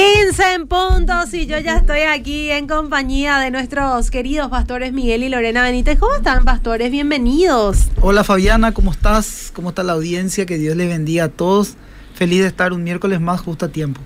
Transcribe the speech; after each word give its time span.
15 0.00 0.54
en 0.54 0.66
puntos 0.66 1.34
y 1.34 1.44
yo 1.44 1.58
ya 1.58 1.76
estoy 1.76 2.00
aquí 2.00 2.50
en 2.50 2.66
compañía 2.66 3.38
de 3.38 3.50
nuestros 3.50 4.10
queridos 4.10 4.48
pastores 4.48 4.94
Miguel 4.94 5.22
y 5.24 5.28
Lorena 5.28 5.62
Benítez. 5.62 5.98
¿Cómo 5.98 6.14
están, 6.14 6.46
pastores? 6.46 6.90
Bienvenidos. 6.90 7.88
Hola 8.00 8.24
Fabiana, 8.24 8.72
¿cómo 8.72 8.92
estás? 8.92 9.50
¿Cómo 9.52 9.68
está 9.68 9.82
la 9.82 9.92
audiencia? 9.92 10.46
Que 10.46 10.56
Dios 10.56 10.74
les 10.74 10.88
bendiga 10.88 11.24
a 11.24 11.28
todos. 11.28 11.74
Feliz 12.14 12.40
de 12.40 12.46
estar 12.46 12.72
un 12.72 12.82
miércoles 12.82 13.20
más 13.20 13.42
justo 13.42 13.66
a 13.66 13.68
tiempo. 13.68 14.00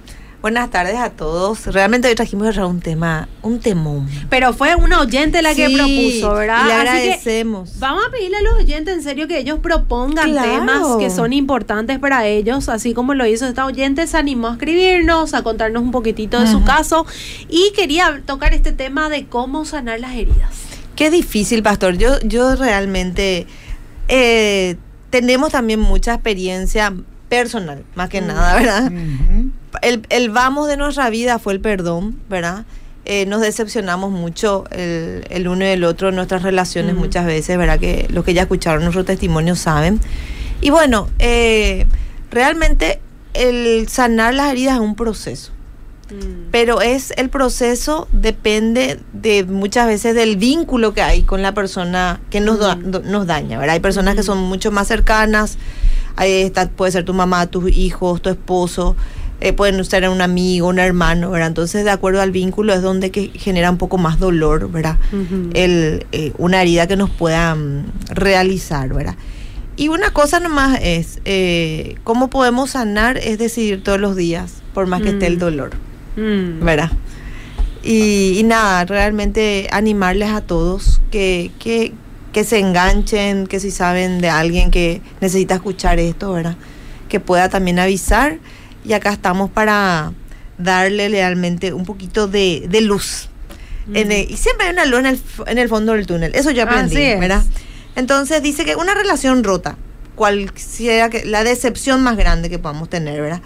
Buenas 0.44 0.70
tardes 0.70 0.96
a 0.96 1.08
todos. 1.08 1.64
Realmente 1.64 2.06
hoy 2.06 2.14
trajimos 2.14 2.54
un 2.58 2.82
tema, 2.82 3.30
un 3.40 3.60
temón. 3.60 4.06
Pero 4.28 4.52
fue 4.52 4.74
una 4.74 5.00
oyente 5.00 5.40
la 5.40 5.54
que 5.54 5.70
propuso, 5.70 6.34
¿verdad? 6.34 6.64
Y 6.64 6.66
le 6.66 6.74
agradecemos. 6.74 7.78
vamos 7.78 8.04
a 8.06 8.10
pedirle 8.10 8.36
a 8.36 8.42
los 8.42 8.52
oyentes 8.58 8.94
en 8.94 9.02
serio 9.02 9.26
que 9.26 9.38
ellos 9.38 9.60
propongan 9.60 10.34
temas 10.34 10.98
que 10.98 11.08
son 11.08 11.32
importantes 11.32 11.98
para 11.98 12.26
ellos, 12.26 12.68
así 12.68 12.92
como 12.92 13.14
lo 13.14 13.24
hizo 13.24 13.46
esta 13.46 13.64
oyente, 13.64 14.06
se 14.06 14.18
animó 14.18 14.48
a 14.48 14.52
escribirnos, 14.52 15.32
a 15.32 15.42
contarnos 15.42 15.82
un 15.82 15.92
poquitito 15.92 16.38
de 16.38 16.46
su 16.46 16.62
caso 16.62 17.06
y 17.48 17.72
quería 17.74 18.20
tocar 18.26 18.52
este 18.52 18.72
tema 18.72 19.08
de 19.08 19.24
cómo 19.24 19.64
sanar 19.64 19.98
las 20.00 20.12
heridas. 20.12 20.50
Qué 20.94 21.10
difícil, 21.10 21.62
pastor. 21.62 21.96
Yo, 21.96 22.20
yo 22.20 22.54
realmente 22.54 23.46
eh, 24.08 24.76
tenemos 25.08 25.52
también 25.52 25.80
mucha 25.80 26.12
experiencia 26.12 26.92
personal, 27.30 27.82
más 27.94 28.10
que 28.10 28.20
nada, 28.20 28.56
¿verdad? 28.56 28.92
El, 29.84 30.30
vamos 30.30 30.68
de 30.68 30.76
nuestra 30.76 31.10
vida 31.10 31.38
fue 31.38 31.52
el 31.52 31.60
perdón, 31.60 32.18
¿verdad? 32.28 32.64
Eh, 33.04 33.26
nos 33.26 33.42
decepcionamos 33.42 34.10
mucho 34.10 34.64
el, 34.70 35.46
uno 35.46 35.64
y 35.64 35.68
el 35.68 35.84
otro 35.84 36.08
en 36.08 36.16
nuestras 36.16 36.42
relaciones 36.42 36.94
muchas 36.94 37.26
veces, 37.26 37.58
¿verdad? 37.58 37.78
Que 37.78 38.06
los 38.10 38.24
que 38.24 38.32
ya 38.32 38.42
escucharon 38.42 38.82
nuestro 38.82 39.04
testimonio 39.04 39.56
saben. 39.56 40.00
Y 40.60 40.70
bueno, 40.70 41.08
eh, 41.18 41.86
realmente 42.30 43.00
el 43.34 43.88
sanar 43.88 44.34
las 44.34 44.50
heridas 44.50 44.76
es 44.76 44.80
un 44.80 44.96
proceso. 44.96 45.52
Mm. 46.10 46.50
Pero 46.50 46.80
es 46.80 47.12
el 47.16 47.28
proceso 47.28 48.08
depende 48.12 49.00
de 49.12 49.44
muchas 49.44 49.86
veces 49.86 50.14
del 50.14 50.36
vínculo 50.36 50.94
que 50.94 51.02
hay 51.02 51.22
con 51.22 51.42
la 51.42 51.52
persona 51.52 52.20
que 52.30 52.40
nos, 52.40 52.58
nos 52.78 53.26
daña, 53.26 53.58
¿verdad? 53.58 53.74
Hay 53.74 53.80
personas 53.80 54.14
que 54.14 54.22
son 54.22 54.38
mucho 54.38 54.70
más 54.70 54.88
cercanas, 54.88 55.58
ahí 56.16 56.42
está, 56.42 56.68
puede 56.68 56.92
ser 56.92 57.04
tu 57.04 57.14
mamá, 57.14 57.46
tus 57.46 57.70
hijos, 57.70 58.22
tu 58.22 58.30
esposo, 58.30 58.96
eh, 59.44 59.52
pueden 59.52 59.84
ser 59.84 60.08
un 60.08 60.22
amigo, 60.22 60.68
un 60.68 60.78
hermano, 60.78 61.30
¿verdad? 61.30 61.48
Entonces, 61.48 61.84
de 61.84 61.90
acuerdo 61.90 62.22
al 62.22 62.30
vínculo 62.30 62.72
es 62.72 62.80
donde 62.80 63.10
que 63.10 63.30
genera 63.34 63.70
un 63.70 63.76
poco 63.76 63.98
más 63.98 64.18
dolor, 64.18 64.70
¿verdad? 64.70 64.96
El, 65.52 66.06
eh, 66.12 66.32
una 66.38 66.62
herida 66.62 66.86
que 66.86 66.96
nos 66.96 67.10
pueda 67.10 67.54
mm, 67.54 67.84
realizar, 68.08 68.94
¿verdad? 68.94 69.16
Y 69.76 69.88
una 69.88 70.12
cosa 70.12 70.40
nomás 70.40 70.78
es, 70.82 71.18
eh, 71.26 71.96
¿cómo 72.04 72.30
podemos 72.30 72.70
sanar? 72.70 73.18
Es 73.18 73.36
decidir 73.36 73.82
todos 73.82 74.00
los 74.00 74.16
días, 74.16 74.62
por 74.72 74.86
más 74.86 75.02
que 75.02 75.10
esté 75.10 75.26
el 75.26 75.36
mm. 75.36 75.40
dolor, 75.40 75.70
mm. 76.16 76.64
¿verdad? 76.64 76.92
Y, 77.82 78.40
nada, 78.46 78.86
realmente 78.86 79.68
animarles 79.72 80.30
a 80.30 80.40
todos 80.40 81.02
que, 81.10 81.50
que, 81.58 81.92
que 82.32 82.44
se 82.44 82.60
enganchen, 82.60 83.46
que 83.46 83.60
si 83.60 83.70
saben 83.70 84.22
de 84.22 84.30
alguien 84.30 84.70
que 84.70 85.02
necesita 85.20 85.56
escuchar 85.56 85.98
esto, 85.98 86.32
¿verdad? 86.32 86.56
Que 87.10 87.20
pueda 87.20 87.50
también 87.50 87.78
avisar 87.78 88.38
y 88.84 88.92
acá 88.92 89.12
estamos 89.12 89.50
para 89.50 90.12
darle 90.58 91.08
realmente 91.08 91.72
un 91.72 91.84
poquito 91.84 92.28
de, 92.28 92.68
luz. 92.82 93.28
y 93.88 94.36
siempre 94.36 94.66
hay 94.66 94.72
una 94.72 94.84
luz 94.84 95.00
en 95.46 95.58
el, 95.58 95.68
fondo 95.68 95.92
del 95.92 96.06
túnel. 96.06 96.32
Eso 96.34 96.50
yo 96.50 96.64
aprendí, 96.64 96.96
¿verdad? 96.96 97.42
Entonces 97.96 98.42
dice 98.42 98.64
que 98.64 98.76
una 98.76 98.94
relación 98.94 99.44
rota, 99.44 99.76
cualquiera 100.14 101.10
que 101.10 101.24
la 101.24 101.44
decepción 101.44 102.02
más 102.02 102.16
grande 102.16 102.50
que 102.50 102.58
podamos 102.58 102.88
tener, 102.88 103.20
¿verdad? 103.20 103.40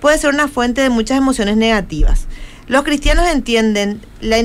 Puede 0.00 0.18
ser 0.18 0.30
una 0.30 0.48
fuente 0.48 0.80
de 0.80 0.90
muchas 0.90 1.18
emociones 1.18 1.56
negativas. 1.56 2.26
Los 2.68 2.84
cristianos 2.84 3.26
entienden 3.28 4.00
la, 4.20 4.36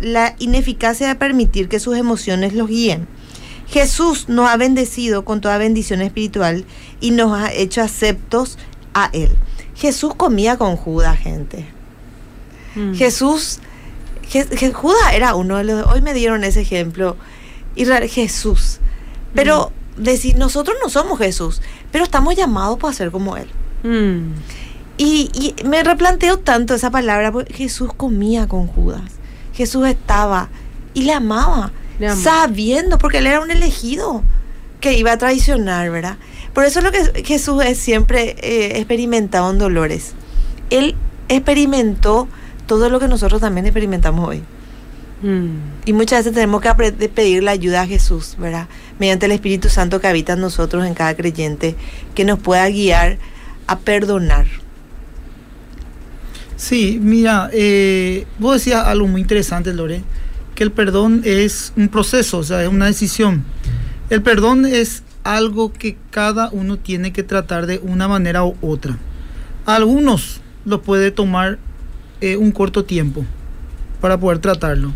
la 0.00 0.34
ineficacia 0.38 1.08
de 1.08 1.14
permitir 1.14 1.68
que 1.68 1.80
sus 1.80 1.96
emociones 1.96 2.52
los 2.52 2.68
guíen. 2.68 3.06
Jesús 3.68 4.28
nos 4.28 4.50
ha 4.50 4.56
bendecido 4.56 5.24
con 5.24 5.40
toda 5.40 5.56
bendición 5.56 6.02
espiritual 6.02 6.64
y 7.00 7.12
nos 7.12 7.32
ha 7.38 7.52
hecho 7.52 7.80
aceptos 7.80 8.58
a 8.94 9.10
Él. 9.12 9.30
Jesús 9.80 10.14
comía 10.14 10.58
con 10.58 10.76
Judas, 10.76 11.18
gente. 11.18 11.64
Mm. 12.74 12.94
Jesús, 12.94 13.60
Judas 14.74 15.12
era 15.14 15.34
uno 15.34 15.56
de 15.56 15.64
los, 15.64 15.86
hoy 15.86 16.02
me 16.02 16.12
dieron 16.12 16.44
ese 16.44 16.60
ejemplo, 16.60 17.16
y 17.74 17.86
Jesús. 18.08 18.78
Pero 19.34 19.72
mm. 19.96 20.02
decir, 20.02 20.36
nosotros 20.36 20.76
no 20.82 20.90
somos 20.90 21.18
Jesús, 21.18 21.62
pero 21.90 22.04
estamos 22.04 22.36
llamados 22.36 22.78
para 22.78 22.92
ser 22.92 23.10
como 23.10 23.38
Él. 23.38 23.48
Mm. 23.82 24.34
Y, 24.98 25.54
me 25.64 25.82
replanteo 25.82 26.38
tanto 26.38 26.74
esa 26.74 26.90
palabra, 26.90 27.32
porque 27.32 27.54
Jesús 27.54 27.90
comía 27.96 28.46
con 28.46 28.66
Judas. 28.66 29.12
Jesús 29.54 29.88
estaba 29.88 30.50
y 30.92 31.04
le 31.04 31.14
amaba, 31.14 31.72
sabiendo, 32.22 32.98
porque 32.98 33.18
Él 33.18 33.26
era 33.26 33.40
un 33.40 33.50
elegido 33.50 34.22
que 34.80 34.92
iba 34.92 35.12
a 35.12 35.16
traicionar, 35.16 35.90
¿verdad? 35.90 36.18
Por 36.54 36.64
eso 36.64 36.80
es 36.80 36.84
lo 36.84 36.90
que 36.90 37.24
Jesús 37.24 37.62
es 37.64 37.78
siempre 37.78 38.36
eh, 38.40 38.78
experimentado 38.78 39.50
en 39.50 39.58
dolores. 39.58 40.12
Él 40.70 40.96
experimentó 41.28 42.28
todo 42.66 42.88
lo 42.90 42.98
que 43.00 43.08
nosotros 43.08 43.40
también 43.40 43.66
experimentamos 43.66 44.28
hoy. 44.28 44.42
Mm. 45.22 45.56
Y 45.84 45.92
muchas 45.92 46.20
veces 46.20 46.34
tenemos 46.34 46.62
que 46.62 47.08
pedir 47.08 47.42
la 47.42 47.50
ayuda 47.52 47.82
a 47.82 47.86
Jesús, 47.86 48.36
¿verdad? 48.38 48.68
Mediante 48.98 49.26
el 49.26 49.32
Espíritu 49.32 49.68
Santo 49.68 50.00
que 50.00 50.08
habita 50.08 50.32
en 50.32 50.40
nosotros, 50.40 50.86
en 50.86 50.94
cada 50.94 51.14
creyente, 51.14 51.76
que 52.14 52.24
nos 52.24 52.38
pueda 52.38 52.68
guiar 52.68 53.18
a 53.66 53.78
perdonar. 53.78 54.46
Sí, 56.56 56.98
mira, 57.00 57.48
eh, 57.52 58.26
vos 58.38 58.54
decías 58.54 58.86
algo 58.86 59.06
muy 59.06 59.22
interesante, 59.22 59.72
Lore, 59.72 60.02
que 60.54 60.64
el 60.64 60.72
perdón 60.72 61.22
es 61.24 61.72
un 61.76 61.88
proceso, 61.88 62.38
o 62.38 62.44
sea, 62.44 62.62
es 62.62 62.68
una 62.68 62.86
decisión. 62.86 63.44
El 64.10 64.22
perdón 64.22 64.66
es 64.66 65.02
algo 65.24 65.72
que 65.72 65.96
cada 66.10 66.50
uno 66.50 66.78
tiene 66.78 67.12
que 67.12 67.22
tratar 67.22 67.66
de 67.66 67.78
una 67.78 68.08
manera 68.08 68.44
u 68.44 68.56
otra. 68.60 68.98
algunos 69.66 70.40
lo 70.64 70.82
puede 70.82 71.10
tomar 71.10 71.58
eh, 72.20 72.36
un 72.36 72.52
corto 72.52 72.84
tiempo 72.84 73.24
para 74.00 74.18
poder 74.18 74.38
tratarlo. 74.38 74.92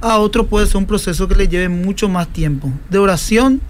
A 0.00 0.18
otros 0.18 0.46
puede 0.46 0.66
ser 0.66 0.78
un 0.78 0.86
proceso 0.86 1.28
que 1.28 1.34
le 1.34 1.48
lleve 1.48 1.68
mucho 1.68 2.08
más 2.08 2.28
tiempo, 2.28 2.72
de 2.90 2.98
oración 2.98 3.60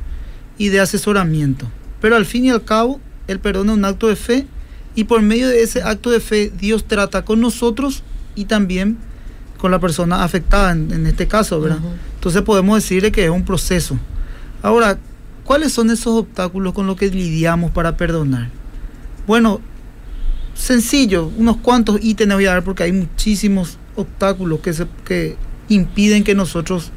y 0.57 0.69
de 0.69 0.81
asesoramiento. 0.81 1.67
Pero 2.01 2.17
al 2.17 2.27
fin 2.27 2.45
y 2.45 2.51
al 2.51 2.65
cabo, 2.65 3.01
el 3.29 3.39
perdón 3.39 3.71
es 3.71 3.77
un 3.77 3.85
acto 3.85 4.09
de 4.09 4.17
fe 4.17 4.47
y 4.95 5.05
por 5.05 5.23
medio 5.23 5.49
de 5.49 5.63
ese 5.63 5.83
acto 5.83 6.11
de 6.11 6.21
fe 6.21 6.53
Dios 6.57 6.85
trata 6.85 7.25
con 7.25 7.41
nosotros 7.41 8.03
y 8.35 8.47
también 8.47 8.99
con 9.59 9.71
la 9.71 9.79
persona 9.79 10.25
afectada 10.25 10.73
en, 10.73 11.07
este 11.07 11.29
caso, 11.29 11.61
¿verdad? 11.61 11.79
Entonces 12.17 12.43
podemos 12.43 12.83
decirle 12.83 13.13
que 13.13 13.25
es 13.25 13.31
un 13.31 13.45
proceso. 13.45 13.97
Ahora, 14.63 14.99
¿Cuáles 15.53 15.75
son 15.75 15.91
esos 15.91 16.19
obstáculos 16.19 16.73
con 16.73 16.87
los 16.87 16.97
que 16.97 17.09
lidiamos 17.09 17.73
para 17.73 17.95
perdonar? 17.95 18.49
Bueno, 19.27 19.61
sencillo, 20.55 21.31
unos 21.37 21.59
cuantos 21.59 22.03
ítems 22.03 22.33
voy 22.33 22.47
a 22.47 22.53
dar 22.53 22.65
porque 22.65 22.85
hay 22.85 22.93
muchísimos 22.93 23.77
obstáculos 23.95 24.61
que, 24.61 24.73
se, 24.73 24.87
que 25.05 25.37
impiden 25.69 26.25
que 26.25 26.35
nosotros 26.35 26.91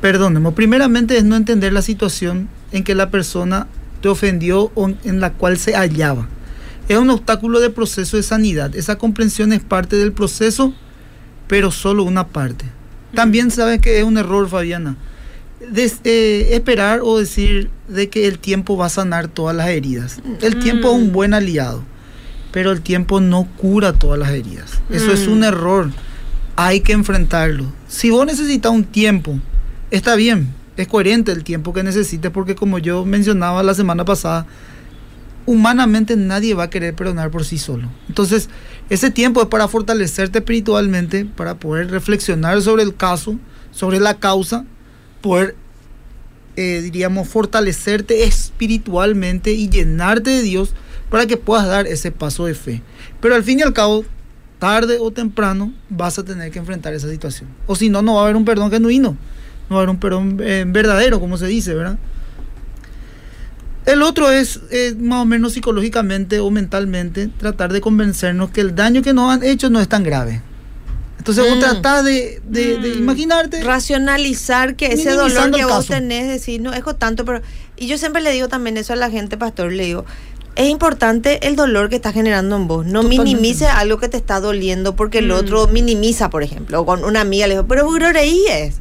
perdonemos. 0.00 0.54
Primeramente 0.54 1.18
es 1.18 1.24
no 1.24 1.36
entender 1.36 1.74
la 1.74 1.82
situación 1.82 2.48
en 2.70 2.82
que 2.82 2.94
la 2.94 3.10
persona 3.10 3.66
te 4.00 4.08
ofendió 4.08 4.72
o 4.74 4.88
en 5.04 5.20
la 5.20 5.34
cual 5.34 5.58
se 5.58 5.74
hallaba. 5.74 6.28
Es 6.88 6.96
un 6.96 7.10
obstáculo 7.10 7.60
de 7.60 7.68
proceso 7.68 8.16
de 8.16 8.22
sanidad. 8.22 8.74
Esa 8.74 8.96
comprensión 8.96 9.52
es 9.52 9.60
parte 9.60 9.96
del 9.96 10.12
proceso, 10.12 10.72
pero 11.46 11.70
solo 11.70 12.04
una 12.04 12.28
parte. 12.28 12.64
También 13.14 13.50
sabes 13.50 13.82
que 13.82 13.98
es 13.98 14.04
un 14.04 14.16
error, 14.16 14.48
Fabiana 14.48 14.96
eh, 16.04 16.48
esperar 16.52 17.00
o 17.02 17.18
decir 17.18 17.70
de 17.88 18.08
que 18.08 18.26
el 18.26 18.38
tiempo 18.38 18.76
va 18.76 18.86
a 18.86 18.90
sanar 18.90 19.28
todas 19.28 19.54
las 19.54 19.68
heridas. 19.68 20.20
El 20.40 20.58
tiempo 20.58 20.88
es 20.90 20.94
un 20.94 21.08
mm. 21.08 21.12
buen 21.12 21.34
aliado, 21.34 21.82
pero 22.50 22.72
el 22.72 22.80
tiempo 22.82 23.20
no 23.20 23.48
cura 23.56 23.92
todas 23.92 24.18
las 24.18 24.30
heridas. 24.30 24.80
Eso 24.90 25.12
es 25.12 25.26
un 25.26 25.40
mm. 25.40 25.44
error. 25.44 25.90
Hay 26.56 26.80
que 26.80 26.92
enfrentarlo. 26.92 27.66
Si 27.88 28.10
vos 28.10 28.26
necesitas 28.26 28.72
un 28.72 28.84
tiempo, 28.84 29.38
está 29.90 30.16
bien, 30.16 30.48
es 30.76 30.88
coherente 30.88 31.32
el 31.32 31.44
tiempo 31.44 31.72
que 31.72 31.82
necesites, 31.82 32.30
porque 32.30 32.54
como 32.54 32.78
yo 32.78 33.04
mencionaba 33.04 33.62
la 33.62 33.74
semana 33.74 34.04
pasada, 34.04 34.46
humanamente 35.46 36.16
nadie 36.16 36.54
va 36.54 36.64
a 36.64 36.70
querer 36.70 36.94
perdonar 36.94 37.30
por 37.30 37.44
sí 37.44 37.58
solo. 37.58 37.88
Entonces, 38.08 38.48
ese 38.90 39.10
tiempo 39.10 39.40
es 39.42 39.48
para 39.48 39.68
fortalecerte 39.68 40.38
espiritualmente, 40.38 41.24
para 41.24 41.54
poder 41.54 41.90
reflexionar 41.90 42.60
sobre 42.62 42.82
el 42.82 42.94
caso, 42.94 43.38
sobre 43.70 44.00
la 44.00 44.18
causa 44.18 44.64
poder 45.22 45.56
eh, 46.54 46.82
diríamos, 46.82 47.28
fortalecerte 47.28 48.24
espiritualmente 48.24 49.52
y 49.52 49.70
llenarte 49.70 50.28
de 50.28 50.42
Dios 50.42 50.74
para 51.08 51.24
que 51.24 51.38
puedas 51.38 51.66
dar 51.66 51.86
ese 51.86 52.12
paso 52.12 52.44
de 52.44 52.54
fe. 52.54 52.82
Pero 53.22 53.34
al 53.34 53.42
fin 53.42 53.60
y 53.60 53.62
al 53.62 53.72
cabo, 53.72 54.04
tarde 54.58 54.98
o 55.00 55.10
temprano, 55.10 55.72
vas 55.88 56.18
a 56.18 56.24
tener 56.24 56.50
que 56.50 56.58
enfrentar 56.58 56.92
esa 56.92 57.08
situación. 57.08 57.48
O 57.66 57.74
si 57.74 57.88
no, 57.88 58.02
no 58.02 58.16
va 58.16 58.20
a 58.20 58.24
haber 58.24 58.36
un 58.36 58.44
perdón 58.44 58.70
genuino, 58.70 59.16
no 59.70 59.76
va 59.76 59.80
a 59.80 59.84
haber 59.84 59.88
un 59.88 59.98
perdón 59.98 60.38
eh, 60.42 60.64
verdadero, 60.66 61.20
como 61.20 61.38
se 61.38 61.46
dice, 61.46 61.72
¿verdad? 61.74 61.98
El 63.86 64.02
otro 64.02 64.30
es 64.30 64.60
más 64.98 65.22
o 65.22 65.24
menos 65.24 65.54
psicológicamente 65.54 66.38
o 66.38 66.50
mentalmente 66.50 67.28
tratar 67.28 67.72
de 67.72 67.80
convencernos 67.80 68.50
que 68.50 68.60
el 68.60 68.74
daño 68.74 69.00
que 69.00 69.14
nos 69.14 69.32
han 69.32 69.42
hecho 69.42 69.70
no 69.70 69.80
es 69.80 69.88
tan 69.88 70.04
grave. 70.04 70.42
Entonces 71.22 71.44
vos 71.48 71.56
mm. 71.56 71.60
tratás 71.60 72.04
de, 72.04 72.42
mm. 72.50 72.98
imaginarte. 72.98 73.62
Racionalizar 73.62 74.74
que 74.74 74.86
ese 74.86 75.12
dolor 75.12 75.52
que 75.52 75.64
vos 75.64 75.86
tenés, 75.86 76.26
decir, 76.26 76.60
no 76.60 76.72
es 76.72 76.82
tanto, 76.98 77.24
pero. 77.24 77.42
Y 77.76 77.86
yo 77.86 77.96
siempre 77.96 78.22
le 78.22 78.32
digo 78.32 78.48
también 78.48 78.76
eso 78.76 78.92
a 78.92 78.96
la 78.96 79.08
gente, 79.08 79.36
pastor, 79.36 79.70
le 79.70 79.84
digo, 79.84 80.04
es 80.56 80.68
importante 80.68 81.46
el 81.46 81.54
dolor 81.54 81.90
que 81.90 81.94
está 81.94 82.12
generando 82.12 82.56
en 82.56 82.66
vos. 82.66 82.84
No 82.86 83.04
minimice 83.04 83.68
algo 83.68 83.98
que 83.98 84.08
te 84.08 84.16
está 84.16 84.40
doliendo 84.40 84.96
porque 84.96 85.18
el 85.18 85.28
mm. 85.28 85.32
otro 85.32 85.68
minimiza, 85.68 86.28
por 86.28 86.42
ejemplo. 86.42 86.80
O 86.80 86.86
con 86.86 87.04
una 87.04 87.20
amiga 87.20 87.46
le 87.46 87.54
digo, 87.54 87.68
pero 87.68 87.88
reí 88.12 88.44
es. 88.50 88.80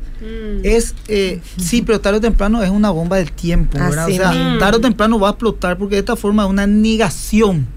Es, 0.64 0.96
eh, 1.08 1.42
sí, 1.58 1.84
pero 1.84 2.02
tarde 2.02 2.18
o 2.18 2.22
temprano 2.22 2.64
es 2.64 2.72
una 2.72 2.90
bomba 2.90 3.18
del 3.18 3.32
tiempo, 3.32 3.78
¿verdad? 3.78 4.08
o 4.08 4.12
sea, 4.12 4.58
tarde 4.60 4.78
o 4.78 4.82
temprano 4.82 5.20
va 5.20 5.30
a 5.30 5.32
explotar 5.32 5.78
porque 5.78 5.96
de 5.96 6.00
esta 6.00 6.16
forma 6.16 6.44
es 6.44 6.50
una 6.50 6.66
negación 6.66 7.68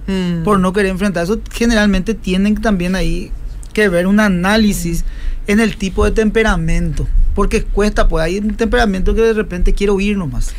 por 0.42 0.58
no 0.58 0.72
querer 0.72 0.90
enfrentar. 0.90 1.24
Eso 1.24 1.38
generalmente 1.52 2.14
tienen 2.14 2.54
también 2.56 2.96
ahí 2.96 3.30
que 3.74 3.90
ver 3.90 4.06
un 4.06 4.20
análisis 4.20 5.04
en 5.46 5.60
el 5.60 5.76
tipo 5.76 6.06
de 6.06 6.12
temperamento. 6.12 7.06
Porque 7.34 7.64
cuesta, 7.64 8.08
pues 8.08 8.24
hay 8.24 8.38
un 8.38 8.54
temperamento 8.54 9.14
que 9.14 9.20
de 9.20 9.34
repente 9.34 9.74
quiere 9.74 9.92
huir 9.92 10.16
nomás. 10.16 10.54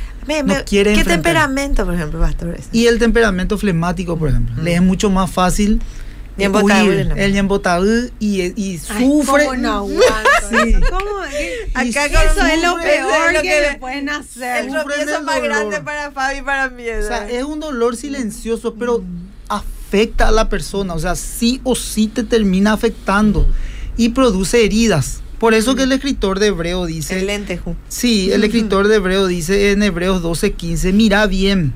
¿Qué 0.67 1.03
temperamento, 1.06 1.85
por 1.85 1.95
ejemplo, 1.95 2.19
Pastor? 2.19 2.57
Y 2.71 2.88
el 2.88 3.00
temperamento 3.00 3.57
flemático, 3.57 4.17
por 4.17 4.29
ejemplo. 4.29 4.62
Le 4.62 4.75
es 4.75 4.81
mucho 4.81 5.09
más 5.09 5.31
fácil 5.31 5.81
huir. 6.38 7.13
El 7.15 7.33
ñembotaú 7.33 8.09
y, 8.19 8.41
y 8.62 8.77
sufre. 8.77 9.45
¿cómo 9.45 9.56
no 9.56 9.88
sí. 9.88 10.75
¿Cómo? 10.89 11.21
Acá 11.73 12.06
eso 12.06 12.45
es 12.45 12.61
lo 12.61 12.75
peor 12.77 13.41
que, 13.41 13.61
le 13.61 13.77
pueden 13.79 14.09
hacer. 14.09 14.65
El 14.65 14.71
tropiezo 14.71 15.21
más 15.23 15.41
grande 15.41 15.81
para 15.81 16.11
Fabi 16.11 16.39
y 16.39 16.41
para 16.41 16.69
mí. 16.69 16.83
O 16.89 17.07
sea, 17.07 17.29
es 17.29 17.44
un 17.44 17.59
dolor 17.59 17.95
silencioso, 17.95 18.75
pero 18.75 19.03
afecta 19.95 20.27
a 20.27 20.31
la 20.31 20.50
persona, 20.50 20.94
o 20.94 21.00
sea, 21.00 21.15
sí 21.15 21.62
o 21.63 21.74
sí 21.74 22.07
te 22.07 22.24
termina 22.24 22.74
afectando 22.74 23.47
y 23.95 24.09
produce 24.09 24.65
heridas. 24.65 25.21
Por 25.39 25.53
eso 25.53 25.75
que 25.75 25.83
el 25.83 25.92
escritor 25.94 26.39
de 26.39 26.47
Hebreo 26.47 26.86
dice... 26.86 27.13
Excelente, 27.13 27.62
Sí, 27.88 28.31
el 28.31 28.44
escritor 28.44 28.88
de 28.88 28.95
Hebreo 28.95 29.27
dice 29.27 29.71
en 29.71 29.83
Hebreos 29.83 30.21
12:15, 30.21 30.92
mira 30.92 31.27
bien, 31.27 31.74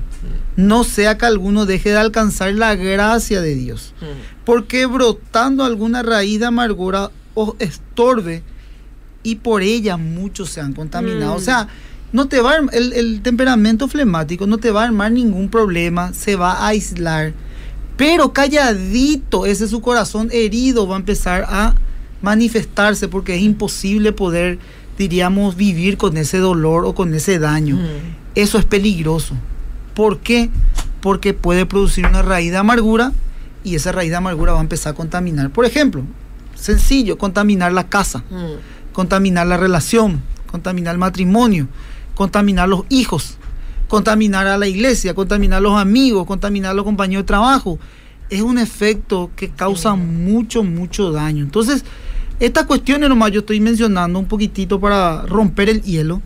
no 0.56 0.84
sea 0.84 1.16
que 1.16 1.26
alguno 1.26 1.64
deje 1.64 1.90
de 1.90 1.96
alcanzar 1.96 2.52
la 2.54 2.74
gracia 2.74 3.40
de 3.40 3.54
Dios, 3.54 3.94
porque 4.44 4.84
brotando 4.84 5.64
alguna 5.64 6.02
raíz 6.02 6.40
de 6.40 6.46
amargura 6.46 7.10
os 7.34 7.54
estorbe 7.58 8.42
y 9.22 9.36
por 9.36 9.62
ella 9.62 9.96
muchos 9.96 10.50
se 10.50 10.60
han 10.60 10.74
contaminado. 10.74 11.34
O 11.34 11.38
mm. 11.38 11.42
sea, 11.42 11.68
no 12.12 12.28
te 12.28 12.40
va 12.40 12.56
el, 12.72 12.92
el 12.92 13.22
temperamento 13.22 13.88
flemático 13.88 14.46
no 14.46 14.58
te 14.58 14.70
va 14.72 14.82
a 14.82 14.86
armar 14.86 15.12
ningún 15.12 15.48
problema, 15.48 16.12
se 16.12 16.36
va 16.36 16.52
a 16.52 16.68
aislar 16.68 17.32
pero 18.00 18.32
calladito, 18.32 19.44
ese 19.44 19.68
su 19.68 19.82
corazón 19.82 20.30
herido 20.32 20.88
va 20.88 20.96
a 20.96 20.98
empezar 20.98 21.44
a 21.46 21.74
manifestarse 22.22 23.08
porque 23.08 23.34
es 23.34 23.42
imposible 23.42 24.12
poder, 24.12 24.58
diríamos, 24.96 25.54
vivir 25.54 25.98
con 25.98 26.16
ese 26.16 26.38
dolor 26.38 26.86
o 26.86 26.94
con 26.94 27.12
ese 27.12 27.38
daño. 27.38 27.78
Eso 28.34 28.56
es 28.56 28.64
peligroso. 28.64 29.34
¿Por 29.92 30.20
qué? 30.20 30.48
Porque 31.02 31.34
puede 31.34 31.66
producir 31.66 32.06
una 32.06 32.22
raíz 32.22 32.50
de 32.50 32.56
amargura 32.56 33.12
y 33.64 33.74
esa 33.74 33.92
raíz 33.92 34.08
de 34.08 34.16
amargura 34.16 34.54
va 34.54 34.60
a 34.60 34.62
empezar 34.62 34.94
a 34.94 34.96
contaminar. 34.96 35.50
Por 35.50 35.66
ejemplo, 35.66 36.02
sencillo, 36.54 37.18
contaminar 37.18 37.70
la 37.74 37.90
casa, 37.90 38.24
contaminar 38.94 39.46
la 39.46 39.58
relación, 39.58 40.22
contaminar 40.50 40.94
el 40.94 41.00
matrimonio, 41.00 41.68
contaminar 42.14 42.66
los 42.66 42.84
hijos 42.88 43.36
contaminar 43.90 44.46
a 44.46 44.56
la 44.56 44.68
iglesia, 44.68 45.14
contaminar 45.14 45.58
a 45.58 45.60
los 45.60 45.76
amigos, 45.76 46.24
contaminar 46.24 46.70
a 46.70 46.74
los 46.74 46.84
compañeros 46.84 47.24
de 47.24 47.26
trabajo. 47.26 47.78
Es 48.30 48.40
un 48.40 48.56
efecto 48.56 49.32
que 49.34 49.48
causa 49.48 49.96
mucho, 49.96 50.62
mucho 50.62 51.10
daño. 51.10 51.42
Entonces, 51.42 51.84
estas 52.38 52.66
cuestiones 52.66 53.08
nomás 53.08 53.32
yo 53.32 53.40
estoy 53.40 53.58
mencionando 53.58 54.20
un 54.20 54.26
poquitito 54.26 54.78
para 54.78 55.22
romper 55.22 55.68
el 55.68 55.82
hielo, 55.82 56.22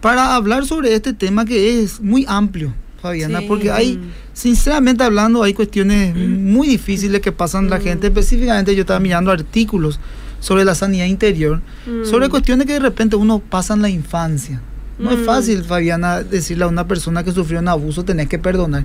para 0.00 0.34
hablar 0.34 0.64
sobre 0.64 0.94
este 0.94 1.12
tema 1.12 1.44
que 1.44 1.82
es 1.82 2.00
muy 2.00 2.24
amplio, 2.26 2.72
Fabiana, 3.02 3.42
porque 3.46 3.70
hay, 3.70 4.00
sinceramente 4.32 5.04
hablando, 5.04 5.42
hay 5.42 5.52
cuestiones 5.52 6.16
muy 6.16 6.66
difíciles 6.66 7.20
que 7.20 7.30
pasan 7.30 7.68
la 7.68 7.78
gente. 7.78 8.06
Específicamente 8.06 8.74
yo 8.74 8.80
estaba 8.80 9.00
mirando 9.00 9.30
artículos 9.30 10.00
sobre 10.40 10.64
la 10.64 10.74
sanidad 10.74 11.04
interior, 11.04 11.60
sobre 12.04 12.30
cuestiones 12.30 12.66
que 12.66 12.72
de 12.72 12.80
repente 12.80 13.16
uno 13.16 13.38
pasa 13.38 13.74
en 13.74 13.82
la 13.82 13.90
infancia. 13.90 14.62
No 14.98 15.10
es 15.10 15.20
mm. 15.20 15.24
fácil, 15.24 15.64
Fabiana, 15.64 16.22
decirle 16.22 16.64
a 16.64 16.68
una 16.68 16.86
persona 16.86 17.24
que 17.24 17.32
sufrió 17.32 17.60
un 17.60 17.68
abuso, 17.68 18.04
tenés 18.04 18.28
que 18.28 18.38
perdonar. 18.38 18.84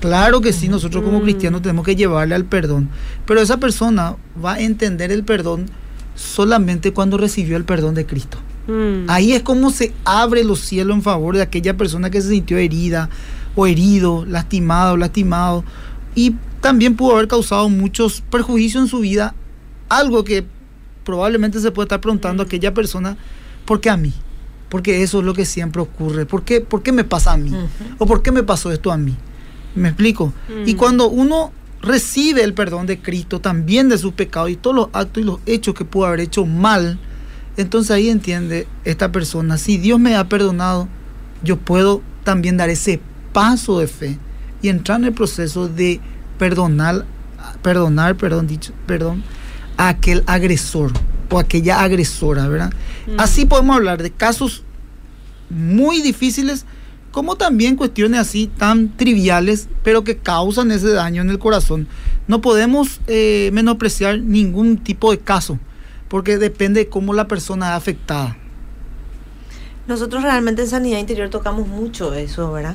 Claro 0.00 0.40
que 0.40 0.52
sí, 0.52 0.68
nosotros 0.68 1.02
como 1.02 1.20
mm. 1.20 1.22
cristianos 1.22 1.62
tenemos 1.62 1.84
que 1.84 1.96
llevarle 1.96 2.34
al 2.34 2.44
perdón, 2.44 2.90
pero 3.26 3.40
esa 3.40 3.56
persona 3.56 4.16
va 4.42 4.54
a 4.54 4.60
entender 4.60 5.10
el 5.10 5.24
perdón 5.24 5.66
solamente 6.14 6.92
cuando 6.92 7.16
recibió 7.16 7.56
el 7.56 7.64
perdón 7.64 7.94
de 7.94 8.06
Cristo. 8.06 8.38
Mm. 8.66 9.08
Ahí 9.08 9.32
es 9.32 9.42
como 9.42 9.70
se 9.70 9.92
abre 10.04 10.44
los 10.44 10.60
cielos 10.60 10.96
en 10.96 11.02
favor 11.02 11.36
de 11.36 11.42
aquella 11.42 11.76
persona 11.76 12.10
que 12.10 12.20
se 12.20 12.28
sintió 12.28 12.58
herida 12.58 13.08
o 13.54 13.66
herido, 13.66 14.24
lastimado, 14.26 14.94
o 14.94 14.96
lastimado. 14.96 15.64
Y 16.14 16.34
también 16.60 16.96
pudo 16.96 17.14
haber 17.14 17.28
causado 17.28 17.68
muchos 17.68 18.20
perjuicios 18.20 18.82
en 18.82 18.88
su 18.88 19.00
vida, 19.00 19.34
algo 19.88 20.24
que 20.24 20.44
probablemente 21.04 21.60
se 21.60 21.70
puede 21.70 21.86
estar 21.86 22.00
preguntando 22.00 22.42
a 22.42 22.46
aquella 22.46 22.74
persona, 22.74 23.16
¿por 23.64 23.80
qué 23.80 23.88
a 23.88 23.96
mí? 23.96 24.12
Porque 24.68 25.02
eso 25.02 25.20
es 25.20 25.24
lo 25.24 25.34
que 25.34 25.44
siempre 25.44 25.80
ocurre. 25.80 26.26
¿Por 26.26 26.42
qué, 26.42 26.60
por 26.60 26.82
qué 26.82 26.92
me 26.92 27.04
pasa 27.04 27.32
a 27.32 27.36
mí? 27.36 27.52
¿O 27.98 28.06
por 28.06 28.22
qué 28.22 28.32
me 28.32 28.42
pasó 28.42 28.72
esto 28.72 28.90
a 28.90 28.96
mí? 28.96 29.14
¿Me 29.74 29.88
explico? 29.88 30.32
Y 30.64 30.74
cuando 30.74 31.08
uno 31.08 31.52
recibe 31.82 32.42
el 32.42 32.54
perdón 32.54 32.86
de 32.86 33.00
Cristo 33.00 33.40
también 33.40 33.88
de 33.88 33.98
sus 33.98 34.12
pecados 34.12 34.50
y 34.50 34.56
todos 34.56 34.74
los 34.74 34.88
actos 34.92 35.22
y 35.22 35.26
los 35.26 35.38
hechos 35.46 35.74
que 35.74 35.84
pudo 35.84 36.06
haber 36.06 36.20
hecho 36.20 36.44
mal, 36.46 36.98
entonces 37.56 37.90
ahí 37.90 38.08
entiende 38.08 38.66
esta 38.84 39.12
persona, 39.12 39.56
si 39.56 39.78
Dios 39.78 40.00
me 40.00 40.16
ha 40.16 40.28
perdonado, 40.28 40.88
yo 41.42 41.56
puedo 41.56 42.02
también 42.24 42.56
dar 42.56 42.68
ese 42.70 43.00
paso 43.32 43.78
de 43.78 43.86
fe 43.86 44.18
y 44.62 44.68
entrar 44.68 44.98
en 44.98 45.06
el 45.06 45.12
proceso 45.12 45.68
de 45.68 46.00
perdonar, 46.38 47.06
perdonar, 47.62 48.16
perdón, 48.16 48.46
dicho, 48.46 48.72
perdón, 48.86 49.22
a 49.76 49.88
aquel 49.88 50.24
agresor 50.26 50.92
o 51.30 51.38
aquella 51.38 51.80
agresora, 51.80 52.48
¿verdad? 52.48 52.72
Mm. 53.06 53.20
Así 53.20 53.46
podemos 53.46 53.76
hablar 53.76 54.02
de 54.02 54.10
casos 54.10 54.64
muy 55.50 56.02
difíciles, 56.02 56.66
como 57.10 57.36
también 57.36 57.76
cuestiones 57.76 58.20
así 58.20 58.46
tan 58.46 58.96
triviales, 58.96 59.68
pero 59.82 60.04
que 60.04 60.16
causan 60.16 60.70
ese 60.70 60.90
daño 60.90 61.22
en 61.22 61.30
el 61.30 61.38
corazón. 61.38 61.88
No 62.28 62.40
podemos 62.40 63.00
eh, 63.06 63.50
menospreciar 63.52 64.18
ningún 64.18 64.78
tipo 64.78 65.10
de 65.10 65.18
caso, 65.18 65.58
porque 66.08 66.38
depende 66.38 66.80
de 66.80 66.88
cómo 66.88 67.14
la 67.14 67.28
persona 67.28 67.70
es 67.70 67.76
afectada. 67.76 68.36
Nosotros 69.86 70.22
realmente 70.24 70.62
en 70.62 70.68
Sanidad 70.68 70.98
Interior 70.98 71.30
tocamos 71.30 71.68
mucho 71.68 72.12
eso, 72.12 72.52
¿verdad? 72.52 72.74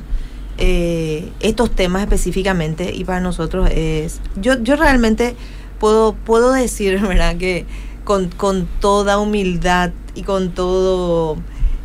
Eh, 0.57 1.29
estos 1.41 1.71
temas 1.71 2.03
específicamente, 2.03 2.93
y 2.95 3.03
para 3.03 3.19
nosotros 3.19 3.69
es... 3.71 4.21
Yo, 4.37 4.61
yo 4.63 4.75
realmente 4.75 5.35
puedo, 5.79 6.13
puedo 6.13 6.53
decir, 6.53 6.99
¿verdad? 7.07 7.35
Que 7.37 7.65
con, 8.11 8.27
con 8.27 8.67
toda 8.81 9.19
humildad 9.19 9.91
y 10.15 10.23
con 10.23 10.51
todo... 10.51 11.37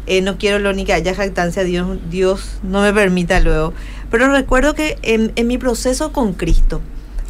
Eh, 0.09 0.23
no 0.23 0.39
quiero 0.39 0.59
lo 0.59 0.73
ni 0.73 0.85
que 0.85 0.93
haya 0.93 1.15
jactancia, 1.15 1.63
Dios, 1.63 1.99
Dios 2.11 2.59
no 2.65 2.83
me 2.83 2.93
permita 2.93 3.39
luego. 3.39 3.73
Pero 4.11 4.29
recuerdo 4.33 4.75
que 4.75 4.99
en, 5.03 5.31
en 5.37 5.47
mi 5.47 5.57
proceso 5.57 6.11
con 6.11 6.33
Cristo, 6.33 6.81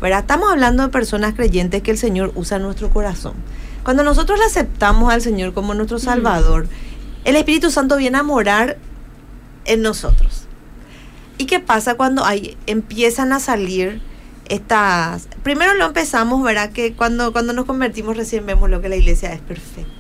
¿verdad? 0.01 0.21
Estamos 0.21 0.51
hablando 0.51 0.83
de 0.83 0.89
personas 0.89 1.35
creyentes 1.35 1.83
que 1.83 1.91
el 1.91 1.99
Señor 1.99 2.33
usa 2.37 2.59
nuestro 2.59 2.89
corazón. 2.89 3.35
Cuando 3.85 4.03
nosotros 4.03 4.39
le 4.39 4.47
aceptamos 4.47 5.13
al 5.13 5.21
Señor 5.21 5.53
como 5.53 5.75
nuestro 5.75 5.99
Salvador, 5.99 6.67
el 7.25 7.37
Espíritu 7.37 7.71
Santo 7.71 7.99
viene 7.99 8.17
a 8.17 8.23
morar 8.23 8.79
en 9.67 9.83
nosotros. 9.83 10.45
¿Y 11.37 11.45
qué 11.45 11.61
pasa 11.61 11.97
cuando 11.97 12.25
hay, 12.25 12.57
empiezan 12.67 13.35
a 13.35 13.41
salir 13.41 14.01
estas... 14.49 15.29
Primero 15.43 15.75
lo 15.75 15.87
empezamos, 15.87 16.43
¿verdad? 16.43 16.73
Que 16.73 16.95
cuando, 16.95 17.33
cuando 17.33 17.53
nos 17.53 17.65
convertimos 17.65 18.17
recién 18.17 18.47
vemos 18.47 18.71
lo 18.71 18.81
que 18.81 18.89
la 18.89 18.97
iglesia 18.97 19.33
es 19.33 19.41
perfecta. 19.41 19.91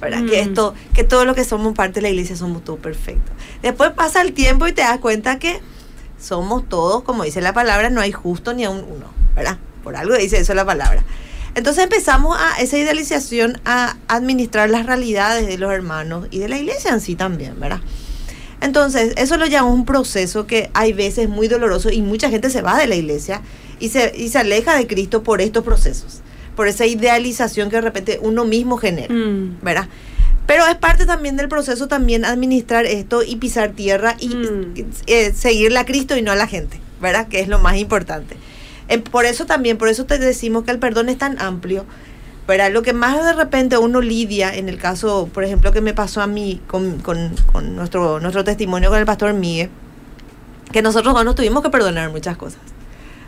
¿verdad? 0.00 0.24
Que 0.24 0.42
mm. 0.42 0.48
esto, 0.48 0.74
que 0.94 1.04
todo 1.04 1.24
lo 1.24 1.34
que 1.34 1.44
somos 1.44 1.74
parte 1.74 1.96
de 1.96 2.02
la 2.02 2.08
iglesia 2.08 2.34
somos 2.34 2.64
todos 2.64 2.78
perfectos. 2.78 3.34
Después 3.62 3.90
pasa 3.90 4.22
el 4.22 4.32
tiempo 4.32 4.66
y 4.66 4.72
te 4.72 4.82
das 4.82 4.98
cuenta 4.98 5.38
que 5.38 5.60
somos 6.18 6.68
todos, 6.68 7.02
como 7.02 7.24
dice 7.24 7.40
la 7.40 7.52
palabra, 7.52 7.90
no 7.90 8.00
hay 8.00 8.12
justo 8.12 8.54
ni 8.54 8.64
a 8.64 8.70
un 8.70 8.78
uno, 8.78 9.06
¿verdad? 9.36 9.58
Por 9.82 9.96
algo 9.96 10.14
dice 10.16 10.38
eso 10.38 10.54
la 10.54 10.64
palabra. 10.64 11.04
Entonces 11.54 11.84
empezamos 11.84 12.38
a 12.38 12.60
esa 12.60 12.78
idealización 12.78 13.60
a 13.64 13.96
administrar 14.08 14.70
las 14.70 14.86
realidades 14.86 15.46
de 15.46 15.58
los 15.58 15.72
hermanos 15.72 16.28
y 16.30 16.38
de 16.38 16.48
la 16.48 16.58
iglesia 16.58 16.92
en 16.92 17.00
sí 17.00 17.16
también, 17.16 17.58
¿verdad? 17.58 17.80
Entonces, 18.60 19.14
eso 19.16 19.38
lo 19.38 19.46
llamamos 19.46 19.74
un 19.74 19.86
proceso 19.86 20.46
que 20.46 20.70
hay 20.74 20.92
veces 20.92 21.28
muy 21.28 21.48
doloroso 21.48 21.90
y 21.90 22.02
mucha 22.02 22.28
gente 22.28 22.50
se 22.50 22.60
va 22.60 22.78
de 22.78 22.86
la 22.86 22.94
iglesia 22.94 23.40
y 23.80 23.88
se, 23.88 24.12
y 24.16 24.28
se 24.28 24.38
aleja 24.38 24.76
de 24.76 24.86
Cristo 24.86 25.22
por 25.22 25.40
estos 25.40 25.64
procesos, 25.64 26.20
por 26.54 26.68
esa 26.68 26.86
idealización 26.86 27.70
que 27.70 27.76
de 27.76 27.82
repente 27.82 28.18
uno 28.22 28.44
mismo 28.44 28.76
genera, 28.76 29.12
Mm. 29.12 29.58
¿verdad? 29.62 29.88
Pero 30.46 30.66
es 30.66 30.74
parte 30.76 31.06
también 31.06 31.36
del 31.36 31.48
proceso 31.48 31.86
también 31.88 32.24
administrar 32.24 32.84
esto 32.86 33.22
y 33.22 33.36
pisar 33.36 33.70
tierra 33.70 34.16
y 34.18 34.28
Mm. 34.34 34.74
eh, 35.06 35.32
seguirle 35.34 35.78
a 35.78 35.84
Cristo 35.86 36.16
y 36.16 36.22
no 36.22 36.32
a 36.32 36.36
la 36.36 36.46
gente, 36.46 36.80
¿verdad? 37.00 37.28
Que 37.28 37.40
es 37.40 37.48
lo 37.48 37.58
más 37.58 37.76
importante. 37.76 38.36
Eh, 38.88 38.98
por 38.98 39.24
eso 39.24 39.46
también, 39.46 39.78
por 39.78 39.88
eso 39.88 40.04
te 40.06 40.18
decimos 40.18 40.64
que 40.64 40.72
el 40.72 40.78
perdón 40.80 41.08
es 41.08 41.18
tan 41.18 41.40
amplio, 41.40 41.86
¿verdad? 42.48 42.72
Lo 42.72 42.82
que 42.82 42.92
más 42.92 43.24
de 43.24 43.32
repente 43.32 43.78
uno 43.78 44.00
lidia, 44.00 44.52
en 44.52 44.68
el 44.68 44.76
caso, 44.78 45.28
por 45.32 45.44
ejemplo, 45.44 45.70
que 45.70 45.80
me 45.80 45.94
pasó 45.94 46.20
a 46.20 46.26
mí 46.26 46.60
con, 46.66 46.98
con- 46.98 47.36
con 47.52 47.76
nuestro, 47.76 48.18
nuestro 48.18 48.42
testimonio 48.42 48.90
con 48.90 48.98
el 48.98 49.06
pastor 49.06 49.32
Miguel, 49.34 49.70
que 50.72 50.82
nosotros 50.82 51.14
dos 51.14 51.24
nos 51.24 51.36
tuvimos 51.36 51.62
que 51.62 51.70
perdonar 51.70 52.10
muchas 52.10 52.36
cosas, 52.36 52.58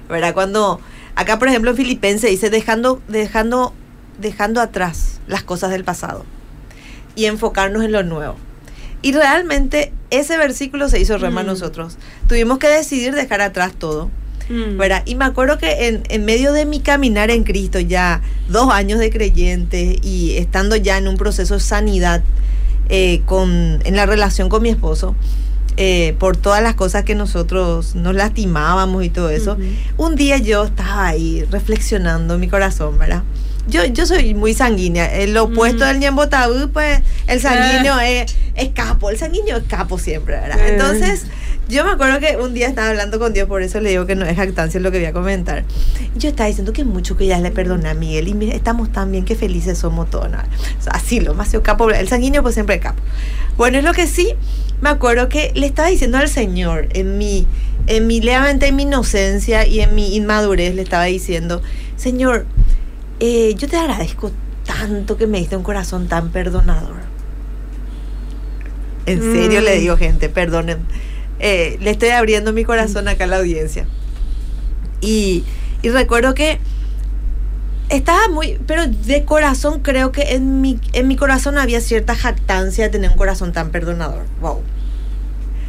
¿verdad? 0.08 0.34
Cuando 0.34 0.80
acá, 1.14 1.38
por 1.38 1.48
ejemplo, 1.48 1.70
en 1.72 1.76
Filipenses 1.76 2.30
dice, 2.30 2.50
dejando, 2.50 3.00
dejando, 3.08 3.72
dejando 4.18 4.60
atrás 4.60 5.20
las 5.26 5.42
cosas 5.42 5.70
del 5.70 5.84
pasado 5.84 6.24
y 7.14 7.26
enfocarnos 7.26 7.82
en 7.84 7.92
lo 7.92 8.02
nuevo. 8.02 8.36
Y 9.02 9.12
realmente 9.12 9.92
ese 10.10 10.36
versículo 10.38 10.88
se 10.88 11.00
hizo 11.00 11.18
rema 11.18 11.40
a 11.40 11.44
Mm. 11.44 11.48
nosotros. 11.48 11.98
Tuvimos 12.28 12.58
que 12.58 12.68
decidir 12.68 13.14
dejar 13.14 13.40
atrás 13.40 13.72
todo. 13.78 14.10
Mm. 14.48 14.76
¿verdad? 14.76 15.02
Y 15.06 15.14
me 15.14 15.24
acuerdo 15.24 15.56
que 15.56 15.86
en, 15.86 16.02
en 16.08 16.24
medio 16.24 16.52
de 16.52 16.66
mi 16.66 16.80
caminar 16.80 17.30
en 17.30 17.44
Cristo, 17.44 17.78
ya 17.78 18.20
dos 18.48 18.70
años 18.72 18.98
de 18.98 19.08
creyente 19.10 20.00
y 20.02 20.36
estando 20.36 20.74
ya 20.74 20.98
en 20.98 21.06
un 21.06 21.16
proceso 21.16 21.54
de 21.54 21.60
sanidad 21.60 22.22
eh, 22.88 23.22
con, 23.24 23.80
en 23.84 23.94
la 23.96 24.04
relación 24.04 24.48
con 24.48 24.62
mi 24.62 24.68
esposo, 24.68 25.14
eh, 25.76 26.14
por 26.18 26.36
todas 26.36 26.62
las 26.62 26.74
cosas 26.74 27.04
que 27.04 27.14
nosotros 27.14 27.94
nos 27.94 28.14
lastimábamos 28.14 29.04
y 29.04 29.10
todo 29.10 29.30
eso, 29.30 29.56
un 29.96 30.14
día 30.16 30.38
yo 30.38 30.64
estaba 30.64 31.06
ahí 31.08 31.44
reflexionando 31.50 32.38
mi 32.38 32.48
corazón, 32.48 32.98
¿verdad? 32.98 33.22
Yo, 33.68 33.84
yo 33.84 34.06
soy 34.06 34.34
muy 34.34 34.54
sanguínea. 34.54 35.06
El 35.14 35.36
opuesto 35.36 35.84
Mm. 35.84 35.88
del 35.88 35.98
ñembotabú, 36.00 36.68
pues 36.72 37.00
el 37.28 37.40
sanguíneo 37.40 37.98
es, 38.00 38.34
es 38.56 38.70
capo. 38.70 39.08
El 39.10 39.18
sanguíneo 39.18 39.56
es 39.58 39.64
capo 39.68 39.98
siempre, 39.98 40.34
¿verdad? 40.40 40.58
Eh. 40.58 40.72
Entonces, 40.72 41.26
yo 41.68 41.84
me 41.84 41.90
acuerdo 41.90 42.20
que 42.20 42.36
un 42.36 42.54
día 42.54 42.68
estaba 42.68 42.90
hablando 42.90 43.18
con 43.18 43.32
Dios, 43.32 43.48
por 43.48 43.62
eso 43.62 43.80
le 43.80 43.90
digo 43.90 44.06
que 44.06 44.14
no 44.14 44.26
es 44.26 44.36
jactancia 44.36 44.80
lo 44.80 44.90
que 44.90 44.98
voy 44.98 45.06
a 45.06 45.12
comentar. 45.12 45.64
Y 46.14 46.18
yo 46.18 46.28
estaba 46.28 46.48
diciendo 46.48 46.72
que 46.72 46.84
mucho 46.84 47.16
que 47.16 47.26
ya 47.26 47.38
le 47.38 47.50
perdoné 47.50 47.88
a 47.88 47.94
Miguel. 47.94 48.28
Y 48.28 48.34
mira, 48.34 48.54
estamos 48.54 48.92
tan 48.92 49.10
bien, 49.10 49.24
que 49.24 49.36
felices 49.36 49.78
somos 49.78 50.10
todos. 50.10 50.30
¿no? 50.30 50.38
O 50.38 50.82
sea, 50.82 50.92
así, 50.92 51.20
lo 51.20 51.34
más 51.34 51.50
capo. 51.62 51.90
El 51.90 52.08
sanguíneo, 52.08 52.42
pues 52.42 52.54
siempre 52.54 52.78
capo. 52.80 53.00
Bueno, 53.56 53.78
es 53.78 53.84
lo 53.84 53.92
que 53.92 54.06
sí, 54.06 54.34
me 54.80 54.90
acuerdo 54.90 55.28
que 55.28 55.52
le 55.54 55.66
estaba 55.66 55.88
diciendo 55.88 56.18
al 56.18 56.28
Señor, 56.28 56.88
en 56.90 57.16
mi, 57.16 57.46
en 57.86 58.06
mi, 58.06 58.20
levemente 58.20 58.66
en 58.66 58.76
mi 58.76 58.82
inocencia 58.82 59.66
y 59.66 59.80
en 59.80 59.94
mi 59.94 60.16
inmadurez, 60.16 60.74
le 60.74 60.82
estaba 60.82 61.04
diciendo, 61.04 61.62
Señor, 61.96 62.46
eh, 63.20 63.54
yo 63.56 63.68
te 63.68 63.76
agradezco 63.76 64.32
tanto 64.66 65.16
que 65.16 65.26
me 65.26 65.38
diste 65.38 65.56
un 65.56 65.62
corazón 65.62 66.08
tan 66.08 66.30
perdonador. 66.30 67.02
En 69.06 69.20
serio 69.20 69.60
Mm. 69.60 69.64
le 69.64 69.78
digo, 69.78 69.96
gente, 69.96 70.28
perdonen. 70.28 70.78
Eh, 71.42 71.76
le 71.80 71.90
estoy 71.90 72.10
abriendo 72.10 72.52
mi 72.52 72.64
corazón 72.64 73.08
acá 73.08 73.24
a 73.24 73.26
la 73.26 73.38
audiencia. 73.38 73.84
Y, 75.00 75.44
y 75.82 75.90
recuerdo 75.90 76.34
que 76.34 76.60
estaba 77.88 78.28
muy, 78.28 78.58
pero 78.66 78.86
de 78.86 79.24
corazón 79.24 79.80
creo 79.80 80.12
que 80.12 80.34
en 80.34 80.60
mi, 80.60 80.78
en 80.92 81.08
mi 81.08 81.16
corazón 81.16 81.58
había 81.58 81.80
cierta 81.80 82.14
jactancia 82.14 82.84
de 82.84 82.90
tener 82.90 83.10
un 83.10 83.16
corazón 83.16 83.52
tan 83.52 83.70
perdonador. 83.70 84.24
Wow. 84.40 84.62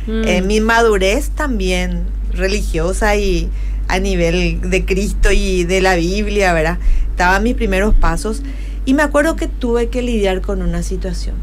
Mm. 0.07 0.27
En 0.27 0.47
mi 0.47 0.61
madurez 0.61 1.31
también 1.31 2.03
religiosa 2.31 3.15
y 3.15 3.49
a 3.87 3.99
nivel 3.99 4.61
de 4.69 4.85
Cristo 4.85 5.31
y 5.31 5.63
de 5.65 5.81
la 5.81 5.95
Biblia, 5.95 6.53
¿verdad? 6.53 6.77
Estaban 7.09 7.43
mis 7.43 7.55
primeros 7.55 7.93
pasos 7.93 8.43
y 8.85 8.93
me 8.93 9.03
acuerdo 9.03 9.35
que 9.35 9.47
tuve 9.47 9.89
que 9.89 10.01
lidiar 10.01 10.41
con 10.41 10.61
una 10.61 10.83
situación. 10.83 11.35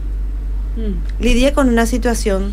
Mm. 0.76 1.22
Lidié 1.22 1.52
con 1.52 1.68
una 1.68 1.86
situación 1.86 2.52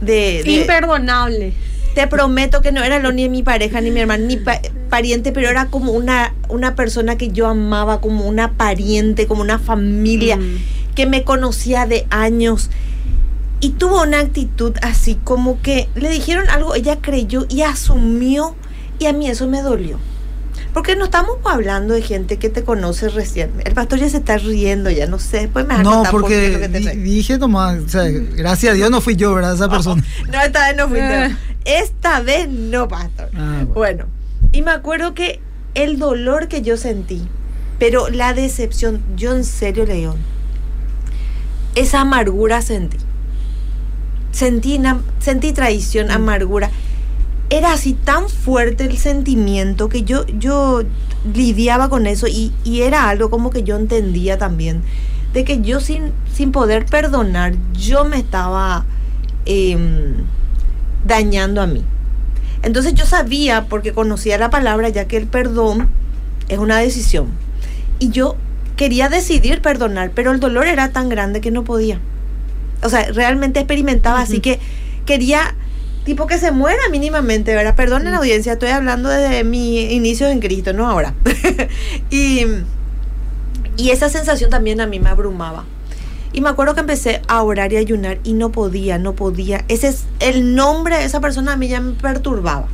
de... 0.00 0.42
de- 0.44 0.50
Imperdonable. 0.50 1.52
te 1.94 2.06
prometo 2.06 2.60
que 2.60 2.70
no 2.72 2.82
era 2.84 2.98
lo 3.00 3.10
ni 3.12 3.28
mi 3.28 3.42
pareja, 3.42 3.80
ni 3.80 3.90
mi 3.90 4.00
hermano, 4.00 4.26
ni 4.26 4.36
pa- 4.36 4.60
pariente, 4.88 5.32
pero 5.32 5.48
era 5.48 5.66
como 5.66 5.92
una, 5.92 6.32
una 6.48 6.74
persona 6.76 7.16
que 7.18 7.30
yo 7.30 7.46
amaba, 7.48 8.00
como 8.00 8.26
una 8.26 8.52
pariente, 8.52 9.26
como 9.26 9.42
una 9.42 9.58
familia, 9.58 10.36
Mm. 10.36 10.94
que 10.94 11.06
me 11.06 11.24
conocía 11.24 11.86
de 11.86 12.06
años. 12.10 12.70
Y 13.60 13.70
tuvo 13.70 14.02
una 14.02 14.20
actitud 14.20 14.74
así 14.82 15.16
como 15.24 15.60
que 15.62 15.88
le 15.96 16.08
dijeron 16.10 16.48
algo, 16.48 16.74
ella 16.76 16.98
creyó 17.00 17.46
y 17.48 17.62
asumió, 17.62 18.54
y 19.00 19.06
a 19.06 19.12
mí 19.12 19.28
eso 19.28 19.48
me 19.48 19.62
dolió. 19.62 19.98
Porque 20.74 20.96
no 20.96 21.06
estamos 21.06 21.38
hablando 21.44 21.94
de 21.94 22.02
gente 22.02 22.36
que 22.36 22.50
te 22.50 22.62
conoce 22.62 23.08
recién. 23.08 23.50
El 23.64 23.74
pastor 23.74 23.98
ya 23.98 24.08
se 24.08 24.18
está 24.18 24.36
riendo, 24.38 24.90
ya 24.90 25.06
no 25.06 25.18
sé, 25.18 25.38
después 25.40 25.66
me 25.66 25.74
vas 25.74 25.80
a 25.80 25.82
No, 25.82 25.90
contar 25.90 26.12
por 26.12 26.20
porque 26.22 26.50
lo 26.52 26.60
que 26.60 26.68
te 26.68 26.96
dije 26.96 27.38
nomás, 27.38 27.78
o 27.84 27.88
sea, 27.88 28.04
gracias 28.04 28.72
a 28.72 28.74
Dios 28.74 28.90
no 28.90 29.00
fui 29.00 29.16
yo, 29.16 29.34
¿verdad? 29.34 29.54
Esa 29.54 29.68
persona. 29.68 30.02
No, 30.32 30.40
esta 30.40 30.68
vez 30.68 30.76
no 30.76 30.88
fuiste. 30.88 31.26
Eh. 31.26 31.36
Esta 31.64 32.20
vez 32.20 32.48
no, 32.48 32.86
pastor. 32.88 33.30
Ah, 33.34 33.64
bueno. 33.66 33.72
Bueno, 33.74 34.04
y 34.52 34.62
me 34.62 34.70
acuerdo 34.70 35.14
que 35.14 35.40
el 35.74 35.98
dolor 35.98 36.48
que 36.48 36.62
yo 36.62 36.76
sentí, 36.76 37.26
pero 37.78 38.08
la 38.08 38.34
decepción, 38.34 39.02
yo 39.16 39.34
en 39.34 39.44
serio, 39.44 39.84
León, 39.84 40.16
esa 41.74 42.00
amargura 42.00 42.62
sentí. 42.62 42.98
Sentí, 44.32 44.80
sentí 45.20 45.52
traición, 45.52 46.10
amargura. 46.10 46.70
Era 47.50 47.72
así 47.72 47.94
tan 47.94 48.28
fuerte 48.28 48.84
el 48.84 48.98
sentimiento 48.98 49.88
que 49.88 50.02
yo, 50.02 50.26
yo 50.26 50.82
lidiaba 51.32 51.88
con 51.88 52.06
eso 52.06 52.26
y, 52.28 52.52
y 52.64 52.82
era 52.82 53.08
algo 53.08 53.30
como 53.30 53.50
que 53.50 53.62
yo 53.62 53.76
entendía 53.76 54.38
también, 54.38 54.82
de 55.32 55.44
que 55.44 55.60
yo 55.60 55.80
sin, 55.80 56.12
sin 56.32 56.52
poder 56.52 56.86
perdonar, 56.86 57.54
yo 57.72 58.04
me 58.04 58.18
estaba 58.18 58.84
em, 59.46 60.14
dañando 61.06 61.62
a 61.62 61.66
mí. 61.66 61.84
Entonces 62.62 62.94
yo 62.94 63.06
sabía, 63.06 63.66
porque 63.68 63.92
conocía 63.92 64.36
la 64.38 64.50
palabra, 64.50 64.88
ya 64.88 65.06
que 65.06 65.16
el 65.16 65.26
perdón 65.26 65.88
es 66.48 66.58
una 66.58 66.78
decisión. 66.78 67.28
Y 67.98 68.10
yo 68.10 68.36
quería 68.76 69.08
decidir 69.08 69.60
perdonar, 69.60 70.12
pero 70.14 70.32
el 70.32 70.40
dolor 70.40 70.66
era 70.66 70.90
tan 70.90 71.08
grande 71.08 71.40
que 71.40 71.50
no 71.50 71.64
podía. 71.64 71.98
O 72.82 72.88
sea, 72.88 73.10
realmente 73.12 73.60
experimentaba, 73.60 74.20
así 74.20 74.40
que 74.40 74.60
quería, 75.04 75.54
tipo, 76.08 76.26
que 76.26 76.38
se 76.38 76.52
muera 76.52 76.80
mínimamente, 76.90 77.54
¿verdad? 77.54 77.76
Perdonen 77.76 78.12
la 78.12 78.16
audiencia, 78.16 78.54
estoy 78.54 78.70
hablando 78.70 79.10
desde 79.10 79.44
mi 79.44 79.92
inicio 79.92 80.26
en 80.28 80.40
Cristo, 80.40 80.72
no 80.72 80.88
ahora. 80.88 81.12
y, 82.10 82.46
y 83.76 83.90
esa 83.90 84.08
sensación 84.08 84.48
también 84.48 84.80
a 84.80 84.86
mí 84.86 85.00
me 85.00 85.10
abrumaba. 85.10 85.66
Y 86.32 86.40
me 86.40 86.48
acuerdo 86.48 86.72
que 86.72 86.80
empecé 86.80 87.20
a 87.28 87.42
orar 87.42 87.74
y 87.74 87.76
ayunar 87.76 88.20
y 88.24 88.32
no 88.32 88.50
podía, 88.50 88.96
no 88.96 89.12
podía. 89.12 89.66
Ese 89.68 89.88
es 89.88 90.04
el 90.20 90.54
nombre 90.54 90.96
de 90.96 91.04
esa 91.04 91.20
persona 91.20 91.52
a 91.52 91.56
mí 91.56 91.68
ya 91.68 91.80
me 91.82 91.92
perturbaba. 91.92 92.68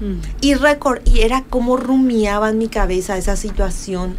Mm. 0.00 0.14
Y, 0.40 0.54
recor- 0.54 1.02
y 1.04 1.20
era 1.20 1.44
como 1.48 1.76
rumiaba 1.76 2.50
en 2.50 2.58
mi 2.58 2.66
cabeza 2.66 3.16
esa 3.16 3.36
situación. 3.36 4.16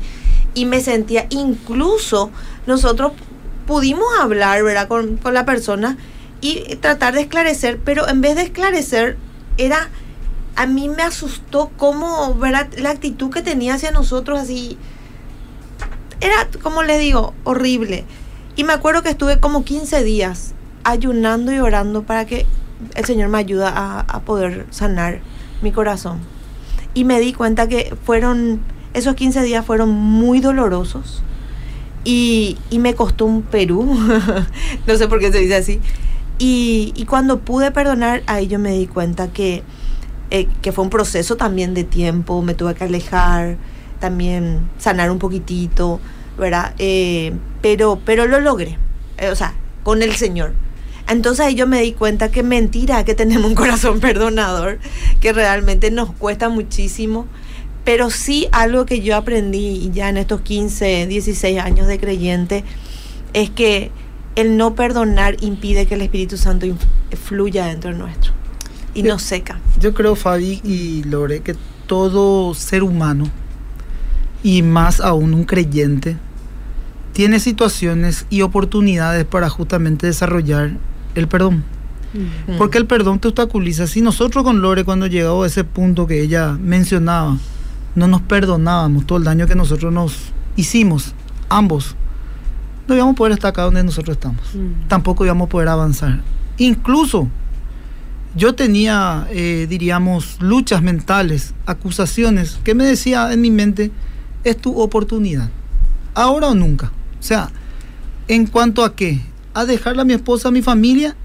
Y 0.53 0.65
me 0.65 0.79
sentía, 0.79 1.27
incluso 1.31 2.31
nosotros 2.65 3.11
pudimos 3.65 4.07
hablar, 4.21 4.63
¿verdad? 4.63 4.87
Con, 4.87 5.17
con 5.17 5.33
la 5.33 5.43
persona 5.45 5.97
y 6.41 6.75
tratar 6.77 7.13
de 7.13 7.21
esclarecer, 7.21 7.79
pero 7.83 8.07
en 8.07 8.21
vez 8.21 8.35
de 8.35 8.43
esclarecer, 8.43 9.17
era, 9.57 9.89
a 10.55 10.65
mí 10.65 10.89
me 10.89 11.03
asustó 11.03 11.71
cómo, 11.77 12.35
¿verdad? 12.35 12.67
La 12.77 12.91
actitud 12.91 13.31
que 13.31 13.41
tenía 13.41 13.75
hacia 13.75 13.91
nosotros 13.91 14.39
así, 14.39 14.77
era, 16.21 16.47
como 16.61 16.83
les 16.83 16.99
digo, 16.99 17.33
horrible. 17.43 18.05
Y 18.55 18.63
me 18.63 18.73
acuerdo 18.73 19.03
que 19.03 19.09
estuve 19.09 19.39
como 19.39 19.63
15 19.63 20.03
días 20.03 20.53
ayunando 20.83 21.51
y 21.51 21.59
orando 21.59 22.03
para 22.03 22.25
que 22.25 22.45
el 22.95 23.05
Señor 23.05 23.29
me 23.29 23.37
ayuda 23.37 23.69
a, 23.69 23.99
a 23.99 24.21
poder 24.21 24.65
sanar 24.71 25.21
mi 25.61 25.71
corazón. 25.71 26.19
Y 26.93 27.03
me 27.03 27.19
di 27.19 27.33
cuenta 27.33 27.67
que 27.67 27.95
fueron, 28.03 28.61
esos 28.93 29.15
15 29.15 29.43
días 29.43 29.65
fueron 29.65 29.89
muy 29.89 30.39
dolorosos. 30.39 31.21
Y, 32.03 32.57
y 32.69 32.79
me 32.79 32.95
costó 32.95 33.25
un 33.25 33.41
Perú, 33.41 33.85
no 34.87 34.95
sé 34.95 35.07
por 35.07 35.19
qué 35.19 35.31
se 35.31 35.39
dice 35.39 35.55
así. 35.55 35.81
Y, 36.39 37.05
cuando 37.09 37.39
pude 37.39 37.71
perdonar, 37.71 38.21
ahí 38.27 38.47
yo 38.47 38.59
me 38.59 38.71
di 38.71 38.85
cuenta 38.85 39.29
que, 39.29 39.63
eh, 40.29 40.47
que 40.61 40.71
fue 40.71 40.83
un 40.83 40.89
proceso 40.89 41.35
también 41.35 41.73
de 41.73 41.83
tiempo, 41.83 42.41
me 42.41 42.53
tuve 42.53 42.75
que 42.75 42.83
alejar, 42.83 43.57
también 43.99 44.69
sanar 44.77 45.09
un 45.09 45.17
poquitito, 45.17 45.99
¿verdad? 46.37 46.75
Eh, 46.77 47.33
pero, 47.61 47.99
pero 48.05 48.27
lo 48.27 48.39
logré, 48.39 48.77
eh, 49.17 49.29
o 49.29 49.35
sea, 49.35 49.53
con 49.83 50.03
el 50.03 50.15
Señor. 50.15 50.53
Entonces 51.07 51.45
ahí 51.45 51.55
yo 51.55 51.67
me 51.67 51.81
di 51.81 51.93
cuenta 51.93 52.29
que 52.29 52.43
mentira 52.43 53.05
que 53.05 53.15
tenemos 53.15 53.47
un 53.49 53.55
corazón 53.55 53.99
perdonador, 54.01 54.79
que 55.21 55.33
realmente 55.33 55.89
nos 55.89 56.11
cuesta 56.11 56.49
muchísimo, 56.49 57.25
pero 57.83 58.09
sí 58.09 58.47
algo 58.51 58.85
que 58.85 59.01
yo 59.01 59.15
aprendí 59.15 59.89
ya 59.93 60.09
en 60.09 60.17
estos 60.17 60.41
15, 60.41 61.07
16 61.07 61.59
años 61.59 61.87
de 61.87 61.99
creyente, 61.99 62.63
es 63.33 63.49
que 63.49 63.91
el 64.37 64.55
no 64.55 64.75
perdonar 64.75 65.35
impide 65.41 65.87
que 65.87 65.95
el 65.95 66.01
Espíritu 66.01 66.37
Santo 66.37 66.67
fluya 67.25 67.65
dentro 67.65 67.91
de 67.91 67.97
nuestro 67.97 68.33
y 68.93 69.01
nos 69.01 69.23
seca. 69.23 69.59
Yo 69.79 69.95
creo, 69.95 70.15
Fabi 70.15 70.61
y 70.63 71.03
Lore, 71.03 71.41
que 71.41 71.55
todo 71.87 72.53
ser 72.53 72.83
humano, 72.83 73.29
y 74.43 74.61
más 74.61 75.01
aún 75.01 75.33
un 75.33 75.43
creyente, 75.43 76.17
tiene 77.13 77.39
situaciones 77.39 78.27
y 78.29 78.43
oportunidades 78.43 79.25
para 79.25 79.49
justamente 79.49 80.05
desarrollar 80.05 80.77
el 81.15 81.27
perdón. 81.27 81.63
Porque 82.59 82.77
el 82.77 82.85
perdón 82.85 83.19
te 83.19 83.27
obstaculiza. 83.27 83.85
Si 83.85 84.01
nosotros 84.01 84.43
con 84.43 84.61
Lore, 84.61 84.83
cuando 84.83 85.07
llegó 85.07 85.43
a 85.43 85.47
ese 85.47 85.63
punto 85.63 86.05
que 86.05 86.21
ella 86.21 86.57
mencionaba, 86.61 87.37
no 87.95 88.07
nos 88.07 88.21
perdonábamos 88.21 89.07
todo 89.07 89.17
el 89.17 89.23
daño 89.23 89.47
que 89.47 89.55
nosotros 89.55 89.91
nos 89.91 90.15
hicimos, 90.55 91.13
ambos, 91.49 91.95
no 92.87 92.95
íbamos 92.95 93.13
a 93.13 93.15
poder 93.17 93.33
estar 93.33 93.49
acá 93.49 93.63
donde 93.63 93.83
nosotros 93.83 94.17
estamos. 94.17 94.41
Mm. 94.53 94.87
Tampoco 94.87 95.25
íbamos 95.25 95.47
a 95.47 95.49
poder 95.49 95.67
avanzar. 95.67 96.21
Incluso 96.57 97.27
yo 98.35 98.53
tenía, 98.53 99.27
eh, 99.31 99.65
diríamos, 99.69 100.37
luchas 100.39 100.81
mentales, 100.81 101.53
acusaciones, 101.65 102.59
que 102.63 102.75
me 102.75 102.85
decía 102.85 103.33
en 103.33 103.41
mi 103.41 103.51
mente, 103.51 103.91
es 104.43 104.57
tu 104.57 104.79
oportunidad, 104.79 105.49
ahora 106.13 106.47
o 106.47 106.55
nunca. 106.55 106.91
O 107.19 107.23
sea, 107.23 107.49
en 108.27 108.45
cuanto 108.45 108.83
a 108.83 108.95
qué, 108.95 109.21
a 109.53 109.65
dejarle 109.65 110.03
a 110.03 110.05
mi 110.05 110.13
esposa, 110.13 110.49
a 110.49 110.51
mi 110.51 110.61
familia 110.61 111.15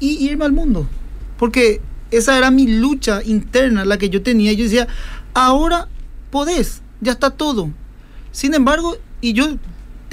y 0.00 0.24
irme 0.24 0.44
al 0.44 0.52
mundo. 0.52 0.88
Porque 1.38 1.80
esa 2.10 2.38
era 2.38 2.50
mi 2.50 2.66
lucha 2.66 3.22
interna, 3.24 3.84
la 3.84 3.98
que 3.98 4.08
yo 4.08 4.22
tenía. 4.22 4.52
Yo 4.52 4.64
decía, 4.64 4.88
ahora 5.34 5.88
podés, 6.30 6.80
ya 7.00 7.12
está 7.12 7.30
todo. 7.30 7.70
Sin 8.32 8.54
embargo, 8.54 8.96
y 9.20 9.32
yo, 9.32 9.56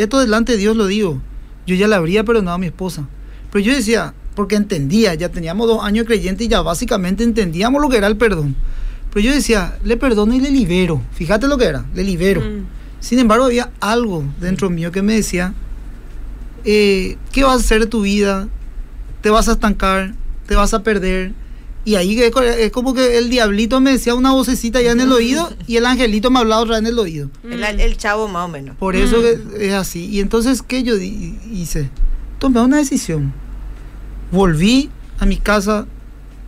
esto 0.03 0.19
delante 0.19 0.53
de 0.53 0.57
Dios 0.57 0.75
lo 0.75 0.87
digo, 0.87 1.21
yo 1.67 1.75
ya 1.75 1.87
le 1.87 1.95
habría 1.95 2.23
perdonado 2.23 2.55
a 2.55 2.59
mi 2.59 2.67
esposa. 2.67 3.07
Pero 3.51 3.65
yo 3.65 3.73
decía, 3.73 4.13
porque 4.35 4.55
entendía, 4.55 5.13
ya 5.13 5.29
teníamos 5.29 5.67
dos 5.67 5.83
años 5.83 6.05
creyentes 6.05 6.45
y 6.45 6.49
ya 6.49 6.61
básicamente 6.61 7.23
entendíamos 7.23 7.81
lo 7.81 7.89
que 7.89 7.97
era 7.97 8.07
el 8.07 8.17
perdón. 8.17 8.55
Pero 9.13 9.25
yo 9.25 9.33
decía, 9.33 9.77
le 9.83 9.97
perdono 9.97 10.33
y 10.33 10.39
le 10.39 10.51
libero. 10.51 11.01
Fíjate 11.13 11.47
lo 11.47 11.57
que 11.57 11.65
era, 11.65 11.85
le 11.93 12.03
libero. 12.03 12.41
Mm. 12.41 12.65
Sin 13.01 13.19
embargo, 13.19 13.45
había 13.45 13.71
algo 13.79 14.23
dentro 14.39 14.69
mío 14.69 14.91
que 14.91 15.01
me 15.01 15.13
decía, 15.13 15.53
eh, 16.63 17.17
¿qué 17.31 17.43
vas 17.43 17.53
a 17.53 17.59
hacer 17.59 17.81
de 17.81 17.87
tu 17.87 18.01
vida? 18.01 18.47
¿Te 19.21 19.29
vas 19.29 19.49
a 19.49 19.53
estancar? 19.53 20.13
¿Te 20.47 20.55
vas 20.55 20.73
a 20.73 20.83
perder? 20.83 21.33
Y 21.83 21.95
ahí 21.95 22.19
es 22.21 22.71
como 22.71 22.93
que 22.93 23.17
el 23.17 23.29
diablito 23.29 23.79
me 23.79 23.91
decía 23.91 24.13
una 24.13 24.31
vocecita 24.31 24.81
ya 24.81 24.91
en 24.91 25.01
el 25.01 25.11
oído 25.11 25.51
y 25.65 25.77
el 25.77 25.85
angelito 25.87 26.29
me 26.29 26.39
hablaba 26.39 26.61
otra 26.61 26.75
vez 26.75 26.81
en 26.81 26.87
el 26.87 26.99
oído. 26.99 27.29
El, 27.43 27.97
chavo 27.97 28.27
más 28.27 28.45
o 28.45 28.47
menos. 28.49 28.75
Por 28.77 28.95
eso 28.95 29.17
mm. 29.17 29.59
es 29.59 29.73
así. 29.73 30.05
Y 30.05 30.19
entonces, 30.19 30.61
¿qué 30.61 30.83
yo 30.83 30.95
hice? 30.95 31.89
Tomé 32.37 32.61
una 32.61 32.77
decisión 32.77 33.33
volví 34.31 34.89
a 35.19 35.25
mi 35.25 35.37
casa, 35.37 35.85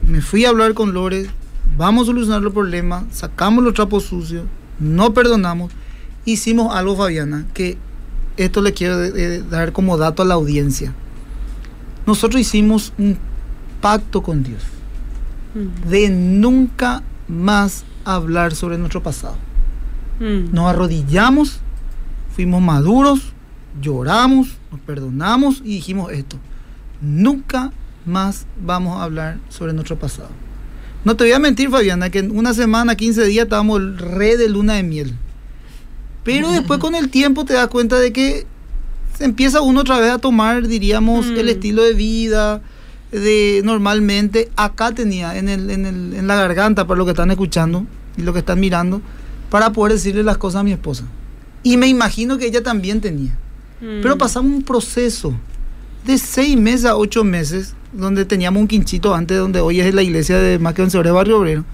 me 0.08 0.22
fui 0.22 0.46
a 0.46 0.50
hablar 0.50 0.74
con 0.74 0.94
Lore, 0.94 1.30
vamos 1.78 2.04
a 2.04 2.06
solucionar 2.08 2.42
los 2.42 2.54
problemas, 2.54 3.04
sacamos 3.12 3.64
los 3.64 3.74
trapos 3.74 4.06
sucios, 4.06 4.46
no 4.80 5.14
perdonamos, 5.14 5.72
hicimos 6.26 6.74
algo, 6.76 6.96
Fabiana, 6.96 7.46
que 7.54 7.78
esto 8.38 8.62
le 8.62 8.74
quiero 8.74 9.12
dar 9.50 9.74
como 9.74 9.98
dato 9.98 10.24
a 10.24 10.26
la 10.26 10.34
audiencia. 10.34 10.94
Nosotros 12.08 12.42
hicimos 12.42 12.94
un 12.98 13.18
pacto 13.82 14.24
con 14.24 14.44
Dios 14.44 14.62
mm. 15.54 15.90
de 15.90 16.10
nunca 16.10 17.04
más 17.28 17.86
hablar 18.06 18.56
sobre 18.56 18.78
nuestro 18.78 19.02
pasado. 19.04 19.38
Mm. 20.20 20.54
Nos 20.54 20.68
arrodillamos, 20.68 21.60
fuimos 22.36 22.62
maduros, 22.62 23.34
lloramos, 23.82 24.58
nos 24.72 24.80
perdonamos 24.82 25.62
y 25.64 25.76
dijimos 25.76 26.12
esto 26.12 26.38
nunca 27.04 27.72
más 28.06 28.46
vamos 28.64 28.98
a 28.98 29.04
hablar 29.04 29.38
sobre 29.50 29.74
nuestro 29.74 30.00
pasado. 30.00 30.30
No 31.06 31.16
te 31.16 31.26
voy 31.26 31.34
a 31.34 31.40
mentir, 31.40 31.70
Fabiana, 31.70 32.10
que 32.10 32.20
en 32.20 32.36
una 32.36 32.54
semana, 32.54 32.96
15 32.96 33.26
días 33.26 33.44
estábamos 33.44 33.80
el 33.80 33.98
re 33.98 34.38
de 34.38 34.50
luna 34.50 34.76
de 34.76 34.84
miel. 34.84 35.14
Pero 36.24 36.50
después 36.52 36.80
con 36.80 36.96
el 36.96 37.10
tiempo 37.10 37.44
te 37.44 37.54
das 37.54 37.68
cuenta 37.68 38.00
de 38.00 38.14
que 38.14 38.48
se 39.18 39.26
empieza 39.26 39.62
uno 39.62 39.82
otra 39.82 40.00
vez 40.00 40.12
a 40.12 40.18
tomar, 40.18 40.68
diríamos, 40.68 41.28
el 41.28 41.46
mm. 41.46 41.50
estilo 41.50 41.84
de 41.84 41.94
vida 41.94 42.62
de 43.14 43.62
normalmente. 43.64 44.50
Acá 44.56 44.92
tenía, 44.92 45.38
en, 45.38 45.48
el, 45.50 45.70
en, 45.70 45.86
el, 45.86 46.14
en 46.14 46.28
la 46.28 46.36
garganta, 46.36 46.86
para 46.88 46.98
lo 46.98 47.06
que 47.06 47.12
están 47.12 47.32
escuchando 47.32 47.86
y 48.18 48.24
lo 48.24 48.34
que 48.34 48.40
están 48.40 48.60
mirando, 48.60 49.02
para 49.50 49.72
poder 49.72 49.94
decirle 49.94 50.24
las 50.24 50.38
cosas 50.38 50.62
a 50.62 50.64
mi 50.64 50.72
esposa. 50.72 51.06
Y 51.62 51.78
me 51.78 51.88
imagino 51.88 52.38
que 52.38 52.48
ella 52.48 52.62
también 52.62 53.00
tenía. 53.00 53.38
Pero 53.80 54.16
mm. 54.16 54.18
pasamos 54.18 54.52
un 54.52 54.64
proceso 54.64 55.34
de 56.06 56.18
seis 56.18 56.58
meses 56.58 56.86
a 56.86 56.96
ocho 56.96 57.24
meses, 57.24 57.76
donde 57.92 58.26
teníamos 58.26 58.62
un 58.62 58.68
quinchito 58.68 59.14
antes, 59.14 59.38
donde 59.38 59.60
hoy 59.60 59.80
es 59.80 59.94
la 59.94 60.02
iglesia 60.02 60.38
de 60.40 60.60
más 60.60 60.76
de 60.76 61.12
Barrio 61.12 61.40
Obrero, 61.40 61.66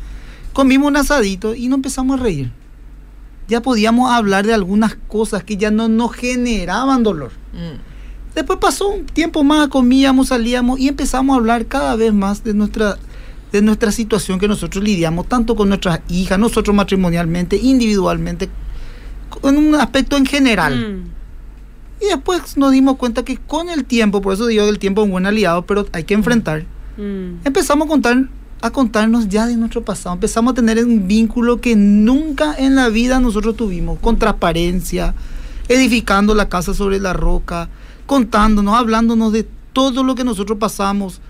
comimos 0.53 0.87
un 0.87 0.97
asadito 0.97 1.55
y 1.55 1.67
nos 1.67 1.77
empezamos 1.77 2.19
a 2.19 2.23
reír. 2.23 2.51
Ya 3.47 3.61
podíamos 3.61 4.11
hablar 4.11 4.45
de 4.45 4.53
algunas 4.53 4.95
cosas 5.07 5.43
que 5.43 5.57
ya 5.57 5.71
no 5.71 5.87
nos 5.87 6.13
generaban 6.13 7.01
dolor. 7.01 7.31
Mm. 7.53 7.89
Después 8.39 8.57
pasó 8.57 8.87
un 8.87 9.05
tiempo 9.05 9.43
más, 9.43 9.67
comíamos, 9.67 10.29
salíamos 10.29 10.79
y 10.79 10.87
empezamos 10.87 11.33
a 11.33 11.39
hablar 11.39 11.65
cada 11.65 11.97
vez 11.97 12.13
más 12.13 12.41
de 12.41 12.53
nuestra, 12.53 12.97
de 13.51 13.61
nuestra 13.61 13.91
situación 13.91 14.39
que 14.39 14.47
nosotros 14.47 14.81
lidiamos, 14.81 15.27
tanto 15.27 15.57
con 15.57 15.67
nuestras 15.67 15.99
hijas, 16.07 16.39
nosotros 16.39 16.73
matrimonialmente, 16.73 17.57
individualmente, 17.57 18.49
en 19.43 19.57
un 19.57 19.75
aspecto 19.75 20.15
en 20.15 20.25
general. 20.25 20.73
Mm. 20.73 22.05
Y 22.05 22.07
después 22.07 22.55
nos 22.55 22.71
dimos 22.71 22.95
cuenta 22.95 23.25
que 23.25 23.35
con 23.35 23.69
el 23.69 23.83
tiempo, 23.83 24.21
por 24.21 24.35
eso 24.35 24.47
digo 24.47 24.63
que 24.63 24.69
el 24.69 24.79
tiempo 24.79 25.01
es 25.01 25.07
un 25.07 25.11
buen 25.11 25.25
aliado, 25.25 25.65
pero 25.65 25.85
hay 25.91 26.05
que 26.05 26.13
enfrentar. 26.13 26.63
Mm. 26.95 27.45
Empezamos 27.45 27.87
a 27.87 27.89
contar 27.89 28.29
a 28.61 28.71
contarnos 28.71 29.27
ya 29.27 29.47
de 29.47 29.57
nuestro 29.57 29.83
pasado. 29.83 30.15
Empezamos 30.15 30.53
a 30.53 30.55
tener 30.55 30.81
un 30.85 31.09
vínculo 31.09 31.59
que 31.59 31.75
nunca 31.75 32.55
en 32.57 32.75
la 32.75 32.87
vida 32.87 33.19
nosotros 33.19 33.57
tuvimos, 33.57 33.99
con 33.99 34.17
transparencia, 34.17 35.13
edificando 35.67 36.33
la 36.35 36.47
casa 36.47 36.73
sobre 36.73 37.01
la 37.01 37.11
roca, 37.11 37.67
contándonos, 38.09 38.73
hablándonos 38.73 39.31
de 39.31 39.45
todo 39.71 40.01
lo 40.01 40.15
que 40.15 40.23
nosotros 40.23 40.57
pasamos 40.57 41.21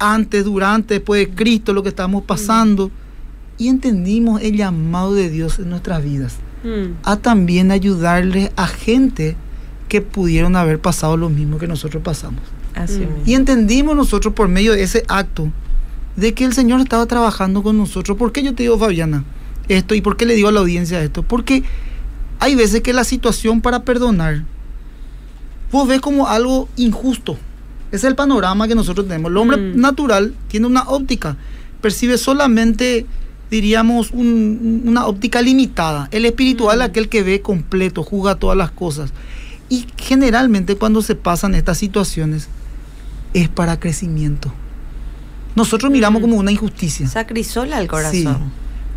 antes, 0.00 0.44
durante, 0.44 0.94
después 0.94 1.24
de 1.24 1.32
Cristo, 1.32 1.72
lo 1.72 1.84
que 1.84 1.90
estamos 1.90 2.24
pasando. 2.24 2.90
Y 3.56 3.68
entendimos 3.68 4.42
el 4.42 4.56
llamado 4.56 5.14
de 5.14 5.30
Dios 5.30 5.60
en 5.60 5.70
nuestras 5.70 6.02
vidas. 6.02 6.38
Mm. 6.64 6.96
A 7.04 7.18
también 7.18 7.70
ayudarle 7.70 8.50
a 8.56 8.66
gente 8.66 9.36
que 9.88 10.00
pudieron 10.00 10.56
haber 10.56 10.80
pasado 10.80 11.16
lo 11.16 11.28
mismo 11.28 11.58
que 11.58 11.68
nosotros 11.68 12.02
pasamos. 12.02 12.42
y 13.24 13.34
entendimos 13.34 13.94
nosotros 13.94 14.34
por 14.34 14.48
medio 14.48 14.72
de 14.72 14.82
ese 14.82 15.04
acto 15.06 15.52
de 16.16 16.34
que 16.34 16.44
el 16.44 16.52
Señor 16.52 16.80
estaba 16.80 17.06
trabajando 17.06 17.62
con 17.62 17.78
nosotros. 17.78 18.18
¿Por 18.18 18.32
qué 18.32 18.42
yo 18.42 18.56
te 18.56 18.64
digo, 18.64 18.76
Fabiana, 18.76 19.22
esto? 19.68 19.94
¿Y 19.94 20.00
por 20.00 20.16
qué 20.16 20.26
le 20.26 20.34
digo 20.34 20.48
a 20.48 20.52
la 20.52 20.58
audiencia 20.58 21.00
esto? 21.00 21.22
Porque 21.22 21.62
hay 22.40 22.56
veces 22.56 22.80
que 22.80 22.92
la 22.92 23.04
situación 23.04 23.60
para 23.60 23.84
perdonar, 23.84 24.42
vos 25.74 25.88
ves 25.88 26.00
como 26.00 26.28
algo 26.28 26.68
injusto. 26.76 27.32
Ese 27.88 27.96
es 27.96 28.04
el 28.04 28.14
panorama 28.14 28.68
que 28.68 28.76
nosotros 28.76 29.08
tenemos. 29.08 29.32
El 29.32 29.36
hombre 29.38 29.56
mm. 29.56 29.80
natural 29.80 30.32
tiene 30.46 30.68
una 30.68 30.84
óptica, 30.84 31.36
percibe 31.80 32.16
solamente, 32.16 33.06
diríamos, 33.50 34.12
una 34.12 35.06
óptica 35.06 35.42
limitada. 35.42 36.08
El 36.12 36.26
espiritual, 36.26 36.78
mm. 36.78 36.82
aquel 36.82 37.08
que 37.08 37.24
ve 37.24 37.40
completo, 37.40 38.04
juzga 38.04 38.36
todas 38.36 38.56
las 38.56 38.70
cosas. 38.70 39.12
Y 39.68 39.86
generalmente 39.96 40.76
cuando 40.76 41.02
se 41.02 41.16
pasan 41.16 41.56
estas 41.56 41.76
situaciones 41.76 42.48
es 43.32 43.48
para 43.48 43.80
crecimiento. 43.80 44.52
Nosotros 45.56 45.90
miramos 45.90 46.22
como 46.22 46.36
una 46.36 46.52
injusticia. 46.52 47.08
Sacrisola 47.08 47.80
el 47.80 47.88
corazón. 47.88 48.52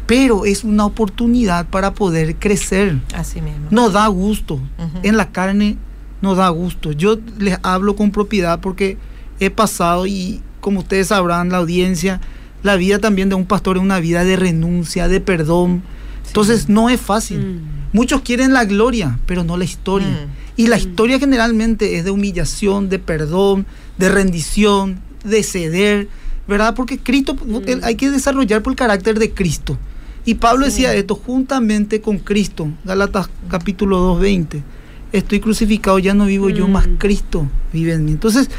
pero 0.05 0.45
es 0.45 0.63
una 0.63 0.85
oportunidad 0.85 1.65
para 1.69 1.95
poder 1.95 2.35
crecer. 2.35 2.99
Así 3.15 3.41
mismo. 3.41 3.67
Nos 3.71 3.93
da 3.93 4.05
gusto. 4.07 4.59
En 5.01 5.17
la 5.17 5.31
carne 5.31 5.77
nos 6.21 6.38
da 6.38 6.49
gusto. 6.49 6.91
Yo 6.91 7.17
les 7.39 7.58
hablo 7.63 7.95
con 7.95 8.12
propiedad 8.12 8.60
porque 8.60 8.97
he 9.39 9.49
pasado 9.49 10.08
y 10.08 10.41
como 10.60 10.80
ustedes 10.80 11.08
sabrán, 11.08 11.49
la 11.49 11.58
audiencia, 11.58 12.19
la 12.63 12.75
vida 12.75 12.99
también 12.99 13.30
de 13.30 13.36
un 13.36 13.45
pastor 13.45 13.77
es 13.77 13.84
una 13.84 13.99
vida 13.99 14.23
de 14.23 14.36
renuncia, 14.36 15.08
de 15.08 15.21
perdón. 15.21 15.84
Entonces 16.25 16.67
no 16.67 16.89
es 16.89 16.99
fácil. 16.99 17.39
Mm. 17.39 17.77
Muchos 17.93 18.21
quieren 18.21 18.53
la 18.53 18.65
gloria, 18.65 19.19
pero 19.25 19.43
no 19.43 19.58
la 19.58 19.63
historia. 19.63 20.10
Mm. 20.10 20.62
Y 20.62 20.67
la 20.67 20.77
historia 20.77 21.19
generalmente 21.19 21.97
es 21.97 22.03
de 22.03 22.12
humillación, 22.12 22.89
de 22.89 22.99
perdón, 22.99 23.65
de 23.97 24.10
rendición, 24.10 24.99
de 25.23 25.43
ceder, 25.43 26.10
¿verdad? 26.47 26.75
Porque 26.75 26.97
Cristo, 26.97 27.36
mm. 27.36 27.84
hay 27.84 27.95
que 27.95 28.10
desarrollar 28.10 28.62
por 28.62 28.73
el 28.73 28.77
carácter 28.77 29.19
de 29.19 29.32
Cristo. 29.32 29.77
Y 30.25 30.34
Pablo 30.34 30.65
decía 30.65 30.93
esto, 30.93 31.15
juntamente 31.15 32.01
con 32.01 32.19
Cristo, 32.19 32.67
Galatas 32.84 33.30
capítulo 33.47 33.99
2, 33.99 34.19
20, 34.19 34.63
estoy 35.12 35.39
crucificado, 35.39 36.00
ya 36.00 36.13
no 36.13 36.26
vivo 36.26 36.50
yo, 36.50 36.67
más 36.67 36.88
mm. 36.88 36.96
Cristo 36.98 37.48
vive 37.74 37.93
en 37.93 38.06
mí. 38.06 38.12
Entonces, 38.12 38.50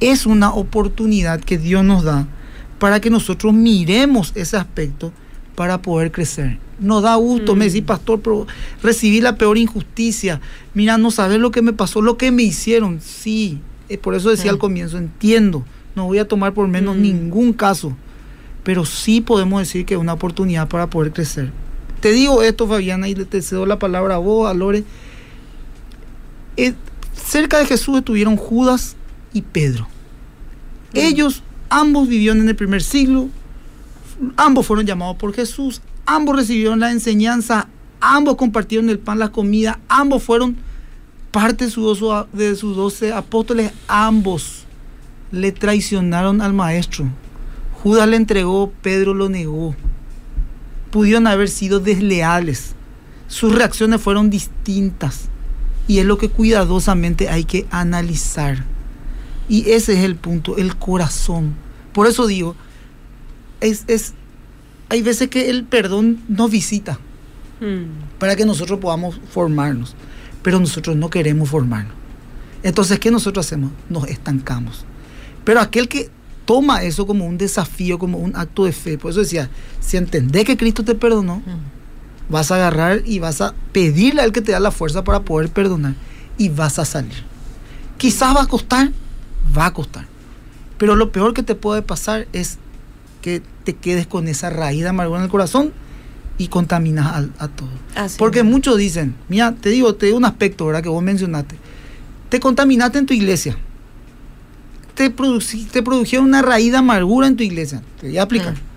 es 0.00 0.26
una 0.26 0.52
oportunidad 0.52 1.40
que 1.40 1.58
Dios 1.58 1.84
nos 1.84 2.04
da 2.04 2.26
para 2.78 3.00
que 3.00 3.10
nosotros 3.10 3.52
miremos 3.52 4.32
ese 4.34 4.56
aspecto 4.56 5.12
para 5.54 5.82
poder 5.82 6.12
crecer. 6.12 6.58
Nos 6.78 7.02
da 7.02 7.16
gusto, 7.16 7.56
me 7.56 7.64
decís, 7.64 7.82
mm. 7.82 7.86
pastor, 7.86 8.20
pero 8.20 8.46
recibí 8.82 9.20
la 9.20 9.36
peor 9.36 9.58
injusticia. 9.58 10.40
Mira, 10.74 10.98
no 10.98 11.10
sabes 11.10 11.40
lo 11.40 11.50
que 11.50 11.62
me 11.62 11.72
pasó, 11.72 12.00
lo 12.00 12.16
que 12.16 12.30
me 12.30 12.44
hicieron. 12.44 13.00
Sí, 13.00 13.60
Eh, 13.88 13.96
por 13.96 14.14
eso 14.14 14.28
decía 14.28 14.50
al 14.50 14.58
comienzo, 14.58 14.98
entiendo, 14.98 15.64
no 15.96 16.04
voy 16.04 16.18
a 16.18 16.28
tomar 16.28 16.52
por 16.52 16.68
menos 16.68 16.96
ningún 16.96 17.54
caso, 17.54 17.96
pero 18.62 18.84
sí 18.84 19.22
podemos 19.22 19.60
decir 19.60 19.86
que 19.86 19.94
es 19.94 20.00
una 20.00 20.12
oportunidad 20.12 20.68
para 20.68 20.90
poder 20.90 21.10
crecer. 21.10 21.50
Te 22.00 22.12
digo 22.12 22.42
esto, 22.42 22.68
Fabiana, 22.68 23.08
y 23.08 23.14
te 23.14 23.42
cedo 23.42 23.64
la 23.64 23.78
palabra 23.78 24.16
a 24.16 24.18
vos, 24.18 24.48
a 24.48 24.54
Lore. 24.54 24.84
Eh, 26.58 26.74
cerca 27.14 27.60
de 27.60 27.66
Jesús 27.66 27.98
estuvieron 27.98 28.36
Judas 28.36 28.96
y 29.32 29.42
Pedro. 29.42 29.86
Ellos 30.92 31.44
ambos 31.70 32.08
vivieron 32.08 32.40
en 32.40 32.48
el 32.48 32.56
primer 32.56 32.82
siglo, 32.82 33.28
ambos 34.36 34.66
fueron 34.66 34.84
llamados 34.84 35.16
por 35.16 35.32
Jesús, 35.32 35.82
ambos 36.04 36.34
recibieron 36.34 36.80
la 36.80 36.90
enseñanza, 36.90 37.68
ambos 38.00 38.34
compartieron 38.34 38.90
el 38.90 38.98
pan, 38.98 39.20
la 39.20 39.28
comida, 39.28 39.78
ambos 39.88 40.24
fueron 40.24 40.56
parte 41.30 41.66
de 41.66 41.70
sus, 41.70 42.00
de 42.32 42.56
sus 42.56 42.76
doce 42.76 43.12
apóstoles, 43.12 43.70
ambos 43.86 44.64
le 45.30 45.52
traicionaron 45.52 46.40
al 46.40 46.54
maestro. 46.54 47.06
Judas 47.84 48.08
le 48.08 48.16
entregó, 48.16 48.72
Pedro 48.82 49.14
lo 49.14 49.28
negó. 49.28 49.76
Pudieron 50.90 51.28
haber 51.28 51.48
sido 51.50 51.78
desleales. 51.78 52.74
Sus 53.28 53.54
reacciones 53.54 54.00
fueron 54.00 54.28
distintas. 54.28 55.28
Y 55.88 55.98
es 55.98 56.04
lo 56.04 56.18
que 56.18 56.28
cuidadosamente 56.28 57.28
hay 57.28 57.44
que 57.44 57.66
analizar. 57.70 58.64
Y 59.48 59.70
ese 59.70 59.94
es 59.94 60.04
el 60.04 60.14
punto, 60.14 60.56
el 60.56 60.76
corazón. 60.76 61.54
Por 61.92 62.06
eso 62.06 62.26
digo, 62.26 62.54
es, 63.60 63.84
es 63.88 64.14
hay 64.88 65.02
veces 65.02 65.28
que 65.28 65.50
el 65.50 65.64
perdón 65.64 66.22
nos 66.28 66.50
visita 66.50 66.98
hmm. 67.60 68.18
para 68.18 68.36
que 68.36 68.46
nosotros 68.46 68.78
podamos 68.78 69.20
formarnos, 69.30 69.94
pero 70.42 70.60
nosotros 70.60 70.96
no 70.96 71.10
queremos 71.10 71.48
formarnos. 71.48 71.94
Entonces, 72.62 72.98
¿qué 72.98 73.10
nosotros 73.10 73.46
hacemos? 73.46 73.70
Nos 73.88 74.08
estancamos. 74.08 74.84
Pero 75.44 75.60
aquel 75.60 75.88
que 75.88 76.10
toma 76.44 76.82
eso 76.82 77.06
como 77.06 77.26
un 77.26 77.38
desafío, 77.38 77.98
como 77.98 78.18
un 78.18 78.34
acto 78.34 78.64
de 78.64 78.72
fe, 78.72 78.98
por 78.98 79.10
eso 79.10 79.20
decía, 79.20 79.50
si 79.80 79.96
entendés 79.96 80.44
que 80.44 80.56
Cristo 80.56 80.84
te 80.84 80.94
perdonó, 80.94 81.36
hmm. 81.36 81.77
Vas 82.28 82.50
a 82.50 82.56
agarrar 82.56 83.02
y 83.04 83.18
vas 83.18 83.40
a 83.40 83.54
pedirle 83.72 84.22
al 84.22 84.32
que 84.32 84.40
te 84.40 84.52
da 84.52 84.60
la 84.60 84.70
fuerza 84.70 85.04
para 85.04 85.20
poder 85.20 85.50
perdonar 85.50 85.94
y 86.36 86.48
vas 86.48 86.78
a 86.78 86.84
salir. 86.84 87.24
Quizás 87.96 88.34
va 88.36 88.42
a 88.42 88.46
costar, 88.46 88.92
va 89.56 89.66
a 89.66 89.72
costar. 89.72 90.06
Pero 90.76 90.94
lo 90.94 91.10
peor 91.10 91.34
que 91.34 91.42
te 91.42 91.54
puede 91.54 91.82
pasar 91.82 92.28
es 92.32 92.58
que 93.20 93.42
te 93.64 93.74
quedes 93.74 94.06
con 94.06 94.28
esa 94.28 94.50
raíz 94.50 94.82
de 94.82 94.88
amargura 94.88 95.18
en 95.18 95.24
el 95.24 95.30
corazón 95.30 95.72
y 96.38 96.48
contaminas 96.48 97.28
a, 97.38 97.48
todo. 97.48 97.68
Porque 98.16 98.44
muchos 98.44 98.76
dicen, 98.76 99.16
mira, 99.28 99.52
te 99.52 99.70
digo, 99.70 99.96
te 99.96 100.06
digo 100.06 100.18
un 100.18 100.24
aspecto, 100.24 100.66
¿verdad? 100.66 100.82
Que 100.82 100.88
vos 100.88 101.02
mencionaste. 101.02 101.56
Te 102.28 102.38
contaminaste 102.38 102.98
en 102.98 103.06
tu 103.06 103.14
iglesia. 103.14 103.58
Te, 104.94 105.10
te 105.10 105.82
produjeron 105.82 106.26
una 106.26 106.42
raíz 106.42 106.70
de 106.70 106.78
amargura 106.78 107.26
en 107.26 107.36
tu 107.36 107.42
iglesia. 107.42 107.82
Te 108.00 108.08
voy 108.08 108.18
a 108.18 108.22
aplicar. 108.22 108.54
Mm. 108.54 108.67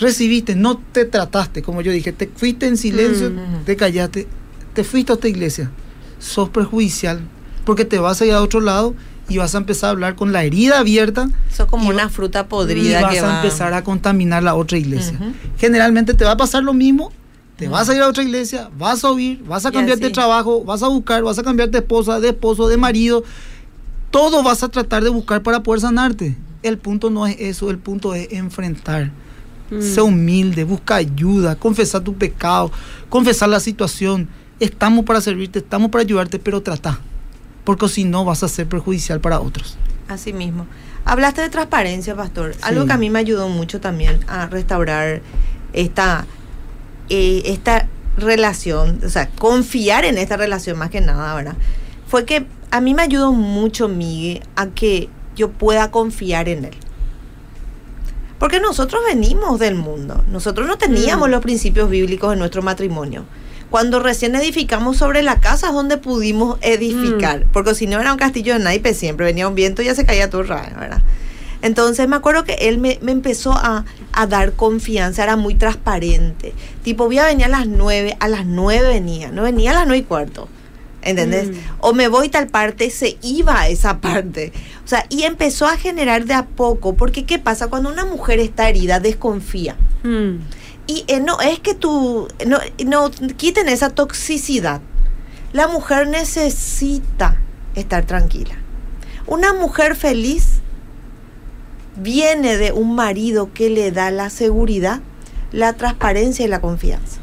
Recibiste, 0.00 0.54
no 0.54 0.78
te 0.78 1.04
trataste, 1.04 1.62
como 1.62 1.80
yo 1.80 1.90
dije, 1.90 2.12
te 2.12 2.28
fuiste 2.28 2.66
en 2.66 2.76
silencio, 2.76 3.30
mm, 3.30 3.64
te 3.64 3.76
callaste, 3.76 4.28
te 4.72 4.84
fuiste 4.84 5.12
a 5.12 5.14
esta 5.14 5.28
iglesia. 5.28 5.70
Sos 6.18 6.48
perjudicial 6.50 7.20
porque 7.64 7.84
te 7.84 7.98
vas 7.98 8.20
a 8.20 8.26
ir 8.26 8.32
a 8.32 8.42
otro 8.42 8.60
lado 8.60 8.94
y 9.28 9.38
vas 9.38 9.54
a 9.54 9.58
empezar 9.58 9.88
a 9.88 9.90
hablar 9.90 10.14
con 10.14 10.32
la 10.32 10.42
herida 10.44 10.78
abierta. 10.78 11.28
Eso 11.50 11.66
como 11.66 11.88
una 11.88 12.08
fruta 12.08 12.48
podrida. 12.48 13.00
Y 13.00 13.02
vas 13.02 13.22
a 13.22 13.36
empezar 13.36 13.74
a 13.74 13.84
contaminar 13.84 14.42
la 14.42 14.54
otra 14.54 14.78
iglesia. 14.78 15.18
Generalmente 15.58 16.14
te 16.14 16.24
va 16.24 16.32
a 16.32 16.36
pasar 16.36 16.62
lo 16.62 16.72
mismo, 16.72 17.12
te 17.56 17.68
vas 17.68 17.88
a 17.88 17.94
ir 17.94 18.00
a 18.00 18.08
otra 18.08 18.22
iglesia, 18.22 18.70
vas 18.78 19.04
a 19.04 19.10
oír, 19.10 19.42
vas 19.44 19.66
a 19.66 19.72
cambiar 19.72 19.98
de 19.98 20.10
trabajo, 20.10 20.64
vas 20.64 20.82
a 20.82 20.88
buscar, 20.88 21.22
vas 21.22 21.38
a 21.38 21.42
cambiar 21.42 21.70
de 21.70 21.78
esposa, 21.78 22.20
de 22.20 22.28
esposo, 22.28 22.68
de 22.68 22.76
marido. 22.76 23.24
Todo 24.10 24.42
vas 24.42 24.62
a 24.62 24.68
tratar 24.68 25.04
de 25.04 25.10
buscar 25.10 25.42
para 25.42 25.62
poder 25.62 25.80
sanarte. 25.80 26.36
El 26.62 26.78
punto 26.78 27.10
no 27.10 27.26
es 27.26 27.36
eso, 27.38 27.70
el 27.70 27.78
punto 27.78 28.14
es 28.14 28.32
enfrentar. 28.32 29.10
Mm. 29.70 29.82
Sé 29.82 30.00
humilde, 30.00 30.64
busca 30.64 30.96
ayuda, 30.96 31.56
confesar 31.56 32.02
tu 32.02 32.14
pecado, 32.14 32.70
confesar 33.08 33.48
la 33.48 33.60
situación. 33.60 34.28
Estamos 34.60 35.04
para 35.04 35.20
servirte, 35.20 35.60
estamos 35.60 35.90
para 35.90 36.02
ayudarte, 36.02 36.38
pero 36.38 36.62
trata 36.62 37.00
porque 37.68 37.86
si 37.90 38.04
no 38.04 38.24
vas 38.24 38.42
a 38.42 38.48
ser 38.48 38.66
perjudicial 38.66 39.20
para 39.20 39.40
otros. 39.40 39.76
Así 40.08 40.32
mismo. 40.32 40.66
Hablaste 41.04 41.42
de 41.42 41.50
transparencia, 41.50 42.16
pastor. 42.16 42.56
Algo 42.62 42.86
que 42.86 42.94
a 42.94 42.96
mí 42.96 43.10
me 43.10 43.18
ayudó 43.18 43.50
mucho 43.50 43.78
también 43.78 44.20
a 44.26 44.46
restaurar 44.46 45.20
esta, 45.74 46.24
eh, 47.10 47.42
esta 47.44 47.86
relación, 48.16 49.00
o 49.04 49.10
sea, 49.10 49.28
confiar 49.28 50.06
en 50.06 50.16
esta 50.16 50.38
relación 50.38 50.78
más 50.78 50.88
que 50.88 51.02
nada, 51.02 51.34
¿verdad? 51.34 51.56
Fue 52.06 52.24
que 52.24 52.46
a 52.70 52.80
mí 52.80 52.94
me 52.94 53.02
ayudó 53.02 53.32
mucho, 53.32 53.86
Miguel, 53.86 54.42
a 54.56 54.68
que 54.68 55.10
yo 55.36 55.50
pueda 55.50 55.90
confiar 55.90 56.48
en 56.48 56.64
él. 56.64 56.74
Porque 58.38 58.60
nosotros 58.60 59.02
venimos 59.06 59.58
del 59.58 59.74
mundo, 59.74 60.24
nosotros 60.30 60.66
no 60.66 60.78
teníamos 60.78 61.28
mm. 61.28 61.30
los 61.30 61.42
principios 61.42 61.90
bíblicos 61.90 62.32
en 62.32 62.38
nuestro 62.38 62.62
matrimonio 62.62 63.24
cuando 63.70 63.98
recién 64.00 64.34
edificamos 64.34 64.96
sobre 64.96 65.22
la 65.22 65.40
casa 65.40 65.72
donde 65.72 65.98
pudimos 65.98 66.58
edificar, 66.62 67.44
mm. 67.44 67.48
porque 67.52 67.74
si 67.74 67.86
no 67.86 68.00
era 68.00 68.12
un 68.12 68.18
castillo 68.18 68.54
de 68.54 68.60
naipe 68.60 68.94
siempre, 68.94 69.26
venía 69.26 69.46
un 69.46 69.54
viento 69.54 69.82
y 69.82 69.86
ya 69.86 69.94
se 69.94 70.06
caía 70.06 70.30
todo 70.30 70.42
raro, 70.42 70.80
¿verdad? 70.80 71.02
Entonces 71.60 72.08
me 72.08 72.16
acuerdo 72.16 72.44
que 72.44 72.54
él 72.54 72.78
me, 72.78 72.98
empezó 73.06 73.52
a, 73.52 73.84
dar 74.28 74.52
confianza, 74.52 75.24
era 75.24 75.36
muy 75.36 75.54
transparente. 75.54 76.54
Tipo, 76.82 77.06
voy 77.06 77.18
a 77.18 77.26
venir 77.26 77.46
a 77.46 77.48
las 77.48 77.66
nueve, 77.66 78.16
a 78.20 78.28
las 78.28 78.46
nueve 78.46 78.88
venía, 78.88 79.30
no 79.30 79.42
venía 79.42 79.72
a 79.72 79.74
las 79.74 79.86
nueve 79.86 79.98
y 79.98 80.04
cuarto. 80.04 80.48
¿Entendés? 81.02 81.48
Mm. 81.48 81.54
O 81.80 81.92
me 81.92 82.08
voy 82.08 82.28
tal 82.28 82.48
parte, 82.48 82.90
se 82.90 83.18
iba 83.22 83.60
a 83.60 83.68
esa 83.68 84.00
parte. 84.00 84.52
O 84.84 84.88
sea, 84.88 85.06
y 85.08 85.22
empezó 85.22 85.66
a 85.66 85.76
generar 85.76 86.24
de 86.24 86.34
a 86.34 86.46
poco, 86.46 86.94
porque 86.94 87.24
¿qué 87.24 87.38
pasa? 87.38 87.68
Cuando 87.68 87.90
una 87.90 88.04
mujer 88.04 88.40
está 88.40 88.68
herida, 88.68 89.00
desconfía. 89.00 89.76
Mm. 90.02 90.36
Y 90.86 91.04
eh, 91.06 91.20
no 91.20 91.40
es 91.40 91.60
que 91.60 91.74
tú, 91.74 92.28
no, 92.46 92.58
no 92.86 93.10
quiten 93.36 93.68
esa 93.68 93.90
toxicidad. 93.90 94.80
La 95.52 95.68
mujer 95.68 96.08
necesita 96.08 97.40
estar 97.74 98.04
tranquila. 98.04 98.56
Una 99.26 99.52
mujer 99.52 99.94
feliz 99.94 100.60
viene 101.96 102.56
de 102.56 102.72
un 102.72 102.94
marido 102.94 103.52
que 103.52 103.70
le 103.70 103.90
da 103.90 104.10
la 104.10 104.30
seguridad, 104.30 105.00
la 105.52 105.74
transparencia 105.74 106.44
y 106.44 106.48
la 106.48 106.60
confianza. 106.60 107.20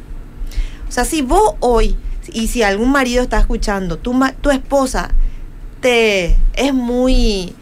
O 0.87 0.91
sea, 0.91 1.05
si 1.05 1.21
vos 1.21 1.55
hoy, 1.59 1.97
y 2.31 2.47
si 2.47 2.63
algún 2.63 2.91
marido 2.91 3.23
está 3.23 3.39
escuchando, 3.39 3.97
tu, 3.97 4.19
tu 4.41 4.51
esposa 4.51 5.11
te 5.81 6.35
es 6.55 6.73
muy 6.73 7.55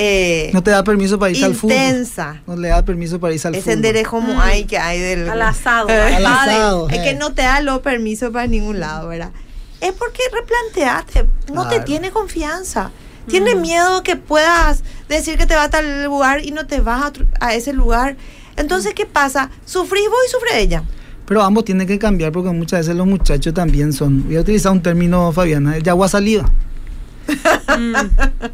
eh, 0.00 0.50
no 0.52 0.62
te 0.62 0.70
da 0.70 0.84
permiso 0.84 1.18
para 1.18 1.32
ir 1.32 1.44
al 1.44 1.56
fútbol. 1.56 1.76
Intensa. 1.76 2.40
No 2.46 2.54
le 2.54 2.68
da 2.68 2.84
permiso 2.84 3.18
para 3.18 3.34
ir 3.34 3.40
al 3.44 3.56
fútbol. 3.56 3.84
Ese 3.84 4.04
como 4.04 4.34
mm. 4.34 4.40
hay 4.40 4.64
que 4.64 4.78
hay 4.78 5.00
del... 5.00 5.28
Al 5.28 5.42
asado. 5.42 5.88
al 5.88 6.24
asado. 6.24 6.88
Es 6.88 7.00
que 7.00 7.14
no 7.14 7.34
te 7.34 7.42
da 7.42 7.60
lo 7.60 7.82
permiso 7.82 8.30
para 8.30 8.46
ningún 8.46 8.78
lado, 8.78 9.08
¿verdad? 9.08 9.32
Es 9.80 9.92
porque 9.92 10.22
replanteaste. 10.32 11.26
No 11.52 11.68
te 11.68 11.80
tiene 11.80 12.12
confianza. 12.12 12.92
Tiene 13.26 13.56
mm. 13.56 13.60
miedo 13.60 14.02
que 14.04 14.14
puedas 14.14 14.84
decir 15.08 15.36
que 15.36 15.46
te 15.46 15.56
vas 15.56 15.66
a 15.66 15.70
tal 15.70 16.04
lugar 16.04 16.44
y 16.44 16.52
no 16.52 16.66
te 16.66 16.80
vas 16.80 17.12
a, 17.40 17.54
ese 17.54 17.72
lugar. 17.72 18.16
Entonces, 18.56 18.94
¿qué 18.94 19.04
pasa? 19.04 19.50
Sufrís 19.64 20.08
vos 20.08 20.18
y 20.28 20.30
sufre 20.30 20.60
ella. 20.60 20.84
Pero 21.28 21.42
ambos 21.42 21.66
tienen 21.66 21.86
que 21.86 21.98
cambiar 21.98 22.32
porque 22.32 22.48
muchas 22.50 22.80
veces 22.80 22.96
los 22.96 23.06
muchachos 23.06 23.52
también 23.52 23.92
son, 23.92 24.24
voy 24.24 24.36
a 24.36 24.40
utilizar 24.40 24.72
un 24.72 24.82
término, 24.82 25.30
Fabiana, 25.30 25.76
el 25.76 25.86
agua 25.86 26.08
salida. 26.08 26.50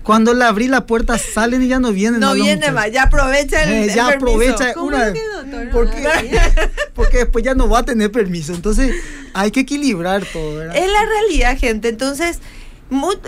Cuando 0.02 0.34
le 0.34 0.44
abrí 0.44 0.66
la 0.66 0.84
puerta 0.84 1.16
salen 1.16 1.62
y 1.62 1.68
ya 1.68 1.78
no 1.78 1.92
vienen. 1.92 2.18
No, 2.18 2.34
viene 2.34 2.72
más, 2.72 2.90
ya 2.90 3.04
aprovecha 3.04 3.62
el, 3.62 3.88
eh, 3.88 3.94
ya 3.94 4.08
aprovecha 4.08 4.74
una 4.76 5.12
porque, 5.70 6.08
porque 6.94 7.18
después 7.18 7.44
ya 7.44 7.54
no 7.54 7.68
va 7.68 7.78
a 7.78 7.84
tener 7.84 8.10
permiso. 8.10 8.52
Entonces 8.52 8.92
hay 9.32 9.52
que 9.52 9.60
equilibrar 9.60 10.24
todo. 10.32 10.62
Es 10.72 10.90
la 10.90 11.04
realidad, 11.06 11.56
gente. 11.56 11.88
Entonces 11.88 12.40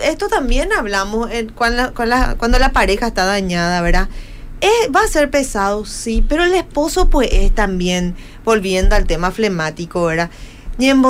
esto 0.03 0.27
también 0.27 0.73
hablamos 0.77 1.29
cuando, 1.55 1.93
la, 2.05 2.35
cuando 2.35 2.59
la 2.59 2.73
pareja 2.73 3.07
está 3.07 3.23
dañada, 3.23 3.81
¿verdad? 3.81 4.09
va 4.95 5.01
a 5.01 5.07
ser 5.07 5.29
pesado, 5.29 5.85
sí, 5.85 6.23
pero 6.27 6.43
el 6.43 6.53
esposo 6.53 7.09
pues 7.09 7.29
es 7.31 7.53
también, 7.53 8.15
volviendo 8.47 8.95
al 8.95 9.05
tema 9.05 9.31
flemático, 9.31 10.05
¿verdad? 10.05 10.29
Ni 10.77 10.89
en 10.89 11.01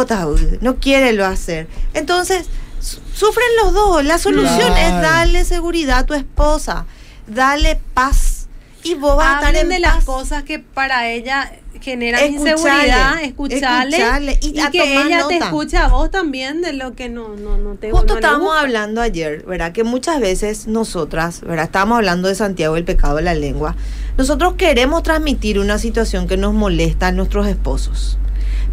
no 0.62 0.76
quiere 0.78 1.13
lo 1.13 1.23
hacer. 1.23 1.67
Entonces, 1.93 2.47
Sufren 2.80 3.47
los 3.63 3.73
dos. 3.73 4.06
La 4.06 4.19
solución 4.19 4.78
es 4.78 4.91
darle 5.02 5.43
seguridad 5.43 6.00
a 6.00 6.06
tu 6.06 6.13
esposa, 6.13 6.86
darle 7.26 7.80
paz. 7.95 8.37
Y 8.84 8.96
vos 8.96 9.18
vas 9.18 9.36
a 9.36 9.40
estar 9.40 9.56
en 9.56 9.70
de 9.70 9.80
las 9.80 10.06
cosas 10.06 10.44
que 10.44 10.60
para 10.60 11.10
ella 11.10 11.52
generan 11.82 12.34
inseguridad, 12.34 13.22
escucharle, 13.24 14.40
y, 14.42 14.54
que 14.72 15.02
ella 15.02 15.28
te 15.28 15.38
escuche 15.38 15.78
a 15.78 15.88
vos 15.88 16.10
también 16.12 16.62
de 16.62 16.74
lo 16.74 16.94
que 16.94 17.10
no, 17.10 17.36
no, 17.36 17.58
no 17.58 17.76
te 17.76 17.92
Justo 17.92 18.16
estábamos 18.16 18.58
hablando 18.58 19.02
ayer, 19.02 19.44
¿verdad? 19.46 19.72
Que 19.72 19.84
muchas 19.84 20.20
veces 20.20 20.68
nosotras, 20.68 21.42
¿verdad? 21.42 21.66
Estábamos 21.66 21.98
hablando 21.98 22.28
de 22.28 22.36
Santiago, 22.36 22.78
el 22.78 22.84
pecado 22.84 23.18
de 23.18 23.24
la 23.24 23.34
lengua. 23.34 23.76
Nosotros 24.18 24.56
queremos 24.58 25.04
transmitir 25.04 25.60
una 25.60 25.78
situación 25.78 26.28
que 26.28 26.38
nos 26.38 26.54
molesta 26.54 27.08
a 27.08 27.12
nuestros 27.12 27.48
esposos. 27.48 28.18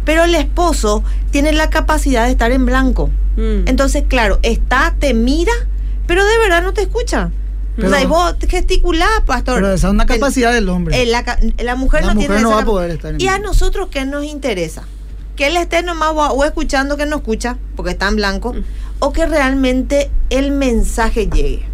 Pero 0.03 0.23
el 0.23 0.35
esposo 0.35 1.03
tiene 1.31 1.51
la 1.51 1.69
capacidad 1.69 2.25
de 2.25 2.31
estar 2.31 2.51
en 2.51 2.65
blanco. 2.65 3.09
Mm. 3.37 3.67
Entonces, 3.67 4.03
claro, 4.07 4.39
está, 4.43 4.95
te 4.99 5.13
mira, 5.13 5.53
pero 6.07 6.25
de 6.25 6.37
verdad 6.39 6.61
no 6.61 6.73
te 6.73 6.81
escucha. 6.81 7.31
Pero- 7.75 7.87
o 7.87 7.91
sea, 7.91 8.01
y 8.01 8.05
vos 8.05 8.35
gesticulás, 8.47 9.21
pastor. 9.25 9.55
Pero 9.55 9.73
esa 9.73 9.87
es 9.87 9.93
una 9.93 10.03
El- 10.03 10.09
capacidad 10.09 10.53
del 10.53 10.69
hombre. 10.69 11.05
la, 11.05 11.23
la 11.63 11.75
mujer 11.75 12.01
La 12.01 12.09
no 12.09 12.15
mujer 12.15 12.29
tiene 12.29 12.41
no 12.43 12.47
esa 12.49 12.55
va 12.55 12.61
a 12.61 12.63
capa- 12.63 12.71
poder 12.71 12.91
estar 12.91 13.13
en 13.15 13.21
Y 13.21 13.27
a 13.27 13.37
nosotros, 13.39 13.89
¿qué 13.91 14.05
nos 14.05 14.23
interesa? 14.23 14.83
Que 15.35 15.47
él 15.47 15.57
esté 15.57 15.83
nomás 15.83 16.11
o, 16.11 16.21
o 16.27 16.43
escuchando 16.45 16.95
que 16.95 17.05
no 17.05 17.17
escucha, 17.17 17.57
porque 17.75 17.91
está 17.91 18.07
en 18.07 18.15
blanco, 18.15 18.53
Mm. 18.53 18.63
o 18.99 19.11
que 19.11 19.25
realmente 19.25 20.09
el 20.29 20.51
mensaje 20.51 21.27
llegue. 21.27 21.65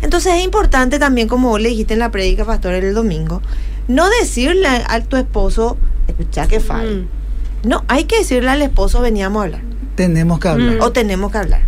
Entonces 0.00 0.34
es 0.34 0.44
importante 0.44 0.98
también, 0.98 1.28
como 1.28 1.50
vos 1.50 1.60
le 1.60 1.68
dijiste 1.68 1.92
en 1.94 2.00
la 2.00 2.10
prédica, 2.10 2.44
pastor, 2.44 2.74
el 2.74 2.92
domingo, 2.92 3.40
no 3.86 4.08
decirle 4.20 4.66
a 4.66 5.00
tu 5.02 5.16
esposo, 5.16 5.76
escucha 6.08 6.48
que 6.48 6.58
falla. 6.58 6.90
Mm. 6.90 7.68
No, 7.68 7.84
hay 7.86 8.04
que 8.04 8.18
decirle 8.18 8.50
al 8.50 8.62
esposo, 8.62 9.00
veníamos 9.00 9.40
a 9.40 9.44
hablar. 9.44 9.60
Tenemos 9.94 10.40
que 10.40 10.48
hablar. 10.48 10.76
Mm. 10.78 10.82
O 10.82 10.90
tenemos 10.90 11.30
que 11.30 11.38
hablar. 11.38 11.62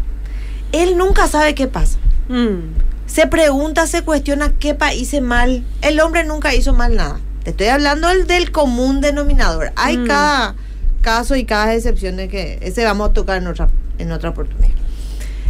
Él 0.73 0.97
nunca 0.97 1.29
sabe 1.29 1.55
qué 1.55 1.69
pasa. 1.69 1.99
Mm. 2.29 2.75
Se 3.07 3.27
pregunta, 3.27 3.87
se 3.87 4.03
cuestiona 4.03 4.53
qué 4.59 4.75
pa 4.75 4.95
hice 4.95 5.21
mal. 5.21 5.65
El 5.83 6.01
hombre 6.01 6.25
nunca 6.25 6.55
hizo 6.55 6.73
mal 6.73 6.97
nada. 6.97 7.21
Te 7.45 7.51
estoy 7.51 7.67
hablando 7.69 8.09
del, 8.09 8.27
del 8.27 8.51
común 8.51 9.01
denominador. 9.01 9.73
Hay 9.77 9.99
Mm. 9.99 10.07
cada 10.07 10.55
caso 11.03 11.37
y 11.37 11.45
cada 11.45 11.75
excepción 11.75 12.17
de 12.17 12.29
que 12.29 12.59
ese 12.63 12.83
vamos 12.85 13.11
a 13.11 13.13
tocar 13.13 13.37
en 13.43 13.47
otra, 13.47 13.69
en 13.99 14.11
otra 14.11 14.31
oportunidad. 14.31 14.71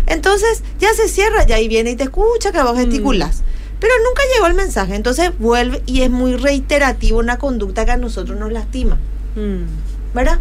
Entonces 0.06 0.62
ya 0.80 0.92
se 0.94 1.08
cierra, 1.08 1.46
ya 1.46 1.56
ahí 1.56 1.68
viene 1.68 1.92
y 1.92 1.96
te 1.96 2.04
escucha 2.04 2.52
que 2.52 2.60
vos 2.62 2.76
gesticulas. 2.76 3.42
Pero 3.80 3.92
nunca 4.06 4.22
llegó 4.34 4.46
el 4.46 4.54
mensaje. 4.54 4.94
Entonces 4.96 5.30
vuelve 5.38 5.82
y 5.86 6.02
es 6.02 6.10
muy 6.10 6.34
reiterativo 6.36 7.18
una 7.20 7.38
conducta 7.38 7.84
que 7.84 7.92
a 7.92 7.96
nosotros 7.96 8.38
nos 8.38 8.52
lastima. 8.52 8.96
Mm. 9.36 10.14
¿Verdad? 10.14 10.38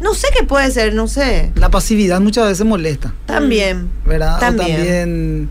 No 0.00 0.14
sé 0.14 0.28
qué 0.36 0.44
puede 0.44 0.70
ser, 0.70 0.94
no 0.94 1.08
sé. 1.08 1.52
La 1.56 1.68
pasividad 1.70 2.20
muchas 2.20 2.46
veces 2.48 2.64
molesta, 2.66 3.12
También. 3.26 3.90
¿verdad? 4.06 4.38
También. 4.40 4.70
O 4.70 4.76
también 4.78 5.48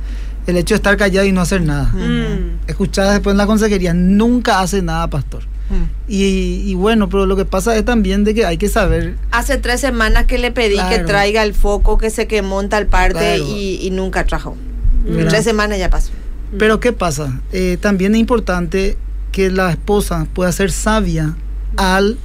el 0.50 0.58
hecho 0.58 0.74
de 0.74 0.78
estar 0.78 0.98
callado 0.98 1.26
y 1.26 1.32
no 1.32 1.42
hacer 1.42 1.62
nada. 1.62 1.92
Mm. 1.94 2.60
Escuchar 2.68 3.12
después 3.12 3.34
en 3.34 3.38
la 3.38 3.46
consejería, 3.48 3.94
nunca 3.94 4.60
hace 4.62 4.82
nada, 4.82 5.10
pastor. 5.10 5.44
Mm. 5.70 5.84
Y, 6.08 6.64
y 6.66 6.74
bueno, 6.76 7.10
pero 7.10 7.26
lo 7.26 7.36
que 7.36 7.46
pasa 7.46 7.76
es 7.76 7.86
también 7.86 8.24
de 8.24 8.34
que 8.34 8.46
hay 8.46 8.58
que 8.58 8.70
saber, 8.70 9.16
Hace 9.32 9.58
tres 9.58 9.80
semanas 9.82 10.26
que 10.26 10.38
le 10.40 10.52
pedí 10.52 10.78
que 10.90 11.00
traiga 11.00 11.44
el 11.44 11.54
foco 11.54 11.98
que 11.98 12.10
se 12.10 12.28
quemó 12.28 12.62
en 12.62 12.70
tal 12.70 12.88
parte 12.88 13.20
Claro. 13.38 13.46
y, 13.48 13.80
y 13.82 13.92
nunca 13.92 14.26
trajo. 14.26 14.58
¿verdad? 15.06 15.30
Tres 15.30 15.44
semanas 15.44 15.78
ya 15.80 15.90
pasó. 15.90 16.12
Pero 16.58 16.80
¿qué 16.80 16.92
pasa? 16.92 17.40
Eh, 17.52 17.78
también 17.80 18.16
es 18.16 18.20
importante 18.22 18.98
que 19.32 19.52
la 19.52 19.70
esposa 19.70 20.26
pueda 20.34 20.52
ser 20.52 20.72
sabia 20.72 21.36
al, 21.78 22.18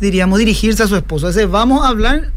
diríamos, 0.00 0.38
dirigirse 0.38 0.84
a 0.84 0.86
su 0.86 0.94
esposo. 0.96 1.28
Es 1.28 1.34
decir, 1.34 1.50
vamos 1.50 1.84
a 1.84 1.88
hablar, 1.88 2.30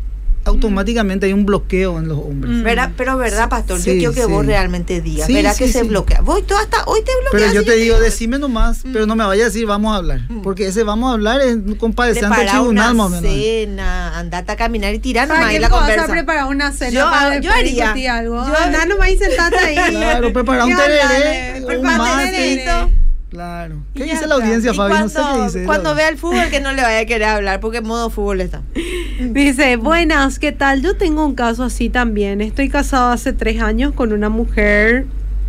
automáticamente 0.45 1.25
hay 1.27 1.33
un 1.33 1.45
bloqueo 1.45 1.99
en 1.99 2.07
los 2.07 2.17
hombres. 2.17 2.53
Mm. 2.57 2.63
¿Verdad? 2.63 2.91
Pero 2.97 3.17
verdad, 3.17 3.49
pastor, 3.49 3.77
yo 3.79 3.93
quiero 3.93 4.13
que 4.13 4.23
sí. 4.23 4.31
vos 4.31 4.45
realmente 4.45 5.01
digas. 5.01 5.27
Sí, 5.27 5.33
¿Verdad 5.33 5.53
sí, 5.55 5.65
que 5.65 5.71
se 5.71 5.83
bloquea? 5.83 6.21
Voy 6.21 6.41
tú 6.43 6.55
hasta 6.55 6.83
hoy 6.85 7.01
te 7.01 7.11
Pero 7.31 7.31
bloqueas. 7.31 7.53
yo 7.53 7.61
y 7.61 7.65
te 7.65 7.75
digo, 7.75 7.95
digo, 7.95 7.99
decime 8.05 8.39
nomás, 8.39 8.81
pero 8.91 9.05
no 9.05 9.15
me 9.15 9.25
vayas 9.25 9.43
a 9.43 9.47
decir 9.49 9.65
vamos 9.65 9.93
a 9.93 9.97
hablar. 9.97 10.21
Mm. 10.29 10.41
Porque 10.41 10.67
ese 10.67 10.83
vamos 10.83 11.09
a 11.11 11.13
hablar 11.13 11.41
es 11.41 11.57
compadecer 11.77 12.25
ante 12.25 12.35
el 12.35 12.41
prepara 12.45 12.59
tribunal 12.59 12.95
más 12.95 13.05
o 13.05 13.09
una 13.09 13.21
menos. 13.21 13.35
cena, 13.35 14.17
andate 14.19 14.51
a 14.51 14.55
caminar 14.55 14.93
y 14.93 14.99
tirar 14.99 15.27
nomás 15.27 15.41
¿Para 15.43 15.51
ahí 15.51 15.59
la 15.59 15.69
vas 15.69 15.77
a 15.77 15.85
conversa. 15.85 16.07
preparar 16.07 16.45
una 16.45 16.71
cena 16.71 16.91
Yo- 16.91 17.09
para 17.09 17.39
yo 17.39 17.51
haría. 17.51 18.15
algo? 18.17 18.35
Yo- 18.47 18.57
Andá 18.57 18.85
nomás 18.85 19.09
y 19.09 19.17
sentate 19.17 19.57
ahí. 19.57 19.75
Claro, 19.91 20.33
preparar 20.33 20.65
un 20.65 20.75
tereré, 20.75 21.63
un 21.77 21.81
mate. 21.83 22.87
Claro. 23.29 23.83
¿Qué 23.93 24.05
dice 24.05 24.25
la 24.25 24.35
audiencia, 24.35 24.73
Fabi? 24.73 24.93
No 24.93 25.07
sé 25.07 25.19
cuando, 25.19 25.37
qué 25.37 25.43
dice. 25.45 25.65
cuando 25.65 25.95
vea 25.95 26.09
el 26.09 26.17
fútbol 26.17 26.49
que 26.49 26.59
no 26.59 26.73
le 26.73 26.81
vaya 26.81 26.99
a 26.99 27.05
querer 27.05 27.27
hablar 27.27 27.59
porque 27.59 27.77
en 27.77 27.85
modo 27.85 28.09
fútbol 28.09 28.41
está. 28.41 28.63
Dice, 29.19 29.75
buenas, 29.75 30.39
¿qué 30.39 30.51
tal? 30.51 30.81
Yo 30.81 30.95
tengo 30.95 31.25
un 31.25 31.35
caso 31.35 31.63
así 31.63 31.89
también. 31.89 32.41
Estoy 32.41 32.69
casado 32.69 33.11
hace 33.11 33.33
tres 33.33 33.61
años 33.61 33.93
con 33.93 34.13
una 34.13 34.29
mujer, 34.29 35.05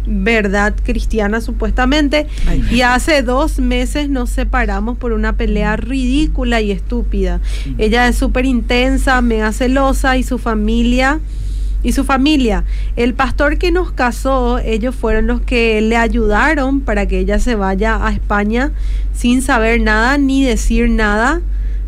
verdad, 0.06 0.74
cristiana 0.82 1.40
supuestamente, 1.40 2.26
Ay. 2.46 2.64
y 2.70 2.82
hace 2.82 3.22
dos 3.22 3.58
meses 3.60 4.10
nos 4.10 4.28
separamos 4.28 4.98
por 4.98 5.12
una 5.12 5.36
pelea 5.36 5.76
ridícula 5.76 6.60
y 6.60 6.72
estúpida. 6.72 7.40
Ella 7.78 8.08
es 8.08 8.16
súper 8.16 8.44
intensa, 8.44 9.22
mega 9.22 9.52
celosa 9.52 10.16
y 10.18 10.22
su 10.22 10.38
familia... 10.38 11.20
Y 11.82 11.92
su 11.92 12.04
familia, 12.04 12.64
el 12.96 13.14
pastor 13.14 13.56
que 13.56 13.70
nos 13.70 13.92
casó, 13.92 14.58
ellos 14.58 14.94
fueron 14.94 15.26
los 15.26 15.40
que 15.40 15.80
le 15.80 15.96
ayudaron 15.96 16.80
para 16.80 17.06
que 17.06 17.18
ella 17.18 17.38
se 17.38 17.54
vaya 17.54 18.06
a 18.06 18.12
España 18.12 18.72
sin 19.12 19.40
saber 19.40 19.80
nada 19.80 20.18
ni 20.18 20.44
decir 20.44 20.90
nada 20.90 21.40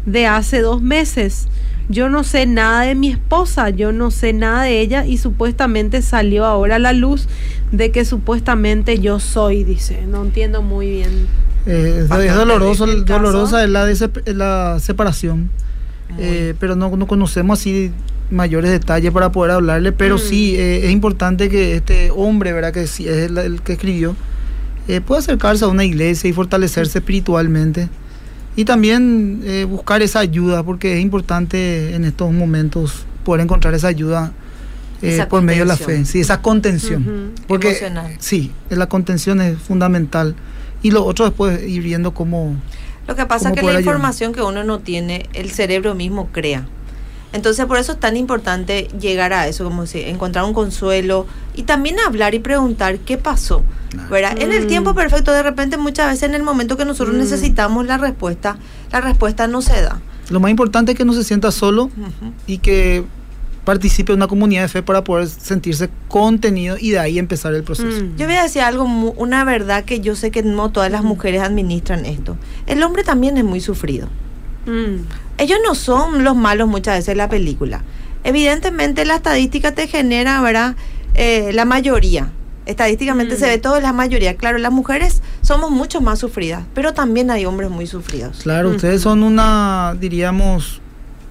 de 0.07 0.27
hace 0.27 0.61
dos 0.61 0.81
meses. 0.81 1.49
Yo 1.89 2.09
no 2.09 2.25
sé 2.25 2.47
nada 2.47 2.83
de 2.83 2.95
mi 2.95 3.11
esposa, 3.11 3.69
yo 3.69 3.93
no 3.93 4.11
sé 4.11 4.33
nada 4.33 4.63
de 4.63 4.81
ella 4.81 5.05
y 5.05 5.19
supuestamente 5.19 6.01
salió 6.01 6.47
ahora 6.47 6.77
a 6.77 6.79
la 6.79 6.95
luz 6.95 7.29
de 7.71 7.91
que 7.91 8.05
supuestamente 8.05 8.99
yo 8.99 9.21
soy, 9.21 9.63
dice. 9.63 10.07
No 10.07 10.23
entiendo 10.23 10.63
muy 10.63 10.89
bien. 10.89 11.27
Eh, 11.67 12.07
es, 12.11 12.35
doloroso, 12.35 12.87
dolorosa 12.87 13.63
es 13.63 13.71
la, 13.71 13.87
la 14.27 14.79
separación, 14.81 15.51
eh, 16.19 16.55
pero 16.59 16.77
no, 16.77 16.97
no 16.97 17.07
conocemos 17.07 17.61
así 17.61 17.93
mayores 18.31 18.71
detalles 18.71 19.11
para 19.13 19.31
poder 19.33 19.53
hablarle, 19.53 19.93
pero 19.93 20.17
Mm. 20.17 20.19
sí 20.19 20.57
eh, 20.57 20.87
es 20.87 20.91
importante 20.93 21.49
que 21.49 21.77
este 21.77 22.11
hombre, 22.11 22.53
¿verdad? 22.53 22.73
Que 22.73 22.87
sí 22.87 23.07
es 23.09 23.31
el, 23.31 23.39
el 23.39 23.63
que 23.63 23.75
escribió, 23.75 24.17
eh, 24.89 25.01
pueda 25.01 25.21
acercarse 25.21 25.65
a 25.65 25.69
una 25.69 25.85
iglesia 25.85 26.29
y 26.31 26.33
fortalecerse 26.33 26.99
espiritualmente. 26.99 27.89
Y 28.57 28.65
también 28.67 29.41
eh, 29.45 29.65
buscar 29.65 30.03
esa 30.03 30.19
ayuda, 30.21 30.63
porque 30.63 30.95
es 30.95 31.01
importante 31.01 31.95
en 31.95 32.05
estos 32.05 32.31
momentos 32.33 33.07
poder 33.25 33.43
encontrar 33.43 33.73
esa 33.75 33.89
ayuda 33.89 34.33
eh, 35.01 35.15
Esa 35.15 35.29
por 35.29 35.43
medio 35.43 35.63
de 35.63 35.67
la 35.69 35.77
fe, 35.77 36.05
sí, 36.05 36.21
esa 36.21 36.43
contención. 36.43 37.03
Ujú. 37.03 37.45
Porque 37.49 37.69
Emocional. 37.71 38.17
sí, 38.19 38.53
la 38.71 38.87
contención 38.89 39.41
es 39.41 39.59
fundamental. 39.59 40.35
Y 40.83 40.91
lo 40.91 41.05
otro 41.05 41.25
después 41.25 41.63
ir 41.67 41.83
viendo 41.83 42.13
cómo... 42.15 42.57
Lo 43.09 43.17
que 43.17 43.27
pasa 43.27 43.49
¿Cómo 43.51 43.55
es 43.55 43.55
que 43.55 43.57
la 43.57 43.63
poder 43.63 43.77
ayudar? 43.79 43.95
información 43.95 44.33
que 44.33 44.43
uno 44.43 44.63
no 44.65 44.79
tiene, 44.81 45.27
el 45.33 45.51
cerebro 45.51 45.95
mismo 45.95 46.29
crea. 46.31 46.67
Entonces 47.33 47.64
por 47.66 47.79
eso 47.79 47.92
es 47.92 48.01
tan 48.01 48.16
importante 48.16 48.88
llegar 49.01 49.33
a 49.33 49.49
eso, 49.49 49.64
como 49.64 49.87
si 49.87 50.01
encontrar 50.01 50.45
un 50.45 50.53
consuelo 50.53 51.27
y 51.55 51.62
también 51.62 51.97
hablar 52.07 52.35
y 52.35 52.38
preguntar 52.40 52.99
qué 52.99 53.18
pasó. 53.18 53.62
¿verdad? 54.11 54.38
En 54.40 54.53
el 54.53 54.64
Mm. 54.64 54.68
tiempo 54.68 54.95
perfecto, 54.95 55.33
de 55.33 55.42
repente 55.42 55.77
muchas 55.77 56.07
veces 56.09 56.23
en 56.23 56.35
el 56.35 56.42
momento 56.42 56.79
que 56.79 56.87
nosotros 56.87 57.14
Mm. 57.14 57.18
necesitamos 57.21 57.87
la 57.87 57.99
respuesta, 57.99 58.57
la 58.90 59.03
respuesta 59.03 59.47
no 59.47 59.61
se 59.61 59.83
da. 59.83 60.01
Lo 60.31 60.40
más 60.40 60.51
importante 60.51 60.92
es 60.92 60.99
que 60.99 61.05
no 61.05 61.12
se 61.12 61.25
sienta 61.25 61.51
solo 61.51 61.90
y 62.47 62.57
que 62.59 63.05
participe 63.64 64.12
en 64.12 64.18
una 64.21 64.29
comunidad 64.29 64.62
de 64.62 64.68
fe 64.68 64.83
para 64.83 65.05
poder 65.05 65.29
sentirse 65.29 65.90
contenido 66.09 66.77
y 66.81 66.90
de 66.92 66.99
ahí 67.01 67.18
empezar 67.18 67.53
el 67.55 67.64
proceso. 67.64 68.03
Mm. 68.03 68.16
Yo 68.16 68.27
voy 68.27 68.37
a 68.37 68.42
decir 68.45 68.62
algo, 68.62 68.87
mu- 68.87 69.12
una 69.18 69.45
verdad 69.45 69.85
que 69.85 70.01
yo 70.01 70.16
sé 70.16 70.31
que 70.31 70.42
no 70.42 70.71
todas 70.71 70.90
las 70.90 71.05
mujeres 71.05 71.42
administran 71.42 72.07
esto. 72.07 72.38
El 72.66 72.83
hombre 72.83 73.05
también 73.05 73.37
es 73.37 73.45
muy 73.45 73.61
sufrido. 73.61 74.09
Mm. 74.66 75.05
ellos 75.38 75.59
no 75.66 75.75
son 75.75 76.22
los 76.25 76.37
malos 76.37 76.68
muchas 76.68 76.96
veces 76.98 77.09
en 77.11 77.18
la 77.18 77.29
película. 77.29 77.83
Evidentemente 78.25 79.05
la 79.05 79.16
estadística 79.16 79.72
te 79.72 79.88
genera, 79.88 80.40
¿verdad? 80.40 80.77
Eh, 81.14 81.51
la 81.53 81.64
mayoría. 81.64 82.31
Estadísticamente 82.64 83.35
Mm. 83.35 83.38
se 83.38 83.46
ve 83.48 83.59
todo 83.59 83.81
la 83.81 83.92
mayoría. 83.92 84.37
Claro, 84.37 84.59
las 84.59 84.70
mujeres 84.70 85.20
somos 85.40 85.70
mucho 85.72 86.01
más 86.01 86.20
sufridas, 86.20 86.62
pero 86.75 86.94
también 86.94 87.31
hay 87.33 87.44
hombres 87.44 87.68
muy 87.70 87.88
sufridos. 87.88 88.38
Claro, 88.44 88.68
Ujú. 88.68 88.77
ustedes 88.77 89.03
son 89.03 89.25
una, 89.25 89.96
diríamos, 90.01 90.81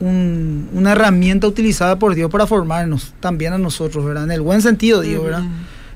un- 0.01 0.67
una 0.73 0.91
herramienta 0.91 1.47
utilizada 1.47 1.97
por 1.97 2.15
Dios 2.15 2.29
para 2.29 2.47
formarnos 2.47 3.13
también 3.21 3.53
a 3.53 3.57
nosotros, 3.57 4.03
¿verdad? 4.03 4.25
En 4.25 4.31
el 4.31 4.41
buen 4.41 4.61
sentido, 4.61 5.01
digo, 5.01 5.23
¿verdad? 5.23 5.43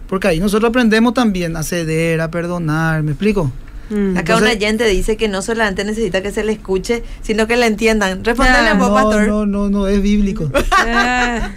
Porque 0.08 0.28
ahí 0.30 0.40
nosotros 0.40 0.70
aprendemos 0.70 1.14
también 1.14 1.58
a 1.58 1.64
ceder, 1.64 2.22
a 2.22 2.30
perdonar, 2.32 3.02
¿me 3.04 3.12
explico? 3.12 3.52
Mm. 3.90 4.18
Acá 4.18 4.34
Entonces- 4.34 4.56
una 4.58 4.66
gente 4.68 4.86
dice 4.88 5.16
que 5.18 5.28
no 5.28 5.42
solamente 5.42 5.84
necesita 5.84 6.22
que 6.24 6.32
se 6.32 6.44
le 6.44 6.54
escuche, 6.54 7.04
sino 7.22 7.46
que 7.48 7.56
la 7.56 7.68
entiendan. 7.68 8.24
Respóndale 8.24 8.70
Ah, 8.70 8.72
a 8.72 8.74
vos, 8.76 8.90
No, 8.90 8.94
pastor. 8.96 9.28
no, 9.28 9.46
no, 9.46 9.70
no, 9.70 9.88
es 9.88 10.02
bíblico. 10.02 10.50
Ah. 10.72 11.52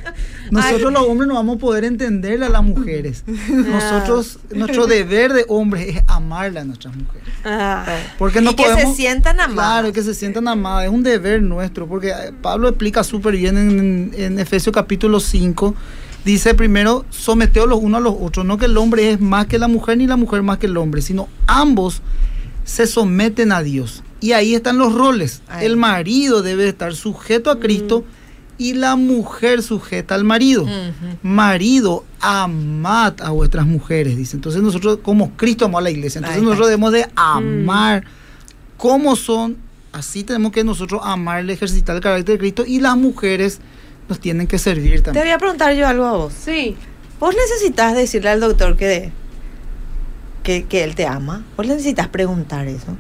Nosotros 0.50 0.90
los 0.94 1.02
hombres 1.02 1.28
no 1.28 1.34
vamos 1.34 1.56
a 1.56 1.58
poder 1.58 1.84
entenderle 1.84 2.46
a 2.46 2.48
las 2.48 2.62
mujeres. 2.62 3.22
Nosotros, 3.26 4.38
nuestro 4.50 4.86
deber 4.86 5.34
de 5.34 5.44
hombres 5.48 5.96
es 5.96 6.02
amarle 6.06 6.60
a 6.60 6.64
nuestras 6.64 6.96
mujeres. 6.96 7.28
Ah. 7.44 7.84
Porque 8.18 8.40
no 8.40 8.52
y 8.52 8.54
que 8.54 8.62
se 8.64 8.70
podemos- 8.70 8.96
sientan 8.96 9.40
amados. 9.40 9.54
Claro, 9.54 9.92
que 9.92 10.02
se 10.02 10.14
sientan 10.14 10.48
amadas, 10.48 10.86
es 10.86 10.90
un 10.90 11.02
deber 11.02 11.42
nuestro, 11.42 11.86
porque 11.86 12.08
eh, 12.10 12.32
Pablo 12.40 12.68
explica 12.68 13.04
súper 13.04 13.36
bien 13.36 13.58
en, 13.58 14.10
en 14.16 14.38
Efesios 14.38 14.74
capítulo 14.74 15.20
5, 15.20 15.74
dice 16.28 16.52
primero, 16.52 17.06
someteos 17.08 17.66
los 17.66 17.78
unos 17.80 18.00
a 18.00 18.02
los 18.02 18.14
otros, 18.20 18.44
no 18.44 18.58
que 18.58 18.66
el 18.66 18.76
hombre 18.76 19.12
es 19.12 19.20
más 19.20 19.46
que 19.46 19.58
la 19.58 19.66
mujer 19.66 19.96
ni 19.96 20.06
la 20.06 20.16
mujer 20.16 20.42
más 20.42 20.58
que 20.58 20.66
el 20.66 20.76
hombre, 20.76 21.00
sino 21.00 21.26
ambos 21.46 22.02
se 22.64 22.86
someten 22.86 23.50
a 23.50 23.62
Dios. 23.62 24.02
Y 24.20 24.32
ahí 24.32 24.54
están 24.54 24.76
los 24.76 24.92
roles. 24.92 25.40
El 25.62 25.78
marido 25.78 26.42
debe 26.42 26.68
estar 26.68 26.94
sujeto 26.94 27.50
a 27.50 27.58
Cristo 27.58 28.04
y 28.58 28.74
la 28.74 28.96
mujer 28.96 29.62
sujeta 29.62 30.14
al 30.16 30.24
marido. 30.24 30.66
Marido, 31.22 32.04
amad 32.20 33.22
a 33.22 33.30
vuestras 33.30 33.64
mujeres, 33.64 34.14
dice. 34.18 34.36
Entonces 34.36 34.60
nosotros, 34.60 34.98
como 35.02 35.30
Cristo 35.34 35.64
amó 35.64 35.78
a 35.78 35.82
la 35.82 35.90
iglesia, 35.90 36.18
entonces 36.18 36.42
nosotros 36.42 36.66
debemos 36.66 36.92
de 36.92 37.06
amar 37.14 38.04
como 38.76 39.16
son, 39.16 39.56
así 39.92 40.24
tenemos 40.24 40.52
que 40.52 40.62
nosotros 40.62 41.00
amarle, 41.02 41.54
ejercitar 41.54 41.96
el 41.96 42.02
carácter 42.02 42.34
de 42.34 42.38
Cristo 42.38 42.64
y 42.66 42.80
las 42.80 42.98
mujeres 42.98 43.60
nos 44.08 44.20
tienen 44.20 44.46
que 44.46 44.58
servir 44.58 44.96
Te 44.96 45.02
también. 45.02 45.24
voy 45.26 45.32
a 45.32 45.38
preguntar 45.38 45.74
yo 45.74 45.86
algo 45.86 46.04
a 46.04 46.12
vos. 46.12 46.32
Sí. 46.32 46.76
Vos 47.20 47.34
necesitas 47.34 47.94
decirle 47.94 48.30
al 48.30 48.40
doctor 48.40 48.76
que, 48.76 49.10
que, 50.42 50.64
que 50.66 50.84
él 50.84 50.94
te 50.94 51.06
ama. 51.06 51.44
Vos 51.56 51.66
necesitas 51.66 52.08
preguntar 52.08 52.66
eso. 52.68 52.96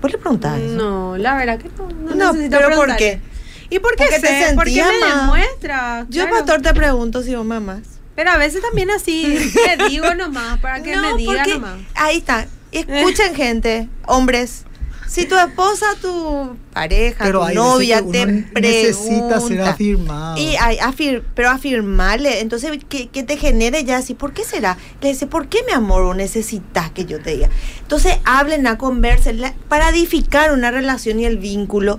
Vos 0.00 0.12
le 0.12 0.18
preguntás 0.18 0.58
eso. 0.60 0.74
No, 0.74 1.16
la 1.16 1.36
verdad 1.36 1.58
que 1.58 1.68
no. 1.76 1.88
No, 1.88 2.14
No, 2.14 2.32
necesito 2.32 2.58
pero 2.58 2.76
¿por 2.76 2.96
qué? 2.96 3.20
¿Y 3.68 3.78
por 3.80 3.96
qué 3.96 4.04
Porque 4.04 4.20
te 4.20 4.46
sé? 4.46 4.54
¿Por 4.54 4.64
qué 4.66 4.82
me 4.84 5.16
demuestra? 5.20 6.06
Yo, 6.08 6.22
Claro. 6.26 6.36
pastor, 6.36 6.62
te 6.62 6.72
pregunto 6.72 7.22
si 7.22 7.34
vos 7.34 7.44
me 7.44 7.56
amás. 7.56 7.80
Pero 8.14 8.30
a 8.30 8.38
veces 8.38 8.62
también 8.62 8.90
así, 8.90 9.50
le 9.76 9.88
digo 9.88 10.14
nomás, 10.14 10.58
para 10.60 10.82
que 10.82 10.94
No, 10.94 11.02
me 11.02 11.16
diga 11.18 11.44
nomás. 11.46 11.78
Ahí 11.94 12.18
está. 12.18 12.46
Escuchen, 12.72 13.34
gente, 13.34 13.88
hombres. 14.06 14.64
Si 15.08 15.26
tu 15.26 15.36
esposa, 15.36 15.86
tu 16.02 16.56
pareja, 16.72 17.24
Pero 17.24 17.46
tu 17.46 17.54
novia 17.54 17.98
te 18.10 18.24
uno 18.24 18.42
necesita 18.60 19.40
ser 19.40 19.48
pregunta, 19.48 19.70
afirmado. 19.70 20.36
Y 20.36 20.56
hay 20.56 20.76
afir- 20.78 21.22
pero 21.34 21.50
afirmarle, 21.50 22.40
entonces 22.40 22.72
que, 22.88 23.08
que 23.08 23.22
te 23.22 23.36
genere 23.36 23.84
ya 23.84 23.98
así, 23.98 24.14
¿por 24.14 24.32
qué 24.32 24.44
será? 24.44 24.76
Le 25.00 25.08
dice, 25.08 25.26
¿por 25.26 25.48
qué 25.48 25.58
mi 25.66 25.72
amor 25.72 26.14
necesitas 26.16 26.90
que 26.90 27.04
yo 27.04 27.20
te 27.20 27.30
diga? 27.36 27.48
Entonces 27.80 28.16
hablen, 28.24 28.66
a 28.66 28.78
conversen 28.78 29.40
la- 29.40 29.54
para 29.68 29.88
edificar 29.90 30.52
una 30.52 30.70
relación 30.70 31.20
y 31.20 31.24
el 31.24 31.38
vínculo 31.38 31.98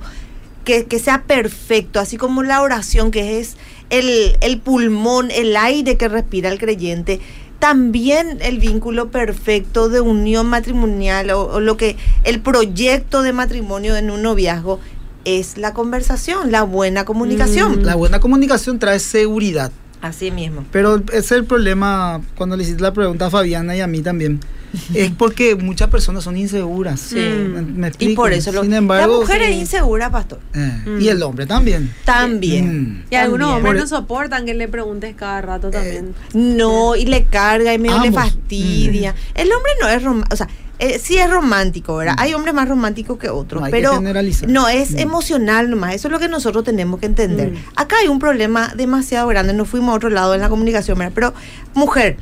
que, 0.66 0.86
que 0.86 1.00
sea 1.00 1.24
perfecto, 1.24 2.00
así 2.02 2.18
como 2.18 2.44
la 2.44 2.62
oración 2.62 3.10
que 3.12 3.40
es 3.40 3.56
el, 3.90 4.36
el 4.42 4.60
pulmón, 4.60 5.32
el 5.32 5.56
aire 5.56 5.96
que 5.96 6.10
respira 6.10 6.50
el 6.50 6.60
creyente. 6.60 7.22
También 7.60 8.38
el 8.42 8.60
vínculo 8.60 9.10
perfecto 9.10 9.90
de 9.90 10.00
unión 10.00 10.48
matrimonial 10.48 11.32
o, 11.32 11.46
o 11.46 11.60
lo 11.60 11.76
que 11.78 11.98
el 12.24 12.40
proyecto 12.40 13.22
de 13.22 13.34
matrimonio 13.34 13.96
en 13.96 14.12
un 14.12 14.22
noviazgo 14.22 14.80
es 15.26 15.58
la 15.58 15.74
conversación, 15.74 16.52
la 16.52 16.64
buena 16.64 17.04
comunicación. 17.04 17.86
La 17.86 17.96
buena 17.96 18.20
comunicación 18.20 18.80
trae 18.80 19.00
seguridad. 19.00 19.72
Así 20.02 20.32
mismo. 20.32 20.64
Pero 20.72 21.04
ese 21.08 21.18
es 21.18 21.32
el 21.34 21.46
problema 21.46 22.22
cuando 22.36 22.56
le 22.56 22.64
hiciste 22.64 22.82
la 22.82 22.94
pregunta 22.94 23.26
a 23.26 23.30
Fabiana 23.30 23.76
y 23.76 23.82
a 23.82 23.88
mí 23.88 24.02
también. 24.02 24.40
es 24.94 25.12
porque 25.12 25.56
muchas 25.56 25.90
personas 25.90 26.24
son 26.24 26.38
inseguras. 26.38 27.00
Sí. 27.00 27.16
¿Me, 27.16 27.62
me 27.62 27.92
Y 28.00 28.16
por 28.16 28.34
eso 28.34 28.52
lo, 28.52 28.62
Sin 28.64 28.74
embargo, 28.74 29.12
la 29.14 29.20
mujer 29.20 29.42
sí. 29.46 29.52
es 29.54 29.56
insegura, 29.58 30.10
pastor. 30.12 30.40
eh, 30.54 30.84
Mm. 30.86 31.02
y 31.02 31.08
el 31.10 31.22
hombre 31.24 31.46
también. 31.46 31.94
También. 32.06 32.84
Mm. 32.84 33.04
Y 33.12 33.16
algunos 33.16 33.48
También. 33.50 33.66
hombres 33.68 33.84
Por- 33.84 33.92
no 33.92 33.98
soportan 33.98 34.46
que 34.46 34.54
le 34.54 34.68
preguntes 34.68 35.16
cada 35.16 35.42
rato 35.42 35.70
también. 35.70 36.14
No, 36.34 36.96
y 36.96 37.06
le 37.06 37.26
carga 37.26 37.74
y 37.74 37.78
medio 37.80 38.00
le 38.02 38.12
fastidia. 38.12 39.16
El 39.34 39.52
hombre 39.52 39.72
no 39.82 39.88
es 39.90 40.04
romántico, 40.04 40.34
o 40.34 40.38
sea, 40.38 40.48
eh, 40.80 41.00
sí 41.00 41.18
es 41.18 41.28
romántico, 41.30 41.96
¿verdad? 41.96 42.16
Hay 42.20 42.34
hombres 42.36 42.54
más 42.54 42.70
románticos 42.70 43.18
que 43.18 43.30
otros, 43.30 43.62
No 43.62 43.66
hay 43.66 43.72
que 43.72 43.78
pero 43.80 43.96
generalizar. 43.96 44.48
no 44.48 44.68
es 44.70 44.92
Mm. 44.92 45.00
emocional 45.00 45.70
nomás. 45.72 45.96
Eso 45.96 46.08
es 46.08 46.12
lo 46.12 46.20
que 46.20 46.28
nosotros 46.28 46.64
tenemos 46.64 47.00
que 47.00 47.08
entender. 47.08 47.52
Mm. 47.52 47.56
Acá 47.76 47.96
hay 48.02 48.08
un 48.10 48.20
problema 48.20 48.72
demasiado 48.76 49.28
grande. 49.28 49.54
Nos 49.54 49.68
fuimos 49.68 49.94
a 49.94 49.96
otro 49.96 50.10
lado 50.10 50.36
en 50.36 50.42
la 50.42 50.50
comunicación, 50.50 50.98
¿verdad? 51.00 51.14
Pero, 51.16 51.34
mujer, 51.74 52.18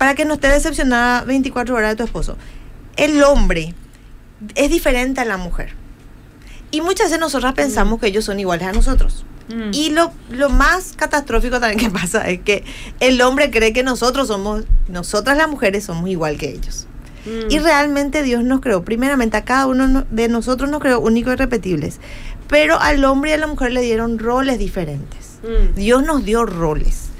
para 0.00 0.14
que 0.14 0.24
no 0.24 0.32
esté 0.34 0.48
decepcionada 0.48 1.24
24 1.24 1.74
horas 1.76 1.90
de 1.90 1.96
tu 1.96 2.04
esposo, 2.04 2.38
el 2.96 3.22
hombre 3.22 3.74
es 4.54 4.70
diferente 4.70 5.20
a 5.20 5.26
la 5.26 5.36
mujer. 5.36 5.74
Y 6.70 6.80
muchas 6.80 7.08
veces 7.08 7.20
nosotras 7.20 7.52
pensamos 7.52 8.00
que 8.00 8.06
ellos 8.06 8.24
son 8.24 8.40
iguales 8.40 8.66
a 8.66 8.72
nosotros. 8.72 9.26
Mm. 9.48 9.74
Y 9.74 9.90
lo, 9.90 10.10
lo 10.30 10.48
más 10.48 10.94
catastrófico 10.96 11.60
también 11.60 11.78
que 11.78 11.90
pasa 12.00 12.30
es 12.30 12.40
que 12.40 12.64
el 13.00 13.20
hombre 13.20 13.50
cree 13.50 13.74
que 13.74 13.82
nosotros 13.82 14.28
somos, 14.28 14.64
nosotras 14.88 15.36
las 15.36 15.50
mujeres 15.50 15.84
somos 15.84 16.08
igual 16.08 16.38
que 16.38 16.48
ellos. 16.48 16.86
Mm. 17.26 17.50
Y 17.52 17.58
realmente 17.58 18.22
Dios 18.22 18.42
nos 18.42 18.62
creó, 18.62 18.82
primeramente 18.82 19.36
a 19.36 19.44
cada 19.44 19.66
uno 19.66 19.86
no- 19.86 20.06
de 20.10 20.28
nosotros 20.28 20.70
nos 20.70 20.80
creó 20.80 20.98
únicos 21.00 21.34
y 21.34 21.36
repetibles. 21.36 22.00
Pero 22.48 22.80
al 22.80 23.04
hombre 23.04 23.32
y 23.32 23.34
a 23.34 23.36
la 23.36 23.48
mujer 23.48 23.72
le 23.72 23.82
dieron 23.82 24.18
roles 24.18 24.58
diferentes. 24.58 25.40
Mm. 25.42 25.74
Dios 25.74 26.02
nos 26.04 26.24
dio 26.24 26.46
roles. 26.46 27.10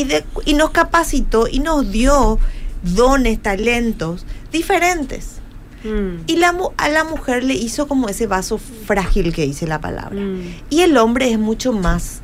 Y, 0.00 0.04
de- 0.04 0.24
y 0.44 0.54
nos 0.54 0.70
capacitó 0.70 1.48
y 1.48 1.58
nos 1.60 1.90
dio 1.90 2.38
dones, 2.82 3.40
talentos 3.42 4.24
diferentes. 4.52 5.36
Mm. 5.84 6.22
Y 6.26 6.36
la, 6.36 6.54
a 6.76 6.88
la 6.88 7.04
mujer 7.04 7.44
le 7.44 7.54
hizo 7.54 7.86
como 7.88 8.08
ese 8.08 8.26
vaso 8.26 8.58
frágil 8.58 9.32
que 9.32 9.42
dice 9.46 9.66
la 9.66 9.80
palabra. 9.80 10.20
Mm. 10.20 10.42
Y 10.70 10.80
el 10.82 10.96
hombre 10.96 11.30
es 11.32 11.38
mucho 11.38 11.72
más 11.72 12.20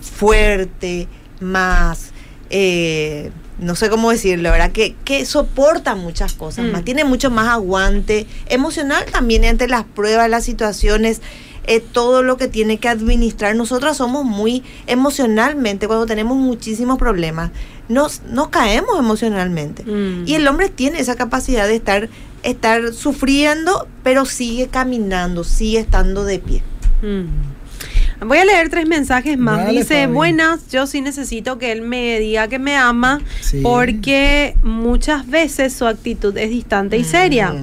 fuerte, 0.00 1.08
más, 1.40 2.10
eh, 2.50 3.30
no 3.58 3.74
sé 3.74 3.88
cómo 3.90 4.10
decirlo, 4.10 4.50
¿verdad? 4.50 4.72
Que, 4.72 4.94
que 5.04 5.24
soporta 5.26 5.94
muchas 5.94 6.34
cosas 6.34 6.66
Mm. 6.66 6.70
más, 6.72 6.84
tiene 6.84 7.04
mucho 7.04 7.30
más 7.30 7.48
aguante 7.48 8.26
emocional 8.46 9.04
también 9.12 9.44
ante 9.44 9.68
las 9.68 9.84
pruebas, 9.84 10.28
las 10.30 10.44
situaciones, 10.44 11.20
eh, 11.66 11.80
todo 11.80 12.22
lo 12.22 12.36
que 12.36 12.48
tiene 12.48 12.78
que 12.78 12.88
administrar. 12.88 13.56
Nosotras 13.56 13.96
somos 13.96 14.24
muy 14.24 14.62
emocionalmente, 14.86 15.86
cuando 15.86 16.06
tenemos 16.06 16.36
muchísimos 16.36 16.98
problemas, 16.98 17.50
nos, 17.88 18.22
nos 18.30 18.48
caemos 18.48 18.98
emocionalmente. 18.98 19.84
Mm. 19.84 20.24
Y 20.26 20.34
el 20.34 20.46
hombre 20.48 20.68
tiene 20.68 20.98
esa 21.00 21.16
capacidad 21.16 21.66
de 21.66 21.76
estar, 21.76 22.08
estar 22.42 22.92
sufriendo, 22.92 23.86
pero 24.02 24.24
sigue 24.24 24.68
caminando, 24.68 25.44
sigue 25.44 25.78
estando 25.80 26.24
de 26.24 26.38
pie. 26.38 26.62
Mm. 27.02 27.54
Voy 28.26 28.38
a 28.38 28.44
leer 28.44 28.70
tres 28.70 28.86
mensajes 28.86 29.36
más. 29.36 29.58
Dale, 29.66 29.80
Dice, 29.80 30.02
Fabi. 30.04 30.12
buenas, 30.14 30.70
yo 30.70 30.86
sí 30.86 31.00
necesito 31.02 31.58
que 31.58 31.72
él 31.72 31.82
me 31.82 32.18
diga 32.20 32.48
que 32.48 32.58
me 32.58 32.76
ama 32.76 33.20
Sí. 33.40 33.60
porque 33.62 34.54
muchas 34.62 35.26
veces 35.28 35.74
su 35.74 35.86
actitud 35.86 36.34
es 36.38 36.48
distante 36.48 36.96
y 36.96 37.04
seria. 37.04 37.54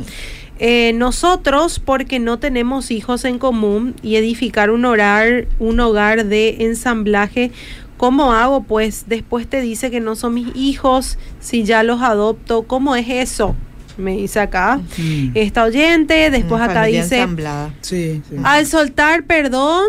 Eh, 0.63 0.93
nosotros, 0.93 1.79
porque 1.79 2.19
no 2.19 2.37
tenemos 2.37 2.91
hijos 2.91 3.25
en 3.25 3.39
común 3.39 3.95
y 4.03 4.15
edificar 4.17 4.69
un 4.69 4.85
hogar, 4.85 5.47
un 5.57 5.79
hogar 5.79 6.25
de 6.27 6.57
ensamblaje, 6.59 7.51
¿cómo 7.97 8.31
hago? 8.31 8.61
Pues 8.61 9.05
después 9.07 9.47
te 9.47 9.59
dice 9.59 9.89
que 9.89 9.99
no 9.99 10.15
son 10.15 10.35
mis 10.35 10.55
hijos, 10.55 11.17
si 11.39 11.63
ya 11.63 11.81
los 11.81 12.03
adopto, 12.03 12.61
¿cómo 12.61 12.95
es 12.95 13.09
eso? 13.09 13.55
Me 13.97 14.17
dice 14.17 14.39
acá. 14.39 14.79
Mm. 14.99 15.31
Esta 15.33 15.63
oyente, 15.63 16.29
después 16.29 16.61
Una 16.61 16.65
acá 16.65 16.83
dice, 16.83 17.15
ensamblada. 17.15 17.73
Sí, 17.81 18.21
sí. 18.29 18.35
al 18.43 18.67
soltar 18.67 19.23
perdón, 19.23 19.87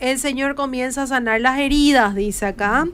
el 0.00 0.18
Señor 0.18 0.54
comienza 0.54 1.02
a 1.02 1.06
sanar 1.06 1.40
las 1.40 1.58
heridas, 1.58 2.14
dice 2.14 2.46
acá. 2.46 2.86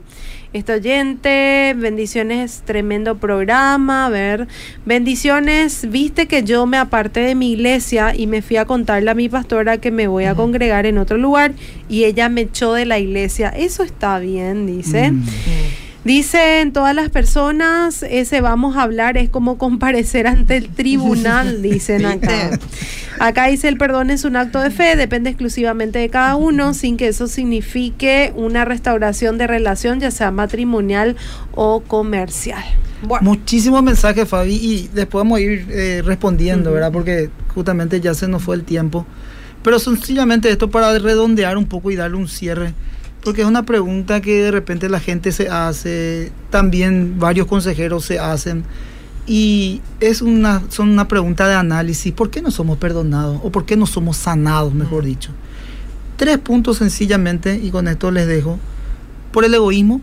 Este 0.53 0.73
oyente, 0.73 1.75
bendiciones, 1.77 2.63
tremendo 2.63 3.17
programa. 3.17 4.05
A 4.05 4.09
ver, 4.09 4.47
bendiciones. 4.85 5.89
Viste 5.89 6.27
que 6.27 6.43
yo 6.43 6.65
me 6.65 6.77
aparté 6.77 7.19
de 7.19 7.35
mi 7.35 7.51
iglesia 7.51 8.15
y 8.15 8.25
me 8.25 8.41
fui 8.41 8.55
a 8.55 8.65
contarle 8.65 9.11
a 9.11 9.15
mi 9.15 9.27
pastora 9.27 9.79
que 9.79 9.91
me 9.91 10.07
voy 10.07 10.23
a 10.25 10.33
congregar 10.33 10.85
en 10.85 10.97
otro 10.97 11.17
lugar 11.17 11.53
y 11.89 12.05
ella 12.05 12.29
me 12.29 12.41
echó 12.41 12.73
de 12.73 12.85
la 12.85 12.99
iglesia. 12.99 13.49
Eso 13.49 13.83
está 13.83 14.17
bien, 14.19 14.65
dice. 14.65 15.11
Mm. 15.11 15.23
Dicen 16.05 16.71
todas 16.71 16.93
las 16.93 17.09
personas, 17.09 18.03
ese 18.03 18.39
vamos 18.39 18.77
a 18.77 18.83
hablar 18.83 19.17
es 19.17 19.27
como 19.27 19.57
comparecer 19.57 20.27
ante 20.27 20.55
el 20.55 20.69
tribunal, 20.69 21.61
dicen 21.63 22.05
acá. 22.05 22.59
Acá 23.17 23.47
dice 23.47 23.69
el 23.69 23.77
perdón 23.77 24.11
es 24.11 24.23
un 24.23 24.35
acto 24.35 24.59
de 24.59 24.69
fe, 24.69 24.95
depende 24.95 25.31
exclusivamente 25.31 25.97
de 25.97 26.09
cada 26.09 26.35
uno, 26.35 26.75
sin 26.75 26.95
que 26.95 27.07
eso 27.07 27.27
signifique 27.27 28.31
una 28.35 28.65
restauración 28.65 29.39
de 29.39 29.47
relación, 29.47 29.99
ya 29.99 30.11
sea 30.11 30.29
matrimonial 30.29 31.15
o 31.55 31.81
comercial. 31.81 32.63
Bueno, 33.01 33.23
Muchísimos 33.23 33.81
mensajes, 33.81 34.29
Fabi, 34.29 34.55
y 34.55 34.89
después 34.93 35.21
vamos 35.21 35.39
a 35.39 35.41
ir 35.41 35.65
eh, 35.71 36.03
respondiendo, 36.05 36.71
¿verdad? 36.71 36.91
Porque 36.91 37.31
justamente 37.55 37.99
ya 37.99 38.13
se 38.13 38.27
nos 38.27 38.43
fue 38.43 38.55
el 38.55 38.63
tiempo. 38.63 39.07
Pero 39.63 39.79
sencillamente 39.79 40.51
esto 40.51 40.69
para 40.69 40.95
redondear 40.99 41.57
un 41.57 41.65
poco 41.65 41.89
y 41.89 41.95
darle 41.95 42.17
un 42.17 42.27
cierre, 42.27 42.75
porque 43.25 43.41
es 43.41 43.47
una 43.47 43.65
pregunta 43.65 44.21
que 44.21 44.43
de 44.43 44.51
repente 44.51 44.87
la 44.87 44.99
gente 44.99 45.31
se 45.31 45.49
hace, 45.49 46.31
también 46.51 47.19
varios 47.19 47.47
consejeros 47.47 48.05
se 48.05 48.19
hacen, 48.19 48.63
y 49.25 49.81
es 49.99 50.21
una, 50.21 50.61
son 50.69 50.89
una 50.89 51.07
pregunta 51.07 51.47
de 51.47 51.55
análisis, 51.55 52.13
¿por 52.13 52.29
qué 52.29 52.43
no 52.43 52.51
somos 52.51 52.77
perdonados? 52.77 53.39
¿O 53.43 53.51
por 53.51 53.65
qué 53.65 53.75
no 53.75 53.87
somos 53.87 54.17
sanados, 54.17 54.75
mejor 54.75 55.03
dicho? 55.03 55.31
Tres 56.17 56.37
puntos 56.37 56.77
sencillamente, 56.77 57.59
y 57.61 57.71
con 57.71 57.87
esto 57.87 58.11
les 58.11 58.27
dejo, 58.27 58.59
por 59.31 59.43
el 59.43 59.55
egoísmo, 59.55 60.01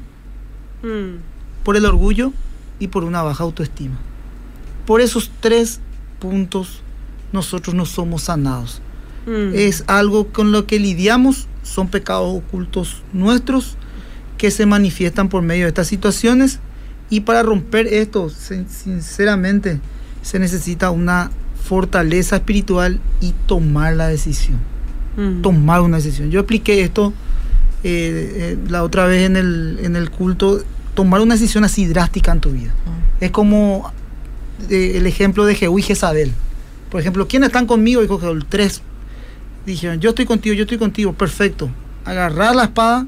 mm, 0.83 1.63
por 1.63 1.77
el 1.77 1.87
orgullo 1.87 2.33
y 2.81 2.89
por 2.89 3.05
una 3.05 3.23
baja 3.23 3.45
autoestima. 3.45 3.95
Por 4.85 5.01
esos 5.01 5.31
tres 5.39 5.79
puntos 6.19 6.83
nosotros 7.33 7.77
no 7.77 7.87
somos 7.87 8.23
sanados. 8.23 8.83
mm, 9.27 9.55
Es 9.55 9.85
algo 9.87 10.27
con 10.33 10.51
lo 10.51 10.67
que 10.67 10.81
lidiamos, 10.81 11.47
son 11.63 11.89
pecados 11.89 12.35
ocultos 12.37 13.03
nuestros 13.13 13.77
que 14.39 14.51
se 14.51 14.67
manifiestan 14.67 15.29
por 15.29 15.43
medio 15.43 15.65
de 15.65 15.69
estas 15.69 15.87
situaciones 15.87 16.59
y 17.11 17.21
para 17.21 17.43
romper 17.43 17.87
esto, 17.87 18.29
sin- 18.31 18.69
sinceramente, 18.69 19.81
se 20.23 20.39
necesita 20.39 20.91
una 20.91 21.31
fortaleza 21.65 22.37
espiritual 22.37 22.99
y 23.21 23.35
tomar 23.47 23.95
la 23.95 24.09
decisión 24.09 24.59
tomar 25.43 25.83
una 25.83 25.99
decisión. 25.99 26.31
Yo 26.31 26.41
expliqué 26.41 26.83
esto 26.83 27.13
eh, 27.85 28.55
eh, 28.55 28.59
la 28.71 28.83
otra 28.83 29.05
vez 29.07 29.27
en 29.27 29.37
el, 29.37 29.79
en 29.83 29.95
el 29.95 30.11
culto, 30.11 30.65
tomar 30.95 31.21
una 31.21 31.35
decisión 31.35 31.65
así 31.65 31.87
drástica 31.87 32.33
en 32.33 32.41
tu 32.41 32.51
vida. 32.51 32.71
Es 33.21 33.31
como 33.31 33.93
eh, 34.71 34.93
el 34.97 35.07
ejemplo 35.07 35.45
de 35.45 35.55
Jehú 35.55 35.79
y 35.79 35.83
Jezabel. 35.83 36.33
Por 36.91 37.01
ejemplo, 37.01 37.29
¿quiénes 37.29 37.49
están 37.49 37.67
conmigo? 37.67 38.01
Dijo 38.01 38.19
Jehú, 38.19 38.41
tres. 38.49 38.81
Dijeron, 39.67 40.01
yo 40.01 40.11
estoy 40.11 40.27
contigo, 40.27 40.55
yo 40.55 40.63
estoy 40.63 40.79
contigo, 40.79 41.13
perfecto. 41.13 41.71
Agarrás 42.05 42.57
la 42.57 42.65
espada 42.65 43.07